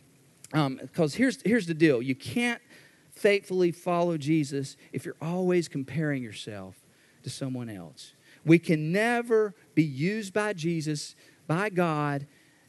because 0.53 1.15
um, 1.15 1.19
here's, 1.19 1.43
here's 1.43 1.67
the 1.67 1.75
deal 1.75 2.01
you 2.01 2.15
can't 2.15 2.63
faithfully 3.13 3.73
follow 3.73 4.17
Jesus 4.17 4.77
if 4.93 5.05
you're 5.05 5.17
always 5.21 5.69
comparing 5.69 6.23
yourself 6.23 6.77
to 7.23 7.31
someone 7.31 7.69
else. 7.69 8.13
We 8.45 8.59
can 8.59 8.93
never 8.93 9.55
be 9.75 9.83
used 9.83 10.33
by 10.33 10.53
Jesus, 10.53 11.15
by 11.47 11.69
God. 11.69 12.27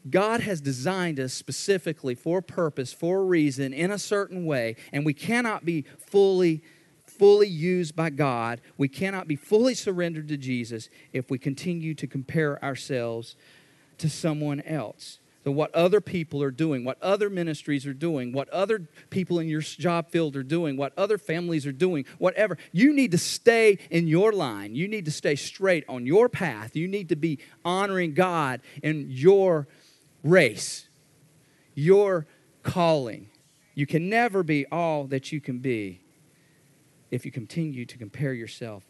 God 0.09 0.41
has 0.41 0.61
designed 0.61 1.19
us 1.19 1.33
specifically 1.33 2.15
for 2.15 2.39
a 2.39 2.43
purpose, 2.43 2.93
for 2.93 3.19
a 3.19 3.23
reason, 3.23 3.73
in 3.73 3.91
a 3.91 3.99
certain 3.99 4.45
way, 4.45 4.75
and 4.93 5.05
we 5.05 5.13
cannot 5.13 5.65
be 5.65 5.85
fully 5.97 6.61
fully 7.05 7.47
used 7.49 7.97
by 7.97 8.09
God. 8.09 8.61
We 8.77 8.87
cannot 8.87 9.27
be 9.27 9.35
fully 9.35 9.73
surrendered 9.73 10.29
to 10.29 10.37
Jesus 10.37 10.89
if 11.11 11.29
we 11.29 11.37
continue 11.37 11.93
to 11.95 12.07
compare 12.07 12.63
ourselves 12.63 13.35
to 13.97 14.09
someone 14.09 14.61
else. 14.61 15.19
So, 15.43 15.51
what 15.51 15.73
other 15.73 16.01
people 16.01 16.43
are 16.43 16.51
doing, 16.51 16.83
what 16.83 17.01
other 17.01 17.29
ministries 17.29 17.85
are 17.87 17.93
doing, 17.93 18.33
what 18.33 18.49
other 18.49 18.87
people 19.09 19.39
in 19.39 19.47
your 19.47 19.61
job 19.61 20.11
field 20.11 20.35
are 20.35 20.43
doing, 20.43 20.77
what 20.77 20.93
other 20.97 21.17
families 21.17 21.65
are 21.65 21.71
doing, 21.71 22.05
whatever. 22.17 22.57
You 22.71 22.93
need 22.93 23.11
to 23.11 23.17
stay 23.17 23.79
in 23.89 24.07
your 24.07 24.31
line. 24.31 24.75
You 24.75 24.87
need 24.87 25.05
to 25.05 25.11
stay 25.11 25.35
straight 25.35 25.85
on 25.87 26.05
your 26.05 26.29
path. 26.29 26.75
You 26.75 26.87
need 26.87 27.09
to 27.09 27.15
be 27.15 27.39
honoring 27.63 28.13
God 28.13 28.61
in 28.83 29.07
your 29.09 29.67
race, 30.23 30.87
your 31.75 32.27
calling. 32.63 33.29
You 33.75 33.85
can 33.85 34.09
never 34.09 34.43
be 34.43 34.65
all 34.71 35.05
that 35.07 35.31
you 35.31 35.39
can 35.39 35.59
be 35.59 36.01
if 37.11 37.25
you 37.25 37.31
continue 37.31 37.85
to 37.85 37.97
compare 37.97 38.33
yourself 38.33 38.83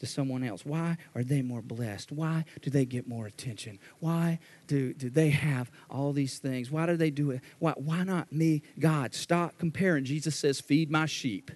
to 0.00 0.06
someone 0.06 0.42
else? 0.42 0.64
Why 0.64 0.96
are 1.14 1.22
they 1.22 1.42
more 1.42 1.62
blessed? 1.62 2.10
Why 2.10 2.44
do 2.62 2.70
they 2.70 2.84
get 2.84 3.06
more 3.06 3.26
attention? 3.26 3.78
Why 4.00 4.40
do, 4.66 4.92
do 4.92 5.08
they 5.08 5.30
have 5.30 5.70
all 5.88 6.12
these 6.12 6.38
things? 6.38 6.70
Why 6.70 6.86
do 6.86 6.96
they 6.96 7.10
do 7.10 7.30
it? 7.30 7.42
Why, 7.58 7.72
why 7.76 8.02
not 8.02 8.32
me? 8.32 8.62
God, 8.78 9.14
stop 9.14 9.58
comparing. 9.58 10.04
Jesus 10.04 10.34
says, 10.34 10.60
Feed 10.60 10.90
my 10.90 11.06
sheep. 11.06 11.50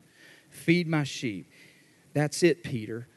Feed 0.50 0.86
my 0.86 1.04
sheep. 1.04 1.50
That's 2.12 2.42
it, 2.42 2.62
Peter. 2.62 3.08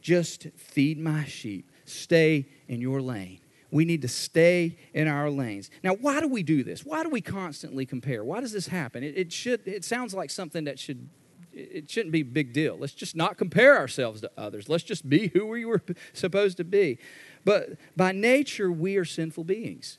Just 0.00 0.46
feed 0.56 0.98
my 0.98 1.24
sheep. 1.24 1.70
Stay 1.84 2.46
in 2.68 2.80
your 2.80 3.02
lane. 3.02 3.40
We 3.70 3.84
need 3.84 4.02
to 4.02 4.08
stay 4.08 4.78
in 4.94 5.08
our 5.08 5.30
lanes. 5.30 5.70
Now, 5.82 5.94
why 5.94 6.20
do 6.20 6.28
we 6.28 6.42
do 6.42 6.64
this? 6.64 6.84
Why 6.84 7.02
do 7.02 7.10
we 7.10 7.20
constantly 7.20 7.84
compare? 7.84 8.24
Why 8.24 8.40
does 8.40 8.52
this 8.52 8.68
happen? 8.68 9.02
It, 9.02 9.16
it 9.16 9.32
should. 9.32 9.66
It 9.66 9.84
sounds 9.84 10.14
like 10.14 10.30
something 10.30 10.64
that 10.64 10.78
should 10.78 11.08
it 11.58 11.90
shouldn't 11.90 12.12
be 12.12 12.20
a 12.20 12.24
big 12.24 12.52
deal. 12.52 12.76
Let's 12.78 12.92
just 12.92 13.16
not 13.16 13.36
compare 13.36 13.76
ourselves 13.76 14.20
to 14.20 14.30
others. 14.36 14.68
Let's 14.68 14.84
just 14.84 15.08
be 15.08 15.28
who 15.28 15.46
we 15.46 15.64
were 15.64 15.82
supposed 16.12 16.56
to 16.58 16.64
be. 16.64 16.98
But 17.44 17.70
by 17.96 18.12
nature, 18.12 18.70
we 18.70 18.96
are 18.96 19.04
sinful 19.04 19.44
beings. 19.44 19.98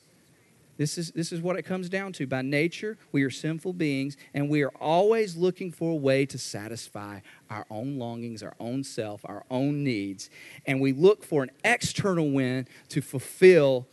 This 0.80 0.96
is, 0.96 1.10
this 1.10 1.30
is 1.30 1.42
what 1.42 1.58
it 1.58 1.64
comes 1.64 1.90
down 1.90 2.14
to. 2.14 2.26
By 2.26 2.40
nature, 2.40 2.96
we 3.12 3.22
are 3.24 3.28
sinful 3.28 3.74
beings, 3.74 4.16
and 4.32 4.48
we 4.48 4.62
are 4.62 4.72
always 4.80 5.36
looking 5.36 5.70
for 5.70 5.92
a 5.92 5.94
way 5.94 6.24
to 6.24 6.38
satisfy 6.38 7.20
our 7.50 7.66
own 7.68 7.98
longings, 7.98 8.42
our 8.42 8.54
own 8.58 8.82
self, 8.82 9.20
our 9.26 9.44
own 9.50 9.84
needs. 9.84 10.30
And 10.64 10.80
we 10.80 10.94
look 10.94 11.22
for 11.22 11.42
an 11.42 11.50
external 11.64 12.30
win 12.30 12.66
to 12.88 13.02
fulfill 13.02 13.88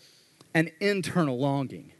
an 0.54 0.71
internal 0.80 1.38
longing. 1.38 1.91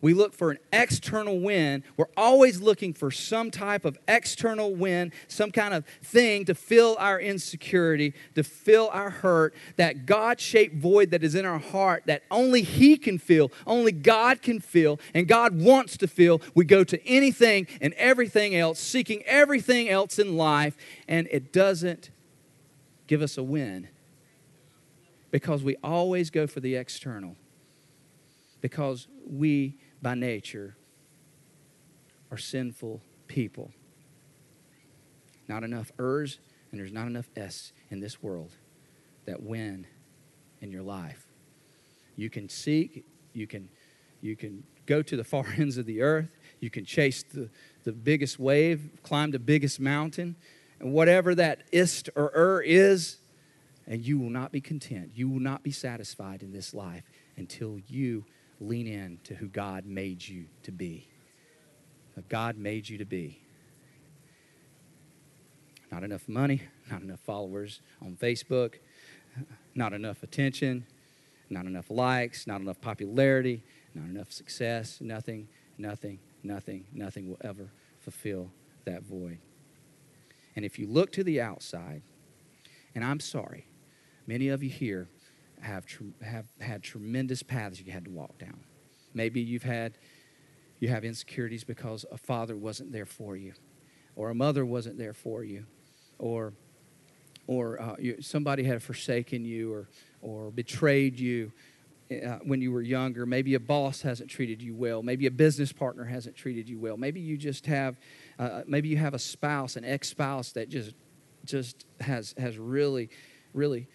We 0.00 0.14
look 0.14 0.32
for 0.32 0.50
an 0.50 0.58
external 0.72 1.40
win. 1.40 1.82
We're 1.96 2.06
always 2.16 2.60
looking 2.60 2.94
for 2.94 3.10
some 3.10 3.50
type 3.50 3.84
of 3.84 3.98
external 4.06 4.74
win, 4.74 5.12
some 5.26 5.50
kind 5.50 5.74
of 5.74 5.84
thing 6.02 6.44
to 6.44 6.54
fill 6.54 6.96
our 7.00 7.20
insecurity, 7.20 8.14
to 8.36 8.44
fill 8.44 8.90
our 8.92 9.10
hurt, 9.10 9.54
that 9.76 10.06
God 10.06 10.40
shaped 10.40 10.76
void 10.76 11.10
that 11.10 11.24
is 11.24 11.34
in 11.34 11.44
our 11.44 11.58
heart 11.58 12.04
that 12.06 12.22
only 12.30 12.62
He 12.62 12.96
can 12.96 13.18
fill, 13.18 13.50
only 13.66 13.92
God 13.92 14.40
can 14.40 14.60
fill, 14.60 15.00
and 15.14 15.26
God 15.26 15.60
wants 15.60 15.96
to 15.98 16.06
fill. 16.06 16.40
We 16.54 16.64
go 16.64 16.84
to 16.84 17.04
anything 17.06 17.66
and 17.80 17.92
everything 17.94 18.54
else, 18.54 18.78
seeking 18.78 19.22
everything 19.24 19.88
else 19.88 20.18
in 20.18 20.36
life, 20.36 20.76
and 21.08 21.26
it 21.30 21.52
doesn't 21.52 22.10
give 23.08 23.22
us 23.22 23.36
a 23.36 23.42
win 23.42 23.88
because 25.30 25.62
we 25.62 25.76
always 25.82 26.30
go 26.30 26.46
for 26.46 26.60
the 26.60 26.76
external. 26.76 27.36
Because 28.60 29.06
we 29.26 29.76
by 30.00 30.14
nature 30.14 30.76
are 32.30 32.38
sinful 32.38 33.00
people. 33.26 33.70
Not 35.48 35.64
enough 35.64 35.92
ers 35.98 36.38
and 36.70 36.80
there's 36.80 36.92
not 36.92 37.06
enough 37.06 37.28
s 37.36 37.72
in 37.90 38.00
this 38.00 38.22
world 38.22 38.52
that 39.26 39.42
win 39.42 39.86
in 40.60 40.70
your 40.70 40.82
life. 40.82 41.26
You 42.16 42.30
can 42.30 42.48
seek, 42.48 43.04
you 43.32 43.46
can 43.46 43.68
you 44.20 44.36
can 44.36 44.64
go 44.86 45.02
to 45.02 45.16
the 45.16 45.24
far 45.24 45.46
ends 45.56 45.78
of 45.78 45.86
the 45.86 46.02
earth, 46.02 46.28
you 46.60 46.70
can 46.70 46.84
chase 46.84 47.22
the, 47.22 47.48
the 47.84 47.92
biggest 47.92 48.38
wave, 48.38 48.90
climb 49.02 49.30
the 49.30 49.38
biggest 49.38 49.78
mountain, 49.78 50.34
and 50.80 50.92
whatever 50.92 51.34
that 51.34 51.62
ist 51.72 52.10
or 52.16 52.32
er 52.34 52.62
is, 52.62 53.18
and 53.86 54.04
you 54.04 54.18
will 54.18 54.30
not 54.30 54.50
be 54.50 54.60
content. 54.60 55.12
You 55.14 55.28
will 55.28 55.40
not 55.40 55.62
be 55.62 55.70
satisfied 55.70 56.42
in 56.42 56.52
this 56.52 56.74
life 56.74 57.04
until 57.36 57.78
you 57.86 58.24
lean 58.60 58.86
in 58.86 59.18
to 59.24 59.34
who 59.34 59.48
God 59.48 59.86
made 59.86 60.26
you 60.26 60.46
to 60.64 60.72
be. 60.72 61.08
God 62.28 62.56
made 62.58 62.88
you 62.88 62.98
to 62.98 63.04
be. 63.04 63.40
Not 65.90 66.02
enough 66.02 66.28
money, 66.28 66.62
not 66.90 67.00
enough 67.02 67.20
followers 67.20 67.80
on 68.02 68.16
Facebook, 68.16 68.74
not 69.74 69.92
enough 69.92 70.22
attention, 70.22 70.84
not 71.48 71.64
enough 71.64 71.90
likes, 71.90 72.46
not 72.46 72.60
enough 72.60 72.80
popularity, 72.80 73.62
not 73.94 74.06
enough 74.06 74.32
success, 74.32 75.00
nothing, 75.00 75.48
nothing, 75.78 76.18
nothing, 76.42 76.84
nothing 76.92 77.28
will 77.28 77.38
ever 77.42 77.70
fulfill 78.00 78.50
that 78.84 79.02
void. 79.02 79.38
And 80.56 80.64
if 80.64 80.78
you 80.78 80.86
look 80.86 81.12
to 81.12 81.24
the 81.24 81.40
outside, 81.40 82.02
and 82.94 83.04
I'm 83.04 83.20
sorry, 83.20 83.66
many 84.26 84.48
of 84.48 84.62
you 84.62 84.70
here 84.70 85.08
have, 85.62 85.84
have 86.22 86.46
had 86.60 86.82
tremendous 86.82 87.42
paths 87.42 87.80
you 87.80 87.92
had 87.92 88.04
to 88.04 88.10
walk 88.10 88.38
down. 88.38 88.60
Maybe 89.14 89.40
you've 89.40 89.62
had 89.62 89.98
you 90.80 90.88
have 90.88 91.04
insecurities 91.04 91.64
because 91.64 92.04
a 92.10 92.16
father 92.16 92.56
wasn't 92.56 92.92
there 92.92 93.06
for 93.06 93.36
you, 93.36 93.52
or 94.16 94.30
a 94.30 94.34
mother 94.34 94.64
wasn't 94.64 94.98
there 94.98 95.14
for 95.14 95.42
you, 95.42 95.66
or 96.18 96.52
or 97.46 97.80
uh, 97.80 97.96
you, 97.98 98.20
somebody 98.20 98.62
had 98.62 98.82
forsaken 98.82 99.44
you 99.44 99.72
or 99.72 99.88
or 100.22 100.50
betrayed 100.50 101.18
you 101.18 101.50
uh, 102.10 102.38
when 102.44 102.60
you 102.60 102.70
were 102.70 102.82
younger. 102.82 103.26
Maybe 103.26 103.54
a 103.54 103.60
boss 103.60 104.02
hasn't 104.02 104.30
treated 104.30 104.62
you 104.62 104.74
well. 104.74 105.02
Maybe 105.02 105.26
a 105.26 105.30
business 105.30 105.72
partner 105.72 106.04
hasn't 106.04 106.36
treated 106.36 106.68
you 106.68 106.78
well. 106.78 106.96
Maybe 106.96 107.20
you 107.20 107.36
just 107.36 107.66
have 107.66 107.96
uh, 108.38 108.62
maybe 108.66 108.88
you 108.88 108.98
have 108.98 109.14
a 109.14 109.18
spouse, 109.18 109.76
an 109.76 109.84
ex-spouse 109.84 110.52
that 110.52 110.68
just 110.68 110.94
just 111.44 111.86
has 112.00 112.34
has 112.38 112.56
really 112.56 113.10
really 113.52 113.88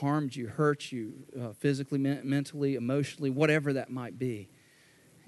harmed 0.00 0.34
you, 0.34 0.48
hurt 0.48 0.92
you 0.92 1.14
uh, 1.40 1.52
physically, 1.52 1.98
me- 1.98 2.20
mentally, 2.22 2.74
emotionally, 2.74 3.30
whatever 3.30 3.72
that 3.72 3.90
might 3.90 4.18
be. 4.18 4.48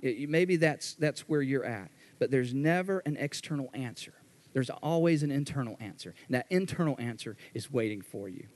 It, 0.03 0.29
maybe 0.29 0.57
that's, 0.57 0.95
that's 0.95 1.23
where 1.23 1.43
you're 1.43 1.65
at. 1.65 1.91
But 2.19 2.31
there's 2.31 2.55
never 2.55 3.01
an 3.01 3.17
external 3.17 3.71
answer. 3.75 4.15
There's 4.53 4.71
always 4.71 5.23
an 5.23 5.31
internal 5.31 5.77
answer. 5.81 6.15
And 6.27 6.35
that 6.35 6.47
internal 6.51 6.97
answer 6.99 7.37
is 7.55 7.71
waiting 7.71 8.03
for 8.03 8.29
you. 8.29 8.47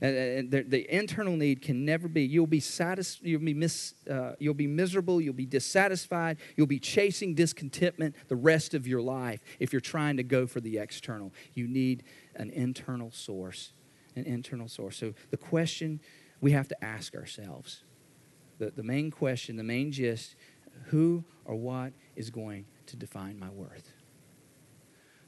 And 0.00 0.50
the, 0.50 0.62
the, 0.62 0.94
internal 0.94 1.36
need 1.36 1.62
can 1.62 1.84
never 1.84 2.08
be. 2.08 2.24
You'll 2.24 2.46
be 2.46 2.60
satis- 2.60 3.20
You'll 3.22 3.40
be 3.40 3.54
mis- 3.54 3.94
uh, 4.10 4.32
You'll 4.38 4.54
be 4.54 4.66
miserable. 4.66 5.20
You'll 5.20 5.34
be 5.34 5.46
dissatisfied. 5.46 6.38
You'll 6.56 6.66
be 6.66 6.78
chasing 6.78 7.34
discontentment 7.34 8.14
the 8.28 8.36
rest 8.36 8.74
of 8.74 8.86
your 8.86 9.00
life 9.00 9.40
if 9.60 9.72
you're 9.72 9.80
trying 9.80 10.16
to 10.16 10.22
go 10.22 10.46
for 10.46 10.60
the 10.60 10.78
external. 10.78 11.32
You 11.54 11.68
need 11.68 12.02
an 12.34 12.50
internal 12.50 13.10
source 13.12 13.72
an 14.16 14.24
internal 14.24 14.68
source. 14.68 14.96
So 14.96 15.14
the 15.30 15.36
question 15.36 16.00
we 16.40 16.52
have 16.52 16.68
to 16.68 16.84
ask 16.84 17.14
ourselves, 17.14 17.84
the, 18.58 18.70
the 18.70 18.82
main 18.82 19.10
question, 19.10 19.56
the 19.56 19.64
main 19.64 19.92
gist, 19.92 20.36
who 20.86 21.24
or 21.44 21.54
what 21.54 21.92
is 22.16 22.30
going 22.30 22.66
to 22.86 22.96
define 22.96 23.38
my 23.38 23.50
worth? 23.50 23.92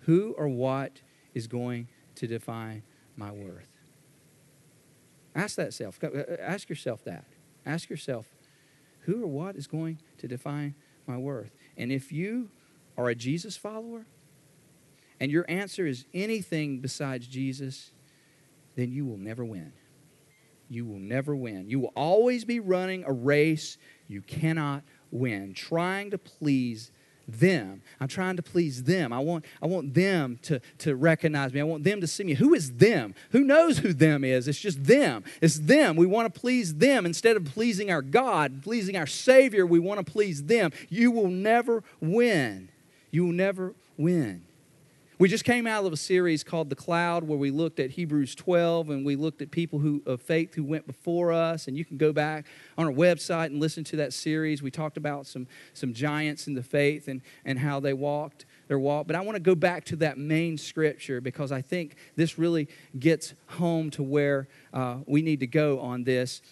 Who 0.01 0.35
or 0.39 0.49
what 0.49 1.01
is 1.35 1.47
going 1.47 1.89
to 2.17 2.27
define 2.27 2.83
my 3.17 3.33
worth? 3.33 3.69
Ask 5.35 5.57
that 5.57 5.75
self. 5.75 6.03
Uh, 6.03 6.37
ask 6.41 6.69
yourself 6.69 7.05
that. 7.05 7.25
Ask 7.65 7.91
yourself, 7.91 8.27
who 9.01 9.23
or 9.23 9.27
what 9.27 9.57
is 9.57 9.67
going 9.67 9.99
to 10.19 10.29
define 10.29 10.75
my 11.07 11.17
worth? 11.17 11.51
And 11.77 11.93
if 11.93 12.13
you 12.13 12.51
are 12.97 13.09
a 13.09 13.15
Jesus 13.15 13.57
follower 13.57 14.07
and 15.21 15.31
your 15.31 15.45
answer 15.49 15.87
is 15.87 16.05
anything 16.15 16.81
besides 16.81 17.27
Jesus, 17.27 17.91
then 18.77 18.93
you 18.93 19.05
will 19.05 19.19
never 19.19 19.45
win. 19.45 19.73
You 20.69 20.85
will 20.85 20.99
never 20.99 21.35
win. 21.35 21.69
You 21.69 21.81
will 21.81 21.93
always 21.97 22.45
be 22.45 22.61
running 22.61 23.05
a 23.05 23.13
race 23.13 23.79
you 24.09 24.21
cannot 24.23 24.83
win, 25.11 25.55
trying 25.55 26.11
to 26.11 26.19
please 26.19 26.91
them. 27.29 27.83
I'm 28.01 28.09
trying 28.09 28.37
to 28.37 28.43
please 28.43 28.85
them. 28.85 29.13
I 29.13 29.19
want, 29.19 29.45
I 29.61 29.67
want 29.67 29.95
them 29.95 30.39
to, 30.43 30.61
to 30.79 30.95
recognize 30.95 31.53
me. 31.53 31.61
I 31.61 31.65
want 31.65 31.85
them 31.85 32.01
to 32.01 32.07
see 32.07 32.25
me. 32.25 32.35
Who 32.35 32.55
is 32.55 32.73
them? 32.73 33.15
Who 33.31 33.43
knows 33.43 33.79
who 33.79 33.93
them 33.93 34.23
is? 34.23 34.47
It's 34.47 34.61
just 34.61 34.85
them. 34.85 35.25
It's 35.41 35.59
them. 35.59 35.97
We 35.97 36.07
want 36.07 36.33
to 36.33 36.41
please 36.41 36.75
them 36.75 37.05
instead 37.05 37.37
of 37.37 37.45
pleasing 37.45 37.91
our 37.91 38.03
God, 38.03 38.63
pleasing 38.63 38.97
our 38.97 39.07
Savior. 39.07 39.67
We 39.67 39.81
want 39.81 40.05
to 40.05 40.11
please 40.11 40.45
them. 40.45 40.71
You 40.89 41.11
will 41.11 41.29
never 41.29 41.83
win. 42.01 42.69
You 43.11 43.27
will 43.27 43.33
never 43.33 43.75
win. 43.97 44.45
We 45.19 45.31
just 45.31 45.45
came 45.45 45.67
out 45.67 45.87
of 45.87 45.95
a 45.95 45.97
series 45.97 46.45
called 46.45 46.69
The 46.69 46.77
Cloud 46.77 47.25
where 47.25 47.39
we 47.39 47.51
looked 47.51 47.81
at 47.81 47.93
Hebrews 47.93 48.35
12 48.35 48.91
and 48.91 49.07
we 49.07 49.17
looked 49.17 49.41
at 49.41 49.51
people 49.51 49.79
who, 49.79 50.03
of 50.05 50.21
faith 50.21 50.55
who 50.55 50.63
went 50.63 50.87
before 50.87 51.33
us. 51.33 51.69
And 51.69 51.77
you 51.79 51.87
can 51.87 51.97
go 51.97 52.13
back 52.13 52.45
on 52.77 52.85
our 52.85 52.93
website 52.93 53.47
and 53.47 53.59
listen 53.59 53.83
to 53.85 53.97
that 53.97 54.13
series. 54.13 54.63
We 54.63 54.71
talked 54.71 54.99
about 54.99 55.27
some, 55.27 55.47
some 55.73 55.95
giants 55.95 56.49
in 56.49 56.55
the 56.55 56.63
faith 56.63 57.09
and, 57.09 57.23
and 57.47 57.59
how 57.59 57.81
they 57.81 57.95
walked 57.95 58.45
their 58.69 58.79
walk. 58.79 59.07
But 59.07 59.17
I 59.17 59.21
want 59.23 59.37
to 59.37 59.41
go 59.41 59.55
back 59.55 59.87
to 59.87 59.97
that 59.97 60.19
main 60.19 60.59
scripture 60.59 61.23
because 61.23 61.51
I 61.51 61.63
think 61.63 61.97
this 62.17 62.39
really 62.39 62.69
gets 62.99 63.33
home 63.47 63.89
to 63.93 64.03
where 64.03 64.49
uh, 64.75 64.99
we 65.07 65.23
need 65.23 65.41
to 65.41 65.47
go 65.47 65.81
on 65.81 66.05
this. 66.05 66.43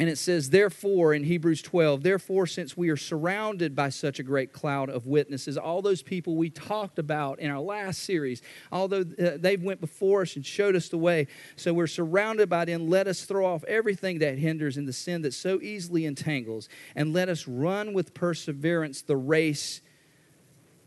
And 0.00 0.08
it 0.08 0.16
says, 0.16 0.48
therefore, 0.48 1.12
in 1.12 1.24
Hebrews 1.24 1.60
12, 1.60 2.02
therefore, 2.02 2.46
since 2.46 2.74
we 2.74 2.88
are 2.88 2.96
surrounded 2.96 3.76
by 3.76 3.90
such 3.90 4.18
a 4.18 4.22
great 4.22 4.50
cloud 4.50 4.88
of 4.88 5.06
witnesses, 5.06 5.58
all 5.58 5.82
those 5.82 6.00
people 6.00 6.36
we 6.36 6.48
talked 6.48 6.98
about 6.98 7.38
in 7.38 7.50
our 7.50 7.60
last 7.60 8.04
series, 8.04 8.40
although 8.72 9.02
uh, 9.02 9.36
they 9.36 9.58
went 9.58 9.78
before 9.78 10.22
us 10.22 10.36
and 10.36 10.46
showed 10.46 10.74
us 10.74 10.88
the 10.88 10.96
way, 10.96 11.26
so 11.54 11.74
we're 11.74 11.86
surrounded 11.86 12.48
by 12.48 12.64
them, 12.64 12.88
let 12.88 13.08
us 13.08 13.26
throw 13.26 13.44
off 13.44 13.62
everything 13.64 14.20
that 14.20 14.38
hinders 14.38 14.78
and 14.78 14.88
the 14.88 14.92
sin 14.94 15.20
that 15.20 15.34
so 15.34 15.60
easily 15.60 16.06
entangles, 16.06 16.70
and 16.96 17.12
let 17.12 17.28
us 17.28 17.46
run 17.46 17.92
with 17.92 18.14
perseverance 18.14 19.02
the 19.02 19.18
race 19.18 19.82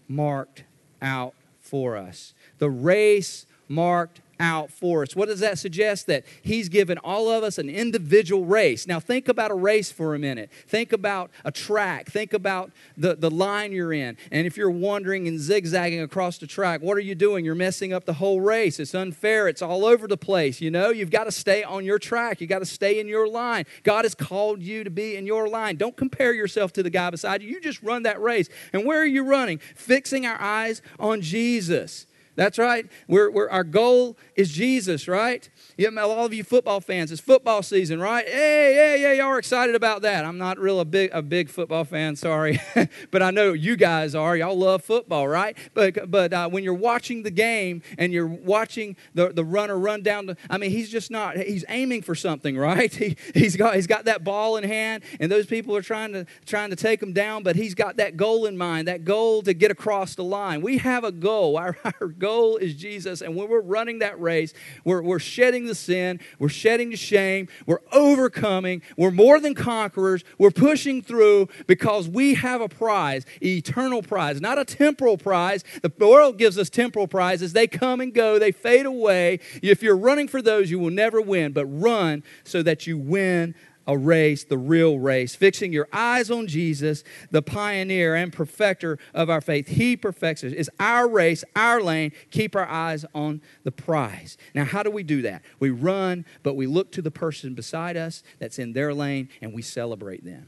marked 0.08 0.64
out 1.04 1.36
for 1.60 1.96
us. 1.96 2.34
The 2.58 2.72
race 2.72 3.46
marked 3.68 4.22
out 4.40 4.72
for 4.72 5.04
us. 5.04 5.16
What 5.16 5.28
does 5.28 5.40
that 5.40 5.60
suggest? 5.60 6.08
That 6.08 6.26
He's 6.42 6.70
given 6.70 6.98
all 7.00 7.30
of 7.30 7.44
us 7.44 7.58
an 7.58 7.70
individual 7.70 8.46
race. 8.46 8.88
Now, 8.88 9.00
think 9.00 9.28
about 9.28 9.52
a 9.52 9.56
race 9.56 9.92
for 9.92 10.16
a 10.16 10.20
minute. 10.20 10.52
Think 10.68 10.94
about 10.94 11.32
a 11.46 11.52
track. 11.52 12.08
Think 12.08 12.34
about 12.34 12.72
the, 12.98 13.16
the 13.16 13.30
line 13.30 13.72
you're 13.72 13.94
in. 13.94 14.18
And 14.32 14.46
if 14.48 14.58
you're 14.58 14.72
wandering 14.72 15.28
and 15.28 15.40
zigzagging 15.40 16.02
across 16.02 16.38
the 16.38 16.48
track, 16.48 16.82
what 16.82 16.98
are 16.98 17.02
you 17.02 17.16
doing? 17.16 17.46
You're 17.46 17.56
messing 17.56 17.94
up 17.94 18.06
the 18.06 18.14
whole 18.14 18.42
race. 18.42 18.80
It's 18.80 18.96
unfair. 18.96 19.48
It's 19.48 19.62
all 19.62 19.86
over 19.86 20.08
the 20.08 20.18
place. 20.18 20.62
You 20.62 20.72
know, 20.72 20.90
you've 20.90 21.12
got 21.12 21.26
to 21.26 21.32
stay 21.32 21.64
on 21.64 21.86
your 21.86 22.00
track. 22.00 22.42
You 22.42 22.48
got 22.48 22.60
to 22.60 22.66
stay 22.66 23.00
in 23.00 23.08
your 23.08 23.28
line. 23.28 23.66
God 23.84 24.06
has 24.06 24.16
called 24.16 24.62
you 24.62 24.84
to 24.84 24.90
be 24.90 25.16
in 25.16 25.26
your 25.26 25.48
line. 25.48 25.76
Don't 25.76 25.96
compare 25.96 26.34
yourself 26.34 26.74
to 26.74 26.84
the 26.84 26.90
guy 26.90 27.10
beside 27.10 27.42
you. 27.42 27.50
You 27.50 27.62
just 27.62 27.82
run 27.82 28.04
that 28.04 28.22
race. 28.22 28.50
And 28.72 28.86
where 28.86 29.02
are 29.02 29.06
you 29.06 29.24
running? 29.24 29.60
Fixing 29.76 30.26
our 30.26 30.40
eyes 30.40 30.82
on 31.00 31.22
Jesus. 31.22 32.08
That's 32.36 32.58
right. 32.58 32.86
We're, 33.08 33.30
we're, 33.32 33.50
our 33.50 33.64
goal 33.64 34.18
is 34.36 34.52
Jesus, 34.52 35.08
right? 35.08 35.48
Yeah, 35.76 35.90
all 36.02 36.26
of 36.26 36.34
you 36.36 36.44
football 36.44 36.82
fans, 36.82 37.12
it's 37.12 37.20
football 37.20 37.64
season, 37.64 38.00
right? 38.00 38.28
Hey, 38.28 38.76
yeah, 38.76 39.08
yeah, 39.08 39.14
y'all 39.14 39.32
are 39.32 39.40
excited 39.40 39.74
about 39.74 40.04
that. 40.04 40.24
I'm 40.24 40.38
not 40.38 40.60
real 40.60 40.80
a 40.80 40.86
big 40.86 41.10
a 41.12 41.24
big 41.24 41.50
football 41.50 41.84
fan, 41.84 42.16
sorry, 42.16 42.62
but 43.12 43.24
I 43.24 43.32
know 43.32 43.54
you 43.54 43.76
guys 43.76 44.14
are. 44.14 44.38
Y'all 44.38 44.56
love 44.56 44.84
football, 44.84 45.28
right? 45.28 45.58
But 45.74 46.12
but 46.12 46.32
uh, 46.32 46.48
when 46.50 46.64
you're 46.64 46.76
watching 46.76 47.24
the 47.24 47.32
game 47.32 47.82
and 47.98 48.14
you're 48.14 48.28
watching 48.28 48.96
the, 49.16 49.30
the 49.30 49.44
runner 49.44 49.76
run 49.76 50.04
down 50.04 50.28
the, 50.28 50.38
I 50.48 50.60
mean, 50.60 50.70
he's 50.70 50.92
just 50.92 51.10
not. 51.10 51.38
He's 51.38 51.66
aiming 51.70 52.04
for 52.04 52.14
something, 52.14 52.56
right? 52.64 52.94
He 52.94 53.18
he's 53.34 53.56
got 53.56 53.74
he's 53.74 53.88
got 53.88 54.06
that 54.06 54.24
ball 54.24 54.58
in 54.58 54.64
hand, 54.64 55.04
and 55.20 55.32
those 55.32 55.48
people 55.48 55.76
are 55.76 55.82
trying 55.82 56.14
to 56.14 56.28
trying 56.46 56.70
to 56.70 56.76
take 56.76 57.02
him 57.02 57.14
down, 57.14 57.42
but 57.42 57.56
he's 57.56 57.74
got 57.74 57.98
that 57.98 58.16
goal 58.16 58.46
in 58.46 58.60
mind, 58.60 58.88
that 58.88 59.06
goal 59.06 59.42
to 59.42 59.56
get 59.56 59.72
across 59.72 60.14
the 60.14 60.24
line. 60.24 60.62
We 60.62 60.78
have 60.78 61.04
a 61.04 61.12
goal. 61.12 61.58
Our, 61.64 61.78
our 61.86 62.08
goal 62.08 62.58
is 62.58 62.76
Jesus, 62.76 63.22
and 63.22 63.36
when 63.36 63.48
we're 63.48 63.62
running 63.62 64.00
that 64.00 64.20
race, 64.20 64.54
we're 64.84 65.02
we're 65.02 65.20
shedding 65.20 65.63
shedding 65.64 65.68
the 65.68 65.76
sin, 65.76 66.20
we're 66.40 66.50
shedding 66.50 66.90
the 66.90 66.98
shame, 66.98 67.48
we're 67.66 67.82
overcoming, 67.92 68.82
we're 68.98 69.12
more 69.12 69.40
than 69.40 69.54
conquerors, 69.54 70.24
we're 70.38 70.52
pushing 70.52 71.02
through 71.02 71.48
because 71.68 72.08
we 72.08 72.36
have 72.36 72.62
a 72.62 72.68
prize, 72.68 73.26
eternal 73.42 74.02
prize, 74.02 74.42
not 74.42 74.60
a 74.60 74.66
temporal 74.66 75.18
prize. 75.18 75.64
The 75.82 75.92
world 76.00 76.38
gives 76.38 76.58
us 76.58 76.70
temporal 76.70 77.08
prizes. 77.08 77.54
They 77.54 77.68
come 77.68 78.02
and 78.02 78.14
go, 78.14 78.40
they 78.40 78.52
fade 78.52 78.86
away. 78.86 79.40
If 79.62 79.82
you're 79.82 79.98
running 79.98 80.28
for 80.28 80.42
those, 80.42 80.70
you 80.70 80.80
will 80.80 80.92
never 80.92 81.22
win, 81.22 81.54
but 81.54 81.66
run 81.66 82.24
so 82.44 82.62
that 82.64 82.86
you 82.88 82.98
win 82.98 83.56
a 83.88 83.98
race, 83.98 84.44
the 84.44 84.58
real 84.58 84.98
race, 85.00 85.36
fixing 85.36 85.74
your 85.74 85.88
eyes 85.92 86.32
on 86.32 86.48
Jesus, 86.48 87.04
the 87.32 87.42
pioneer 87.42 88.16
and 88.16 88.32
perfecter 88.32 88.98
of 89.14 89.30
our 89.30 89.42
faith. 89.42 89.68
He 89.68 89.98
perfects 89.98 90.44
us. 90.44 90.54
It's 90.56 90.70
our 90.80 91.08
race, 91.08 91.44
our 91.56 91.82
lane. 91.82 92.12
Keep 92.32 92.56
our 92.56 92.68
eyes 92.68 93.06
on 93.14 93.42
the 93.64 93.72
prize. 93.72 94.38
Now, 94.56 94.64
how 94.66 94.84
do 94.84 94.92
we 94.92 95.04
do 95.04 95.22
that? 95.24 95.42
We 95.60 95.70
run, 95.70 96.26
but 96.44 96.56
we 96.56 96.68
look 96.68 96.92
to 96.94 97.02
the 97.02 97.12
person 97.12 97.54
beside 97.54 97.98
us 97.98 98.24
that's 98.40 98.60
in 98.60 98.74
their 98.74 98.94
lane 98.94 99.30
and 99.42 99.54
we 99.54 99.62
celebrate 99.62 100.24
them. 100.24 100.48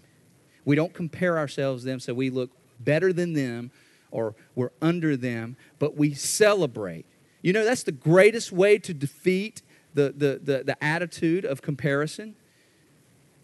We 0.64 0.76
don't 0.76 0.94
compare 0.94 1.38
ourselves 1.38 1.84
to 1.84 1.90
them 1.90 2.00
so 2.00 2.14
we 2.14 2.30
look 2.30 2.52
better 2.80 3.12
than 3.12 3.34
them 3.34 3.72
or 4.12 4.36
we're 4.56 4.72
under 4.82 5.18
them, 5.18 5.58
but 5.78 5.98
we 5.98 6.14
celebrate. 6.14 7.06
You 7.42 7.54
know, 7.54 7.66
that's 7.66 7.84
the 7.84 7.92
greatest 7.92 8.52
way 8.52 8.78
to 8.80 8.94
defeat 8.94 9.62
the, 9.94 10.14
the, 10.16 10.40
the, 10.42 10.64
the 10.64 10.84
attitude 10.84 11.46
of 11.46 11.62
comparison 11.62 12.36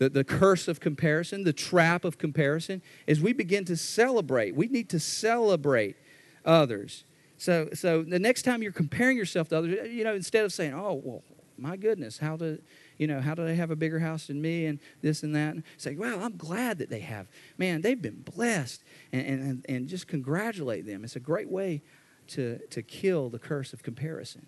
the, 0.01 0.09
the 0.09 0.23
curse 0.23 0.67
of 0.67 0.79
comparison, 0.79 1.43
the 1.43 1.53
trap 1.53 2.05
of 2.05 2.17
comparison, 2.17 2.81
is 3.05 3.21
we 3.21 3.33
begin 3.33 3.65
to 3.65 3.77
celebrate. 3.77 4.55
We 4.55 4.67
need 4.67 4.89
to 4.89 4.99
celebrate 4.99 5.95
others. 6.43 7.03
So, 7.37 7.69
so 7.75 8.01
the 8.01 8.17
next 8.17 8.41
time 8.41 8.63
you're 8.63 8.71
comparing 8.71 9.15
yourself 9.15 9.49
to 9.49 9.59
others, 9.59 9.91
you 9.91 10.03
know, 10.03 10.15
instead 10.15 10.43
of 10.43 10.51
saying, 10.51 10.73
"Oh, 10.73 10.99
well, 11.03 11.23
my 11.55 11.77
goodness, 11.77 12.17
how 12.17 12.35
do 12.35 12.59
you 12.97 13.05
know 13.05 13.21
how 13.21 13.35
do 13.35 13.45
they 13.45 13.53
have 13.53 13.69
a 13.69 13.75
bigger 13.75 13.99
house 13.99 14.25
than 14.25 14.41
me 14.41 14.65
and 14.65 14.79
this 15.03 15.21
and 15.21 15.35
that?" 15.35 15.53
And 15.53 15.63
say, 15.77 15.95
"Well, 15.95 16.23
I'm 16.23 16.35
glad 16.35 16.79
that 16.79 16.89
they 16.89 17.01
have. 17.01 17.27
Man, 17.59 17.81
they've 17.81 18.01
been 18.01 18.23
blessed," 18.23 18.83
and 19.11 19.27
and 19.27 19.65
and 19.69 19.87
just 19.87 20.07
congratulate 20.07 20.87
them. 20.87 21.03
It's 21.03 21.15
a 21.15 21.19
great 21.19 21.47
way 21.47 21.83
to 22.29 22.57
to 22.71 22.81
kill 22.81 23.29
the 23.29 23.37
curse 23.37 23.71
of 23.71 23.83
comparison. 23.83 24.47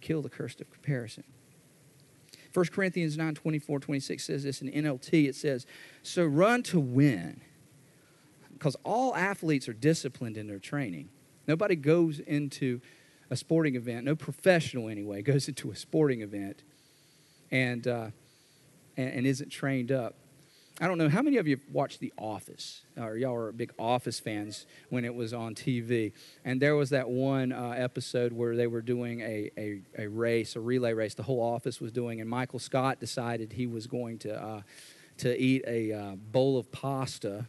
Kill 0.00 0.22
the 0.22 0.30
curse 0.30 0.58
of 0.62 0.70
comparison. 0.70 1.24
1 2.52 2.66
Corinthians 2.66 3.16
9 3.16 3.34
24, 3.34 3.80
26 3.80 4.24
says 4.24 4.44
this 4.44 4.62
in 4.62 4.70
NLT. 4.70 5.28
It 5.28 5.34
says, 5.34 5.66
So 6.02 6.24
run 6.24 6.62
to 6.64 6.80
win. 6.80 7.40
Because 8.52 8.76
all 8.84 9.14
athletes 9.16 9.68
are 9.68 9.72
disciplined 9.72 10.36
in 10.36 10.46
their 10.46 10.60
training. 10.60 11.08
Nobody 11.48 11.74
goes 11.74 12.20
into 12.20 12.80
a 13.30 13.36
sporting 13.36 13.74
event, 13.74 14.04
no 14.04 14.14
professional 14.14 14.88
anyway, 14.88 15.22
goes 15.22 15.48
into 15.48 15.70
a 15.70 15.76
sporting 15.76 16.20
event 16.20 16.62
and, 17.50 17.86
uh, 17.86 18.10
and, 18.96 19.08
and 19.08 19.26
isn't 19.26 19.50
trained 19.50 19.90
up. 19.90 20.14
I 20.82 20.88
don't 20.88 20.98
know 20.98 21.08
how 21.08 21.22
many 21.22 21.36
of 21.36 21.46
you 21.46 21.60
watched 21.72 22.00
The 22.00 22.12
Office, 22.18 22.82
or 22.98 23.16
y'all 23.16 23.36
are 23.36 23.52
big 23.52 23.72
Office 23.78 24.18
fans 24.18 24.66
when 24.90 25.04
it 25.04 25.14
was 25.14 25.32
on 25.32 25.54
TV. 25.54 26.10
And 26.44 26.60
there 26.60 26.74
was 26.74 26.90
that 26.90 27.08
one 27.08 27.52
uh, 27.52 27.70
episode 27.76 28.32
where 28.32 28.56
they 28.56 28.66
were 28.66 28.82
doing 28.82 29.20
a, 29.20 29.48
a, 29.56 29.80
a, 29.96 30.08
race, 30.08 30.56
a 30.56 30.60
relay 30.60 30.92
race, 30.92 31.14
the 31.14 31.22
whole 31.22 31.40
office 31.40 31.80
was 31.80 31.92
doing, 31.92 32.20
and 32.20 32.28
Michael 32.28 32.58
Scott 32.58 32.98
decided 32.98 33.52
he 33.52 33.68
was 33.68 33.86
going 33.86 34.18
to, 34.18 34.34
uh, 34.34 34.62
to 35.18 35.40
eat 35.40 35.62
a 35.68 35.92
uh, 35.92 36.16
bowl 36.16 36.58
of 36.58 36.72
pasta 36.72 37.46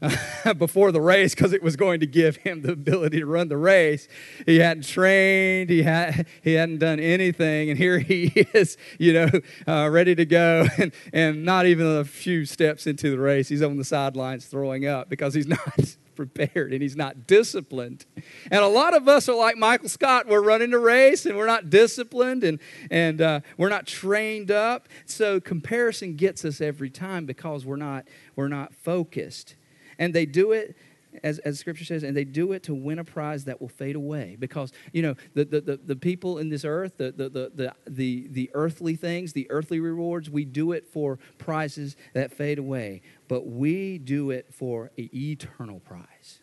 before 0.58 0.92
the 0.92 1.00
race 1.00 1.34
because 1.34 1.52
it 1.52 1.62
was 1.62 1.76
going 1.76 2.00
to 2.00 2.06
give 2.06 2.36
him 2.36 2.62
the 2.62 2.72
ability 2.72 3.20
to 3.20 3.26
run 3.26 3.48
the 3.48 3.56
race. 3.56 4.08
He 4.44 4.58
hadn't 4.58 4.86
trained, 4.86 5.70
he, 5.70 5.82
had, 5.82 6.26
he 6.42 6.54
hadn't 6.54 6.78
done 6.78 7.00
anything, 7.00 7.70
and 7.70 7.78
here 7.78 7.98
he 8.06 8.26
is, 8.54 8.76
you 8.98 9.12
know, 9.12 9.30
uh, 9.66 9.88
ready 9.90 10.14
to 10.14 10.24
go, 10.24 10.66
and, 10.78 10.92
and 11.12 11.44
not 11.44 11.66
even 11.66 11.86
a 11.86 12.04
few 12.04 12.44
steps 12.44 12.86
into 12.86 13.10
the 13.10 13.18
race. 13.18 13.48
He's 13.48 13.62
on 13.62 13.76
the 13.76 13.84
sidelines 13.84 14.46
throwing 14.46 14.86
up 14.86 15.08
because 15.08 15.34
he's 15.34 15.46
not 15.46 15.96
prepared 16.16 16.72
and 16.72 16.82
he's 16.82 16.96
not 16.96 17.26
disciplined. 17.26 18.06
And 18.50 18.62
a 18.62 18.68
lot 18.68 18.96
of 18.96 19.06
us 19.06 19.28
are 19.28 19.36
like 19.36 19.56
Michael 19.56 19.88
Scott. 19.88 20.26
We're 20.26 20.42
running 20.42 20.70
the 20.70 20.78
race 20.78 21.26
and 21.26 21.36
we're 21.36 21.46
not 21.46 21.68
disciplined 21.68 22.42
and, 22.42 22.58
and 22.90 23.20
uh, 23.20 23.40
we're 23.58 23.68
not 23.68 23.86
trained 23.86 24.50
up. 24.50 24.88
So 25.04 25.38
comparison 25.40 26.16
gets 26.16 26.44
us 26.44 26.60
every 26.60 26.90
time 26.90 27.26
because 27.26 27.66
we're 27.66 27.76
not, 27.76 28.06
we're 28.34 28.48
not 28.48 28.74
focused. 28.74 29.54
And 29.98 30.14
they 30.14 30.26
do 30.26 30.52
it 30.52 30.76
as, 31.22 31.38
as 31.40 31.58
scripture 31.58 31.84
says, 31.84 32.02
and 32.02 32.16
they 32.16 32.24
do 32.24 32.52
it 32.52 32.62
to 32.64 32.74
win 32.74 32.98
a 32.98 33.04
prize 33.04 33.44
that 33.44 33.60
will 33.60 33.68
fade 33.68 33.96
away. 33.96 34.36
Because, 34.38 34.72
you 34.92 35.02
know, 35.02 35.14
the, 35.34 35.44
the, 35.44 35.60
the, 35.60 35.76
the, 35.76 35.96
people 35.96 36.38
in 36.38 36.48
this 36.48 36.64
earth, 36.64 36.96
the, 36.98 37.12
the, 37.12 37.28
the, 37.28 37.72
the, 37.86 38.28
the 38.30 38.50
earthly 38.54 38.96
things, 38.96 39.32
the 39.32 39.50
earthly 39.50 39.80
rewards, 39.80 40.30
we 40.30 40.44
do 40.44 40.72
it 40.72 40.86
for 40.86 41.18
prizes 41.38 41.96
that 42.14 42.32
fade 42.32 42.58
away. 42.58 43.02
But 43.28 43.46
we 43.46 43.98
do 43.98 44.30
it 44.30 44.52
for 44.52 44.90
an 44.96 45.10
eternal 45.14 45.80
prize. 45.80 46.40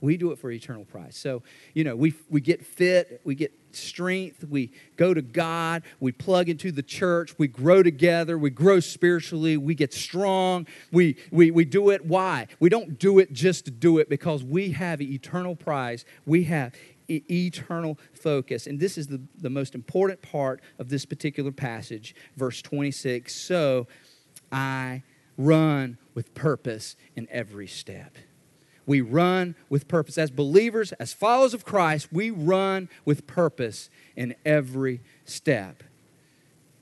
We 0.00 0.16
do 0.16 0.32
it 0.32 0.38
for 0.38 0.50
eternal 0.50 0.84
prize. 0.84 1.16
So, 1.16 1.42
you 1.74 1.84
know, 1.84 1.94
we, 1.94 2.14
we 2.28 2.40
get 2.40 2.64
fit, 2.64 3.20
we 3.24 3.34
get 3.34 3.52
strength, 3.72 4.44
we 4.48 4.72
go 4.96 5.12
to 5.12 5.22
God, 5.22 5.82
we 6.00 6.12
plug 6.12 6.48
into 6.48 6.72
the 6.72 6.82
church, 6.82 7.38
we 7.38 7.48
grow 7.48 7.82
together, 7.82 8.38
we 8.38 8.50
grow 8.50 8.80
spiritually, 8.80 9.56
we 9.56 9.74
get 9.74 9.92
strong. 9.92 10.66
We, 10.90 11.16
we, 11.30 11.50
we 11.50 11.64
do 11.64 11.90
it. 11.90 12.04
Why? 12.04 12.46
We 12.58 12.68
don't 12.68 12.98
do 12.98 13.18
it 13.18 13.32
just 13.32 13.66
to 13.66 13.70
do 13.70 13.98
it 13.98 14.08
because 14.08 14.42
we 14.42 14.70
have 14.72 15.00
eternal 15.00 15.54
prize. 15.54 16.04
We 16.24 16.44
have 16.44 16.72
e- 17.08 17.22
eternal 17.30 17.98
focus. 18.12 18.66
And 18.66 18.80
this 18.80 18.96
is 18.96 19.08
the, 19.08 19.20
the 19.38 19.50
most 19.50 19.74
important 19.74 20.22
part 20.22 20.60
of 20.78 20.88
this 20.88 21.04
particular 21.04 21.52
passage, 21.52 22.14
verse 22.36 22.62
26. 22.62 23.34
So 23.34 23.86
I 24.50 25.02
run 25.36 25.98
with 26.14 26.34
purpose 26.34 26.96
in 27.16 27.26
every 27.30 27.66
step. 27.66 28.16
We 28.86 29.00
run 29.00 29.54
with 29.68 29.88
purpose. 29.88 30.18
As 30.18 30.30
believers, 30.30 30.92
as 30.92 31.12
followers 31.12 31.54
of 31.54 31.64
Christ, 31.64 32.08
we 32.12 32.30
run 32.30 32.88
with 33.04 33.26
purpose 33.26 33.90
in 34.16 34.34
every 34.44 35.00
step. 35.24 35.82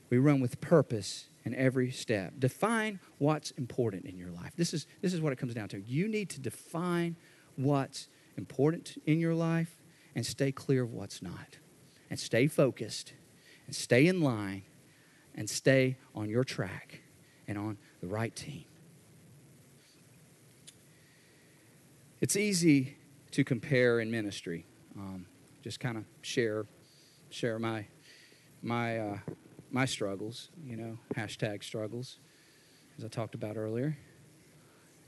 We 0.09 0.17
run 0.17 0.39
with 0.39 0.59
purpose 0.59 1.25
in 1.45 1.53
every 1.55 1.91
step. 1.91 2.33
Define 2.39 2.99
what's 3.17 3.51
important 3.51 4.05
in 4.05 4.17
your 4.17 4.31
life. 4.31 4.53
This 4.55 4.73
is, 4.73 4.87
this 5.01 5.13
is 5.13 5.21
what 5.21 5.33
it 5.33 5.37
comes 5.37 5.53
down 5.53 5.69
to. 5.69 5.81
You 5.81 6.07
need 6.07 6.29
to 6.31 6.39
define 6.39 7.15
what's 7.55 8.07
important 8.37 9.01
in 9.05 9.19
your 9.19 9.35
life 9.35 9.75
and 10.15 10.25
stay 10.25 10.51
clear 10.51 10.83
of 10.83 10.93
what's 10.93 11.21
not. 11.21 11.57
And 12.09 12.19
stay 12.19 12.47
focused 12.47 13.13
and 13.67 13.75
stay 13.75 14.07
in 14.07 14.21
line 14.21 14.63
and 15.35 15.47
stay 15.47 15.97
on 16.15 16.29
your 16.29 16.43
track 16.43 17.01
and 17.47 17.57
on 17.57 17.77
the 18.01 18.07
right 18.07 18.35
team. 18.35 18.65
It's 22.21 22.35
easy 22.35 22.97
to 23.31 23.45
compare 23.45 24.01
in 24.01 24.11
ministry. 24.11 24.65
Um, 24.97 25.25
just 25.63 25.79
kind 25.79 25.97
of 25.97 26.03
share 26.21 26.65
share 27.29 27.57
my 27.59 27.85
my 28.61 28.99
uh, 28.99 29.17
my 29.71 29.85
struggles, 29.85 30.49
you 30.65 30.75
know, 30.75 30.97
hashtag 31.15 31.63
struggles, 31.63 32.17
as 32.97 33.05
I 33.05 33.07
talked 33.07 33.35
about 33.35 33.55
earlier. 33.55 33.97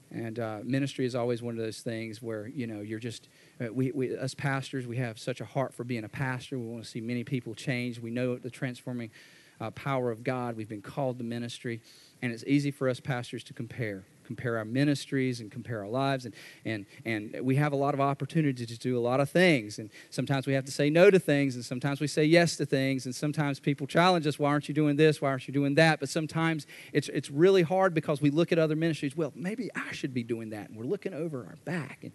And 0.10 0.40
uh, 0.40 0.60
ministry 0.64 1.06
is 1.06 1.14
always 1.14 1.42
one 1.42 1.58
of 1.58 1.62
those 1.62 1.82
things 1.82 2.22
where 2.22 2.48
you 2.48 2.66
know 2.66 2.80
you're 2.80 3.00
just 3.00 3.28
uh, 3.60 3.74
we, 3.74 3.92
we 3.92 4.16
us 4.16 4.34
pastors 4.34 4.88
we 4.88 4.96
have 4.96 5.20
such 5.20 5.42
a 5.42 5.46
heart 5.46 5.74
for 5.74 5.84
being 5.84 6.06
a 6.06 6.10
pastor. 6.10 6.58
We 6.58 6.66
want 6.66 6.86
to 6.86 6.90
see 6.90 7.02
many 7.02 7.26
people 7.26 7.54
change. 7.54 8.00
We 8.00 8.12
know 8.12 8.38
the 8.38 8.50
transforming 8.50 9.12
uh, 9.60 9.72
power 9.72 10.12
of 10.12 10.24
God. 10.24 10.56
We've 10.56 10.70
been 10.70 10.82
called 10.82 11.18
to 11.18 11.26
ministry, 11.26 11.82
and 12.22 12.32
it's 12.32 12.46
easy 12.48 12.72
for 12.72 12.88
us 12.88 13.02
pastors 13.02 13.44
to 13.46 13.54
compare 13.54 14.06
compare 14.36 14.58
our 14.58 14.66
ministries 14.66 15.42
and 15.42 15.52
compare 15.52 15.82
our 15.82 15.90
lives 15.90 16.26
and 16.26 16.34
and 16.64 16.86
and 17.06 17.42
we 17.42 17.56
have 17.58 17.74
a 17.74 17.76
lot 17.76 17.94
of 17.94 18.00
opportunity 18.00 18.66
to 18.66 18.78
do 18.78 18.98
a 18.98 19.04
lot 19.10 19.20
of 19.20 19.30
things. 19.30 19.78
And 19.78 19.90
sometimes 20.10 20.48
we 20.48 20.54
have 20.54 20.64
to 20.66 20.72
say 20.72 20.90
no 20.90 21.12
to 21.12 21.20
things 21.20 21.56
and 21.56 21.66
sometimes 21.66 22.00
we 22.00 22.08
say 22.08 22.24
yes 22.24 22.56
to 22.58 22.66
things 22.66 23.06
and 23.06 23.14
sometimes 23.14 23.60
people 23.60 23.88
challenge 23.88 24.26
us 24.26 24.40
why 24.40 24.50
aren't 24.50 24.70
you 24.70 24.74
doing 24.74 24.96
this? 24.96 25.22
Why 25.22 25.30
aren't 25.30 25.48
you 25.48 25.54
doing 25.54 25.76
that? 25.76 26.00
But 26.00 26.08
sometimes 26.08 26.66
it's 26.94 27.10
it's 27.10 27.30
really 27.30 27.62
hard 27.62 27.94
because 27.94 28.22
we 28.22 28.30
look 28.30 28.54
at 28.54 28.60
other 28.60 28.76
ministries 28.76 29.18
well 29.18 29.34
maybe 29.36 29.70
I 29.76 29.92
should 29.92 30.14
be 30.14 30.24
doing 30.24 30.52
that 30.52 30.70
and 30.70 30.78
we're 30.78 30.86
looking 30.86 31.14
over 31.14 31.40
our 31.40 31.58
back 31.66 32.00
and 32.04 32.14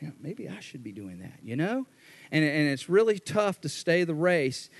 you 0.00 0.08
know, 0.08 0.14
maybe 0.20 0.48
I 0.48 0.60
should 0.60 0.84
be 0.84 0.92
doing 0.92 1.18
that 1.18 1.40
you 1.42 1.56
know? 1.56 1.86
And 2.30 2.44
and 2.44 2.68
it's 2.68 2.88
really 2.88 3.18
tough 3.18 3.60
to 3.62 3.68
stay 3.68 4.04
the 4.04 4.14
race 4.14 4.70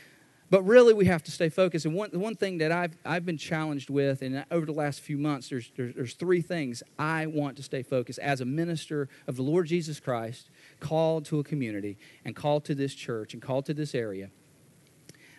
but 0.48 0.62
really, 0.62 0.94
we 0.94 1.06
have 1.06 1.22
to 1.24 1.30
stay 1.30 1.48
focused. 1.48 1.86
And 1.86 1.94
one, 1.94 2.10
one 2.12 2.36
thing 2.36 2.58
that 2.58 2.70
I've, 2.70 2.96
I've 3.04 3.26
been 3.26 3.38
challenged 3.38 3.90
with, 3.90 4.22
and 4.22 4.44
over 4.50 4.64
the 4.64 4.72
last 4.72 5.00
few 5.00 5.18
months, 5.18 5.48
there's, 5.48 5.72
there's, 5.76 5.94
there's 5.94 6.14
three 6.14 6.40
things 6.40 6.82
I 6.98 7.26
want 7.26 7.56
to 7.56 7.62
stay 7.62 7.82
focused 7.82 8.20
as 8.20 8.40
a 8.40 8.44
minister 8.44 9.08
of 9.26 9.36
the 9.36 9.42
Lord 9.42 9.66
Jesus 9.66 9.98
Christ, 9.98 10.50
called 10.78 11.24
to 11.26 11.40
a 11.40 11.44
community, 11.44 11.98
and 12.24 12.36
called 12.36 12.64
to 12.66 12.74
this 12.74 12.94
church, 12.94 13.32
and 13.32 13.42
called 13.42 13.66
to 13.66 13.74
this 13.74 13.94
area. 13.94 14.30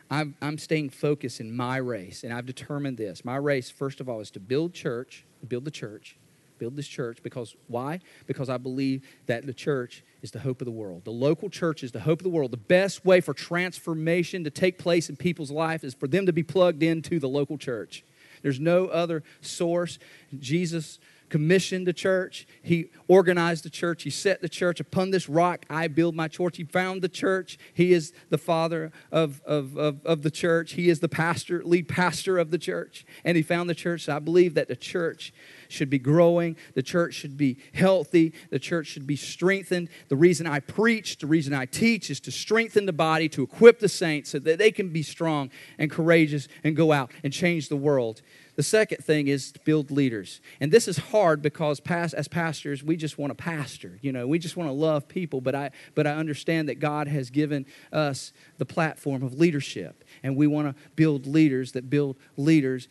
I'm, 0.10 0.36
I'm 0.42 0.58
staying 0.58 0.90
focused 0.90 1.40
in 1.40 1.56
my 1.56 1.78
race, 1.78 2.24
and 2.24 2.34
I've 2.34 2.46
determined 2.46 2.98
this. 2.98 3.24
My 3.26 3.36
race, 3.36 3.70
first 3.70 4.00
of 4.02 4.10
all, 4.10 4.20
is 4.20 4.32
to 4.32 4.40
build 4.40 4.74
church, 4.74 5.26
build 5.48 5.66
the 5.66 5.72
church, 5.72 6.18
build 6.58 6.76
this 6.76 6.88
church 6.88 7.20
because 7.24 7.56
why? 7.68 8.00
Because 8.26 8.50
I 8.50 8.58
believe 8.58 9.08
that 9.28 9.46
the 9.46 9.54
church 9.54 10.04
is 10.22 10.32
the 10.32 10.40
hope 10.40 10.62
of 10.62 10.66
the 10.66 10.72
world. 10.72 11.06
The 11.06 11.12
local 11.12 11.50
church 11.50 11.84
is 11.84 11.92
the 11.92 12.00
hope 12.00 12.20
of 12.20 12.24
the 12.24 12.30
world. 12.30 12.52
The 12.52 12.58
best 12.58 13.06
way 13.06 13.22
for 13.22 13.34
transformation 13.34 14.44
to 14.44 14.50
take 14.50 14.78
place 14.78 15.10
in 15.10 15.16
people's 15.16 15.52
life 15.52 15.84
is 15.84 15.94
for 15.94 16.08
them 16.08 16.26
to 16.26 16.34
be 16.34 16.44
plugged 16.44 16.84
into 16.84 17.20
the 17.20 17.30
local 17.30 17.58
church. 17.58 18.04
There's 18.42 18.60
no 18.60 18.88
other 18.88 19.24
source. 19.42 20.00
Jesus 20.40 21.00
commissioned 21.30 21.88
the 21.88 21.94
church. 21.94 22.48
He 22.62 22.90
organized 23.08 23.66
the 23.66 23.70
church. 23.70 24.04
He 24.04 24.10
set 24.10 24.42
the 24.42 24.50
church 24.50 24.80
upon 24.80 25.12
this 25.12 25.28
rock. 25.28 25.66
I 25.70 25.88
build 25.88 26.16
my 26.16 26.28
church. 26.28 26.58
He 26.58 26.64
found 26.64 27.02
the 27.02 27.10
church. 27.10 27.58
He 27.74 27.94
is 27.94 28.14
the 28.30 28.38
father 28.38 28.92
of, 29.12 29.42
of, 29.46 29.78
of, 29.78 30.06
of, 30.06 30.22
the 30.22 30.32
church. 30.32 30.74
He 30.74 30.90
is 30.90 31.00
the 31.00 31.10
pastor, 31.10 31.64
lead 31.64 31.88
pastor 31.88 32.38
of 32.38 32.52
the 32.52 32.58
church. 32.58 33.06
And 33.24 33.36
he 33.36 33.44
found 33.44 33.70
the 33.70 33.76
church. 33.76 34.06
So 34.06 34.16
I 34.16 34.20
believe 34.20 34.54
that 34.56 34.68
the 34.68 34.76
church 34.76 35.34
should 35.70 35.90
be 35.90 36.00
growing. 36.00 36.56
The 36.76 36.84
church 36.84 37.14
should 37.14 37.38
be 37.38 37.58
healthy. 37.74 38.34
The 38.50 38.60
church 38.60 38.88
should 38.88 39.08
be 39.08 39.16
strengthened. 39.16 39.90
The 40.08 40.16
reason 40.16 40.48
I 40.48 40.60
preach, 40.60 41.18
the 41.18 41.28
reason 41.28 41.54
I 41.54 41.66
teach 41.66 42.10
is 42.10 42.20
to 42.22 42.32
strengthen 42.32 42.86
the 42.86 42.94
body, 42.94 43.30
to 43.30 43.44
equip 43.44 43.80
the 43.80 43.90
saints 43.90 44.32
so 44.32 44.40
that 44.40 44.58
they 44.58 44.72
can 44.72 44.90
be 44.90 45.04
strong 45.04 45.50
and 45.78 45.92
courageous 45.92 46.48
and 46.64 46.76
go 46.76 46.92
out 46.92 47.12
and 47.24 47.34
change 47.34 47.70
the 47.70 47.76
world. 47.76 48.22
The 48.58 48.64
second 48.64 49.06
thing 49.06 49.28
is 49.28 49.52
to 49.52 49.60
build 49.60 49.92
leaders. 49.92 50.42
And 50.60 50.72
this 50.72 50.88
is 50.88 50.98
hard 50.98 51.44
because 51.44 51.80
past, 51.80 52.16
as 52.16 52.28
pastors, 52.28 52.84
we 52.84 52.98
just 52.98 53.20
want 53.20 53.30
to 53.30 53.36
pastor. 53.36 54.00
You 54.02 54.12
know, 54.12 54.26
we 54.26 54.40
just 54.40 54.58
want 54.58 54.68
to 54.68 54.74
love 54.74 55.08
people, 55.08 55.42
but 55.42 55.54
I 55.54 55.70
but 55.94 56.08
I 56.08 56.14
understand 56.14 56.68
that 56.68 56.80
God 56.80 57.08
has 57.08 57.30
given 57.30 57.68
us 57.94 58.34
the 58.58 58.66
platform 58.66 59.22
of 59.22 59.36
leadership. 59.40 60.04
And 60.24 60.36
we 60.36 60.48
want 60.48 60.76
to 60.76 60.84
build 60.96 61.28
leaders 61.28 61.74
that 61.74 61.92
build 61.92 62.18
leaders, 62.36 62.88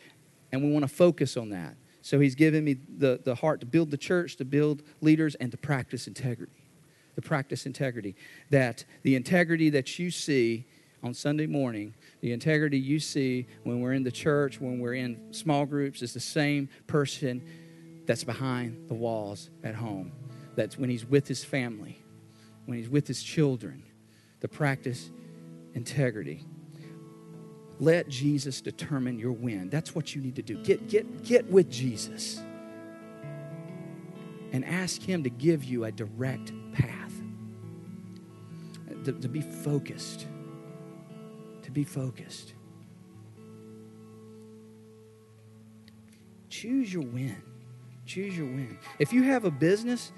and 0.53 0.63
we 0.63 0.71
want 0.71 0.85
to 0.85 0.89
focus 0.89 1.37
on 1.37 1.51
that. 1.51 1.75
So 2.01 2.21
he's 2.21 2.37
given 2.37 2.63
me 2.63 2.77
the, 2.99 3.21
the 3.25 3.35
heart 3.35 3.59
to 3.59 3.67
build 3.67 3.91
the 3.91 3.97
church, 3.97 4.37
to 4.37 4.45
build 4.45 4.85
leaders, 5.01 5.35
and 5.35 5.51
to 5.51 5.57
practice 5.57 6.07
integrity. 6.07 6.63
To 7.17 7.23
practice 7.23 7.67
integrity. 7.67 8.15
That 8.51 8.85
the 9.03 9.17
integrity 9.17 9.71
that 9.71 9.99
you 9.99 10.13
see 10.13 10.67
on 11.07 11.15
Sunday 11.15 11.47
morning, 11.47 11.95
the 12.21 12.33
integrity 12.33 12.79
you 12.79 12.99
see 12.99 13.47
when 13.63 13.81
we're 13.81 13.93
in 13.93 14.03
the 14.03 14.11
church, 14.11 14.61
when 14.61 14.81
we're 14.81 14.95
in 14.95 15.33
small 15.33 15.65
groups, 15.65 16.03
is 16.03 16.13
the 16.13 16.21
same 16.21 16.69
person 16.89 17.43
that's 18.07 18.25
behind 18.25 18.89
the 18.89 18.95
walls 18.95 19.51
at 19.63 19.75
home. 19.75 20.13
That's 20.57 20.77
when 20.77 20.91
he's 20.91 21.07
with 21.07 21.29
his 21.29 21.45
family, 21.45 22.03
when 22.65 22.77
he's 22.77 22.89
with 22.89 23.07
his 23.07 23.23
children. 23.23 23.85
To 24.41 24.49
practice 24.49 25.11
integrity. 25.73 26.45
Let 27.81 28.09
Jesus 28.09 28.61
determine 28.61 29.19
your 29.19 29.33
win. 29.33 29.71
That's 29.71 29.95
what 29.95 30.15
you 30.15 30.21
need 30.21 30.37
to 30.37 30.43
do. 30.43 30.63
Get, 30.63 30.89
get, 30.89 31.25
get 31.25 31.51
with 31.51 31.71
Jesus 31.71 32.41
and 34.53 34.65
ask 34.65 35.03
Him 35.03 35.25
to 35.25 35.31
give 35.31 35.65
you 35.65 35.85
a 35.85 35.93
direct 35.93 36.53
path, 36.73 37.13
to, 39.05 39.13
to 39.13 39.29
be 39.29 39.41
focused. 39.41 40.27
Be 41.77 41.85
focused. 41.85 42.55
Choose 46.49 46.91
your 46.91 47.03
win. 47.03 47.37
Choose 48.07 48.35
your 48.35 48.47
win. 48.47 48.79
If 48.99 49.13
you 49.13 49.25
have 49.25 49.45
a 49.45 49.51
business, 49.51 50.11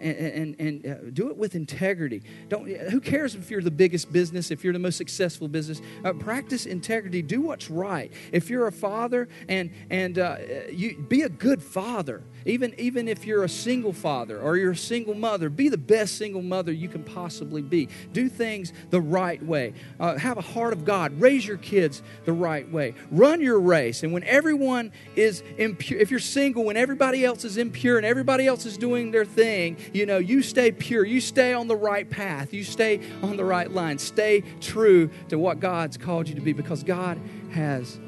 and, 0.00 0.16
and, 0.16 0.60
and 0.60 0.86
uh, 0.86 1.10
do 1.12 1.28
it 1.28 1.36
with 1.36 1.54
integrity. 1.54 2.22
Don't, 2.48 2.68
who 2.68 3.00
cares 3.00 3.34
if 3.34 3.50
you're 3.50 3.62
the 3.62 3.70
biggest 3.70 4.12
business, 4.12 4.50
if 4.50 4.64
you're 4.64 4.72
the 4.72 4.78
most 4.78 4.96
successful 4.96 5.48
business? 5.48 5.80
Uh, 6.04 6.12
practice 6.12 6.66
integrity. 6.66 7.22
Do 7.22 7.40
what's 7.42 7.70
right. 7.70 8.12
If 8.32 8.50
you're 8.50 8.66
a 8.66 8.72
father 8.72 9.28
and, 9.48 9.70
and 9.90 10.18
uh, 10.18 10.36
you 10.70 10.96
be 10.96 11.22
a 11.22 11.28
good 11.28 11.62
father, 11.62 12.22
even, 12.46 12.74
even 12.78 13.08
if 13.08 13.26
you're 13.26 13.44
a 13.44 13.48
single 13.48 13.92
father 13.92 14.40
or 14.40 14.56
you're 14.56 14.72
a 14.72 14.76
single 14.76 15.14
mother, 15.14 15.50
be 15.50 15.68
the 15.68 15.78
best 15.78 16.16
single 16.16 16.42
mother 16.42 16.72
you 16.72 16.88
can 16.88 17.02
possibly 17.02 17.62
be. 17.62 17.88
Do 18.12 18.28
things 18.28 18.72
the 18.90 19.00
right 19.00 19.42
way. 19.42 19.74
Uh, 19.98 20.16
have 20.16 20.38
a 20.38 20.42
heart 20.42 20.72
of 20.72 20.84
God. 20.84 21.20
Raise 21.20 21.46
your 21.46 21.58
kids 21.58 22.02
the 22.24 22.32
right 22.32 22.70
way. 22.70 22.94
Run 23.10 23.40
your 23.40 23.60
race. 23.60 24.02
And 24.02 24.12
when 24.12 24.24
everyone 24.24 24.92
is 25.16 25.42
impure, 25.58 26.00
if 26.00 26.10
you're 26.10 26.20
single, 26.20 26.64
when 26.64 26.76
everybody 26.76 27.24
else 27.24 27.44
is 27.44 27.56
impure 27.56 27.96
and 27.96 28.06
everybody 28.06 28.46
else 28.46 28.64
is 28.64 28.78
doing 28.78 29.10
their 29.10 29.24
thing, 29.24 29.76
you 29.92 30.06
know, 30.06 30.18
you 30.18 30.42
stay 30.42 30.72
pure. 30.72 31.04
You 31.04 31.20
stay 31.20 31.52
on 31.52 31.68
the 31.68 31.76
right 31.76 32.08
path. 32.08 32.52
You 32.52 32.64
stay 32.64 33.00
on 33.22 33.36
the 33.36 33.44
right 33.44 33.70
line. 33.70 33.98
Stay 33.98 34.42
true 34.60 35.10
to 35.28 35.38
what 35.38 35.60
God's 35.60 35.96
called 35.96 36.28
you 36.28 36.34
to 36.34 36.40
be 36.40 36.52
because 36.52 36.82
God 36.82 37.20
has 37.52 37.98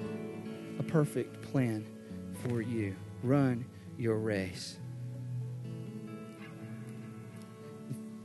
a 0.79 0.83
perfect 0.83 1.43
plan 1.51 1.87
for 2.47 2.61
you. 2.63 2.97
Run 3.23 3.65
your 3.99 4.19
race. 4.19 4.79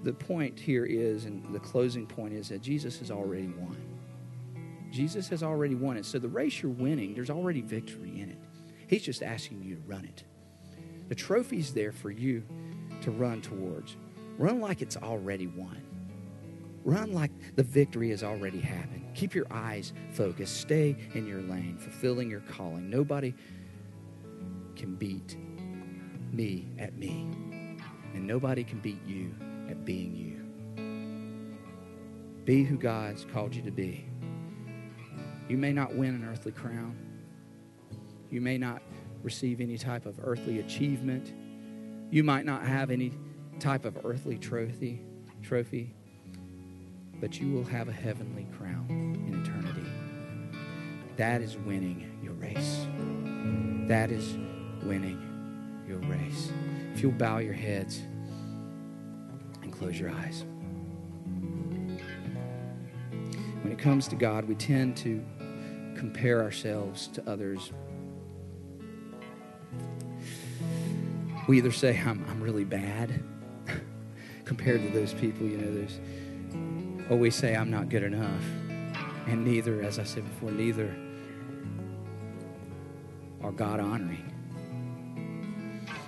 The 0.04 0.13
point 0.13 0.60
here 0.60 0.86
is, 0.86 1.26
and 1.26 1.54
the 1.54 1.60
closing 1.60 2.06
point 2.06 2.34
is 2.34 2.50
that 2.50 2.62
Jesus 2.62 3.00
has 3.00 3.12
already 3.12 3.48
won. 3.48 3.78
Jesus 4.91 5.28
has 5.30 5.43
already 5.43 5.76
won 5.76 5.98
it. 5.98 6.06
So 6.06 6.17
the 6.17 6.30
race 6.30 6.62
you're 6.62 6.72
winning, 6.72 7.13
there's 7.13 7.30
already 7.30 7.62
victory 7.62 8.22
in 8.22 8.30
it. 8.30 8.38
He's 8.88 9.04
just 9.04 9.22
asking 9.22 9.63
you 9.63 9.76
to 9.76 9.82
run 9.86 10.06
it. 10.06 10.24
The 11.10 11.15
trophy's 11.15 11.74
there 11.74 11.91
for 11.91 12.10
you 12.10 12.43
to 13.08 13.12
run 13.12 13.41
towards. 13.41 13.96
Run 14.38 14.60
like 14.60 14.82
it's 14.82 14.98
already 14.98 15.48
won. 15.48 15.82
Run 16.84 17.13
like 17.13 17.32
the 17.56 17.63
victory 17.63 18.10
has 18.10 18.22
already 18.22 18.60
happened. 18.60 19.06
Keep 19.15 19.34
your 19.34 19.46
eyes 19.50 19.93
focused. 20.12 20.60
Stay 20.60 20.93
in 21.13 21.26
your 21.26 21.41
lane, 21.41 21.78
fulfilling 21.78 22.30
your 22.30 22.41
calling. 22.41 22.89
Nobody 22.89 23.34
can 24.76 24.96
beat 24.96 25.38
me 26.34 26.67
at 26.78 26.98
me, 26.98 27.30
and 28.13 28.28
nobody 28.28 28.65
can 28.65 28.80
beat 28.80 29.00
you 29.08 29.34
at 29.70 29.86
being 29.86 30.13
you. 30.13 30.43
Be 32.43 32.65
who 32.65 32.76
God's 32.78 33.24
called 33.24 33.56
you 33.56 33.62
to 33.62 33.72
be. 33.72 34.06
You 35.48 35.56
may 35.56 35.72
not 35.72 35.96
win 35.96 36.13
an 36.13 36.28
earthly 36.30 36.52
crown. 36.52 36.98
You 38.30 38.41
may 38.41 38.58
not 38.58 38.82
receive 39.24 39.62
any 39.62 39.78
type 39.78 40.06
of 40.06 40.20
earthly 40.22 40.60
achievement. 40.60 41.32
You 42.10 42.24
might 42.24 42.46
not 42.46 42.65
have 42.65 42.89
any 42.89 43.12
type 43.60 43.84
of 43.84 43.98
earthly 44.06 44.38
trophy, 44.38 45.02
trophy, 45.43 45.93
but 47.20 47.39
you 47.39 47.52
will 47.52 47.65
have 47.65 47.89
a 47.89 47.91
heavenly 47.91 48.48
crown 48.58 48.86
in 49.28 49.41
eternity. 49.41 49.86
That 51.17 51.41
is 51.41 51.58
winning 51.58 52.20
your 52.24 52.34
race. 52.34 52.86
That 53.89 54.12
is 54.12 54.38
winning 54.84 55.22
your 55.88 55.98
race. 56.00 56.51
If 56.93 57.01
you'll 57.01 57.12
bow 57.12 57.39
your 57.39 57.53
heads 57.53 58.01
and 59.62 59.72
close 59.72 59.99
your 59.99 60.12
eyes. 60.12 60.45
When 63.64 63.72
it 63.72 63.80
comes 63.80 64.08
to 64.10 64.16
God, 64.16 64.45
we 64.45 64.55
tend 64.55 64.95
to 64.97 65.22
compare 65.97 66.41
ourselves 66.41 67.08
to 67.08 67.30
others 67.30 67.74
We 71.48 71.58
either 71.58 71.72
say, 71.72 71.98
I'm, 71.98 72.26
I'm 72.30 72.41
really 72.41 72.66
bad 72.66 73.24
compared 74.45 74.82
to 74.82 74.89
those 74.89 75.14
people, 75.14 75.48
you 75.48 75.58
know, 75.58 75.74
there's, 75.74 76.00
or 77.10 77.18
we 77.18 77.32
say, 77.32 77.56
I'm 77.56 77.72
not 77.72 77.89
good 77.89 78.04
enough. 78.04 78.43
And 79.28 79.45
neither, 79.45 79.82
as 79.82 79.98
I 79.98 80.04
said 80.04 80.26
before, 80.26 80.52
neither 80.52 80.93
are 83.41 83.52
God 83.52 83.80
honoring. 83.80 84.34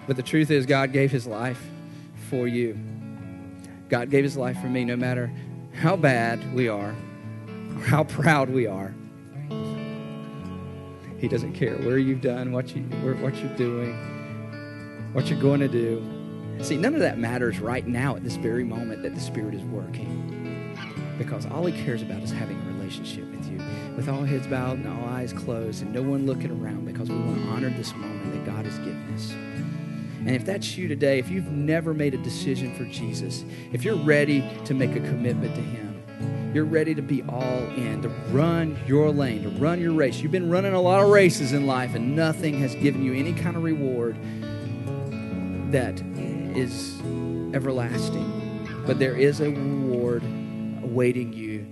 But 0.08 0.18
the 0.18 0.24
truth 0.24 0.52
is, 0.52 0.66
God 0.66 0.92
gave 0.92 1.12
his 1.12 1.26
life 1.26 1.62
for 2.30 2.48
you. 2.48 2.78
God 3.90 4.10
gave 4.10 4.24
his 4.24 4.36
life 4.36 4.60
for 4.60 4.68
me, 4.68 4.84
no 4.84 4.96
matter 4.96 5.32
how 5.74 5.96
bad 5.96 6.54
we 6.54 6.68
are 6.68 6.96
or 7.76 7.82
how 7.82 8.04
proud 8.04 8.50
we 8.50 8.68
are. 8.68 8.94
He 11.18 11.28
doesn't 11.28 11.54
care 11.54 11.76
where 11.78 11.98
you've 11.98 12.22
done, 12.22 12.52
what, 12.52 12.76
you, 12.76 12.84
what 12.84 13.36
you're 13.36 13.56
doing, 13.56 14.19
what 15.14 15.30
you're 15.30 15.40
going 15.40 15.60
to 15.60 15.68
do. 15.68 16.04
See, 16.62 16.78
none 16.78 16.94
of 16.94 17.00
that 17.00 17.18
matters 17.18 17.60
right 17.60 17.88
now 17.88 18.16
at 18.16 18.24
this 18.24 18.36
very 18.36 18.64
moment 18.64 19.02
that 19.04 19.16
the 19.16 19.22
Spirit 19.22 19.56
is 19.56 19.64
working. 19.64 20.76
Because 21.18 21.46
all 21.46 21.66
He 21.66 21.84
cares 21.84 22.02
about 22.02 22.22
is 22.22 22.32
having 22.32 22.60
a 22.62 22.74
relationship 22.74 23.26
with 23.32 23.50
you, 23.50 23.58
with 23.96 24.08
all 24.08 24.24
heads 24.24 24.48
bowed 24.48 24.78
and 24.78 24.88
all 24.88 25.10
eyes 25.10 25.34
closed, 25.34 25.82
and 25.82 25.94
no 25.94 26.02
one 26.02 26.26
looking 26.26 26.52
around 26.52 26.86
because 26.86 27.10
we 27.10 27.18
want 27.18 27.42
to 27.42 27.48
honor 27.50 27.70
this 27.70 27.94
moment 27.96 28.34
that 28.34 28.46
God 28.46 28.66
has 28.66 28.78
given 28.80 29.14
us. 29.14 29.32
And 29.32 30.30
if 30.30 30.46
that's 30.46 30.78
you 30.78 30.88
today, 30.88 31.18
if 31.18 31.30
you've 31.30 31.52
never 31.52 31.94
made 31.94 32.14
a 32.14 32.18
decision 32.18 32.76
for 32.76 32.86
Jesus, 32.86 33.44
if 33.72 33.84
you're 33.84 33.96
ready 33.96 34.44
to 34.66 34.74
make 34.74 34.92
a 34.96 35.00
commitment 35.00 35.56
to 35.56 35.62
Him, 35.62 35.90
you're 36.54 36.66
ready 36.66 36.96
to 36.96 37.02
be 37.02 37.22
all 37.24 37.64
in, 37.76 38.02
to 38.02 38.10
run 38.32 38.78
your 38.88 39.12
lane, 39.12 39.44
to 39.44 39.50
run 39.50 39.80
your 39.80 39.94
race. 39.94 40.20
You've 40.20 40.32
been 40.32 40.50
running 40.50 40.74
a 40.74 40.82
lot 40.82 41.02
of 41.02 41.10
races 41.10 41.54
in 41.54 41.68
life, 41.68 41.96
and 41.96 42.16
nothing 42.16 42.60
has 42.60 42.76
given 42.76 43.04
you 43.04 43.14
any 43.14 43.34
kind 43.34 43.56
of 43.56 43.64
reward 43.64 44.18
that 45.72 46.02
is 46.56 47.00
everlasting. 47.54 48.36
But 48.86 49.00
there 49.00 49.16
is 49.16 49.40
a 49.40 49.50
reward 49.50 50.24
awaiting 50.84 51.34
you 51.34 51.68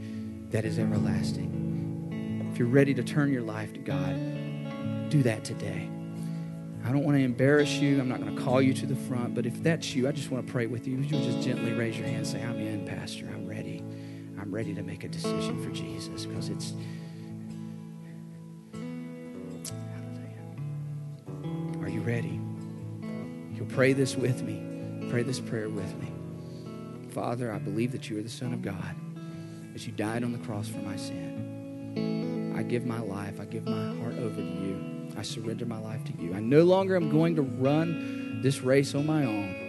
that 0.52 0.66
is 0.66 0.78
everlasting. 0.78 2.50
If 2.52 2.60
you're 2.60 2.68
ready 2.68 2.94
to 2.94 3.04
turn 3.04 3.32
your 3.32 3.42
life 3.42 3.74
to 3.74 3.80
God, 3.80 5.10
do 5.10 5.24
that 5.24 5.44
today. 5.44 5.90
I 6.86 6.92
don't 6.92 7.04
want 7.04 7.18
to 7.18 7.24
embarrass 7.24 7.74
you. 7.74 8.00
I'm 8.00 8.08
not 8.08 8.22
going 8.22 8.36
to 8.36 8.42
call 8.42 8.62
you 8.62 8.74
to 8.76 8.86
the 8.86 8.96
front, 8.96 9.36
but 9.36 9.46
if 9.46 9.62
that's 9.62 9.94
you, 9.94 10.08
I 10.08 10.12
just 10.12 10.32
want 10.32 10.46
to 10.46 10.52
pray 10.52 10.68
with 10.68 10.88
you. 10.88 10.98
You 10.98 11.06
just 11.10 11.42
gently 11.42 11.74
raise 11.74 11.98
your 11.98 12.08
hand 12.08 12.20
and 12.20 12.28
say, 12.28 12.42
I'm 12.42 12.60
in, 12.60 12.86
Pastor. 12.86 13.26
I'm 13.28 13.46
ready. 13.46 13.84
I'm 14.40 14.54
ready 14.54 14.74
to 14.74 14.84
make 14.84 15.04
a 15.04 15.10
decision 15.10 15.62
for 15.64 15.72
Jesus 15.72 16.26
because 16.26 16.50
it's. 16.50 16.74
Are 21.82 21.90
you 21.90 22.02
ready? 22.02 22.40
Pray 23.70 23.94
this 23.94 24.16
with 24.16 24.44
me. 24.44 25.10
Pray 25.10 25.24
this 25.24 25.40
prayer 25.40 25.70
with 25.70 25.96
me. 26.02 26.12
Father, 27.12 27.52
I 27.52 27.60
believe 27.60 27.92
that 27.92 28.10
you 28.10 28.20
are 28.20 28.24
the 28.24 28.30
Son 28.30 28.54
of 28.54 28.62
God, 28.62 28.96
that 29.74 29.86
you 29.86 29.94
died 29.94 30.24
on 30.24 30.32
the 30.32 30.40
cross 30.40 30.68
for 30.68 30.80
my 30.80 30.96
sin. 30.96 32.54
I 32.58 32.64
give 32.64 32.86
my 32.86 33.00
life, 33.00 33.40
I 33.40 33.46
give 33.46 33.66
my 33.66 33.96
heart 34.00 34.16
over 34.20 34.36
to 34.36 34.42
you. 34.42 35.12
I 35.18 35.22
surrender 35.22 35.66
my 35.66 35.80
life 35.80 36.04
to 36.06 36.14
you. 36.22 36.34
I 36.34 36.40
no 36.40 36.64
longer 36.64 36.96
am 36.96 37.10
going 37.10 37.36
to 37.36 37.42
run 37.42 38.42
this 38.42 38.62
race 38.62 38.94
on 38.94 39.06
my 39.06 39.26
own. 39.26 39.68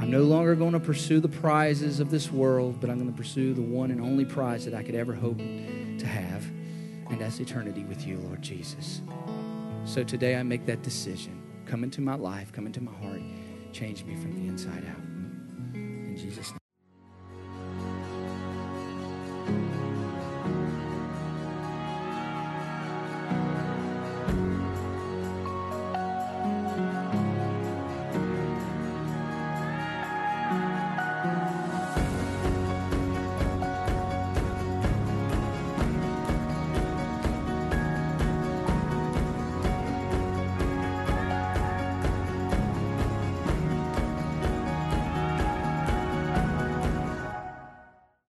I'm 0.00 0.10
no 0.10 0.22
longer 0.22 0.54
going 0.54 0.72
to 0.72 0.80
pursue 0.80 1.20
the 1.20 1.28
prizes 1.28 1.98
of 1.98 2.10
this 2.10 2.30
world, 2.30 2.80
but 2.80 2.88
I'm 2.88 2.98
going 2.98 3.10
to 3.10 3.16
pursue 3.16 3.52
the 3.52 3.62
one 3.62 3.90
and 3.90 4.00
only 4.00 4.24
prize 4.24 4.64
that 4.64 4.74
I 4.74 4.82
could 4.82 4.94
ever 4.94 5.12
hope 5.14 5.38
to 5.38 6.06
have, 6.06 6.44
and 7.10 7.20
that's 7.20 7.40
eternity 7.40 7.84
with 7.84 8.06
you, 8.06 8.18
Lord 8.18 8.40
Jesus. 8.40 9.00
So 9.84 10.04
today 10.04 10.36
I 10.36 10.42
make 10.42 10.66
that 10.66 10.82
decision. 10.82 11.42
Come 11.68 11.84
into 11.84 12.00
my 12.00 12.14
life, 12.14 12.50
come 12.50 12.64
into 12.64 12.82
my 12.82 12.92
heart, 12.92 13.20
change 13.72 14.02
me 14.04 14.16
from 14.16 14.32
the 14.32 14.48
inside 14.48 14.86
out. 14.86 15.17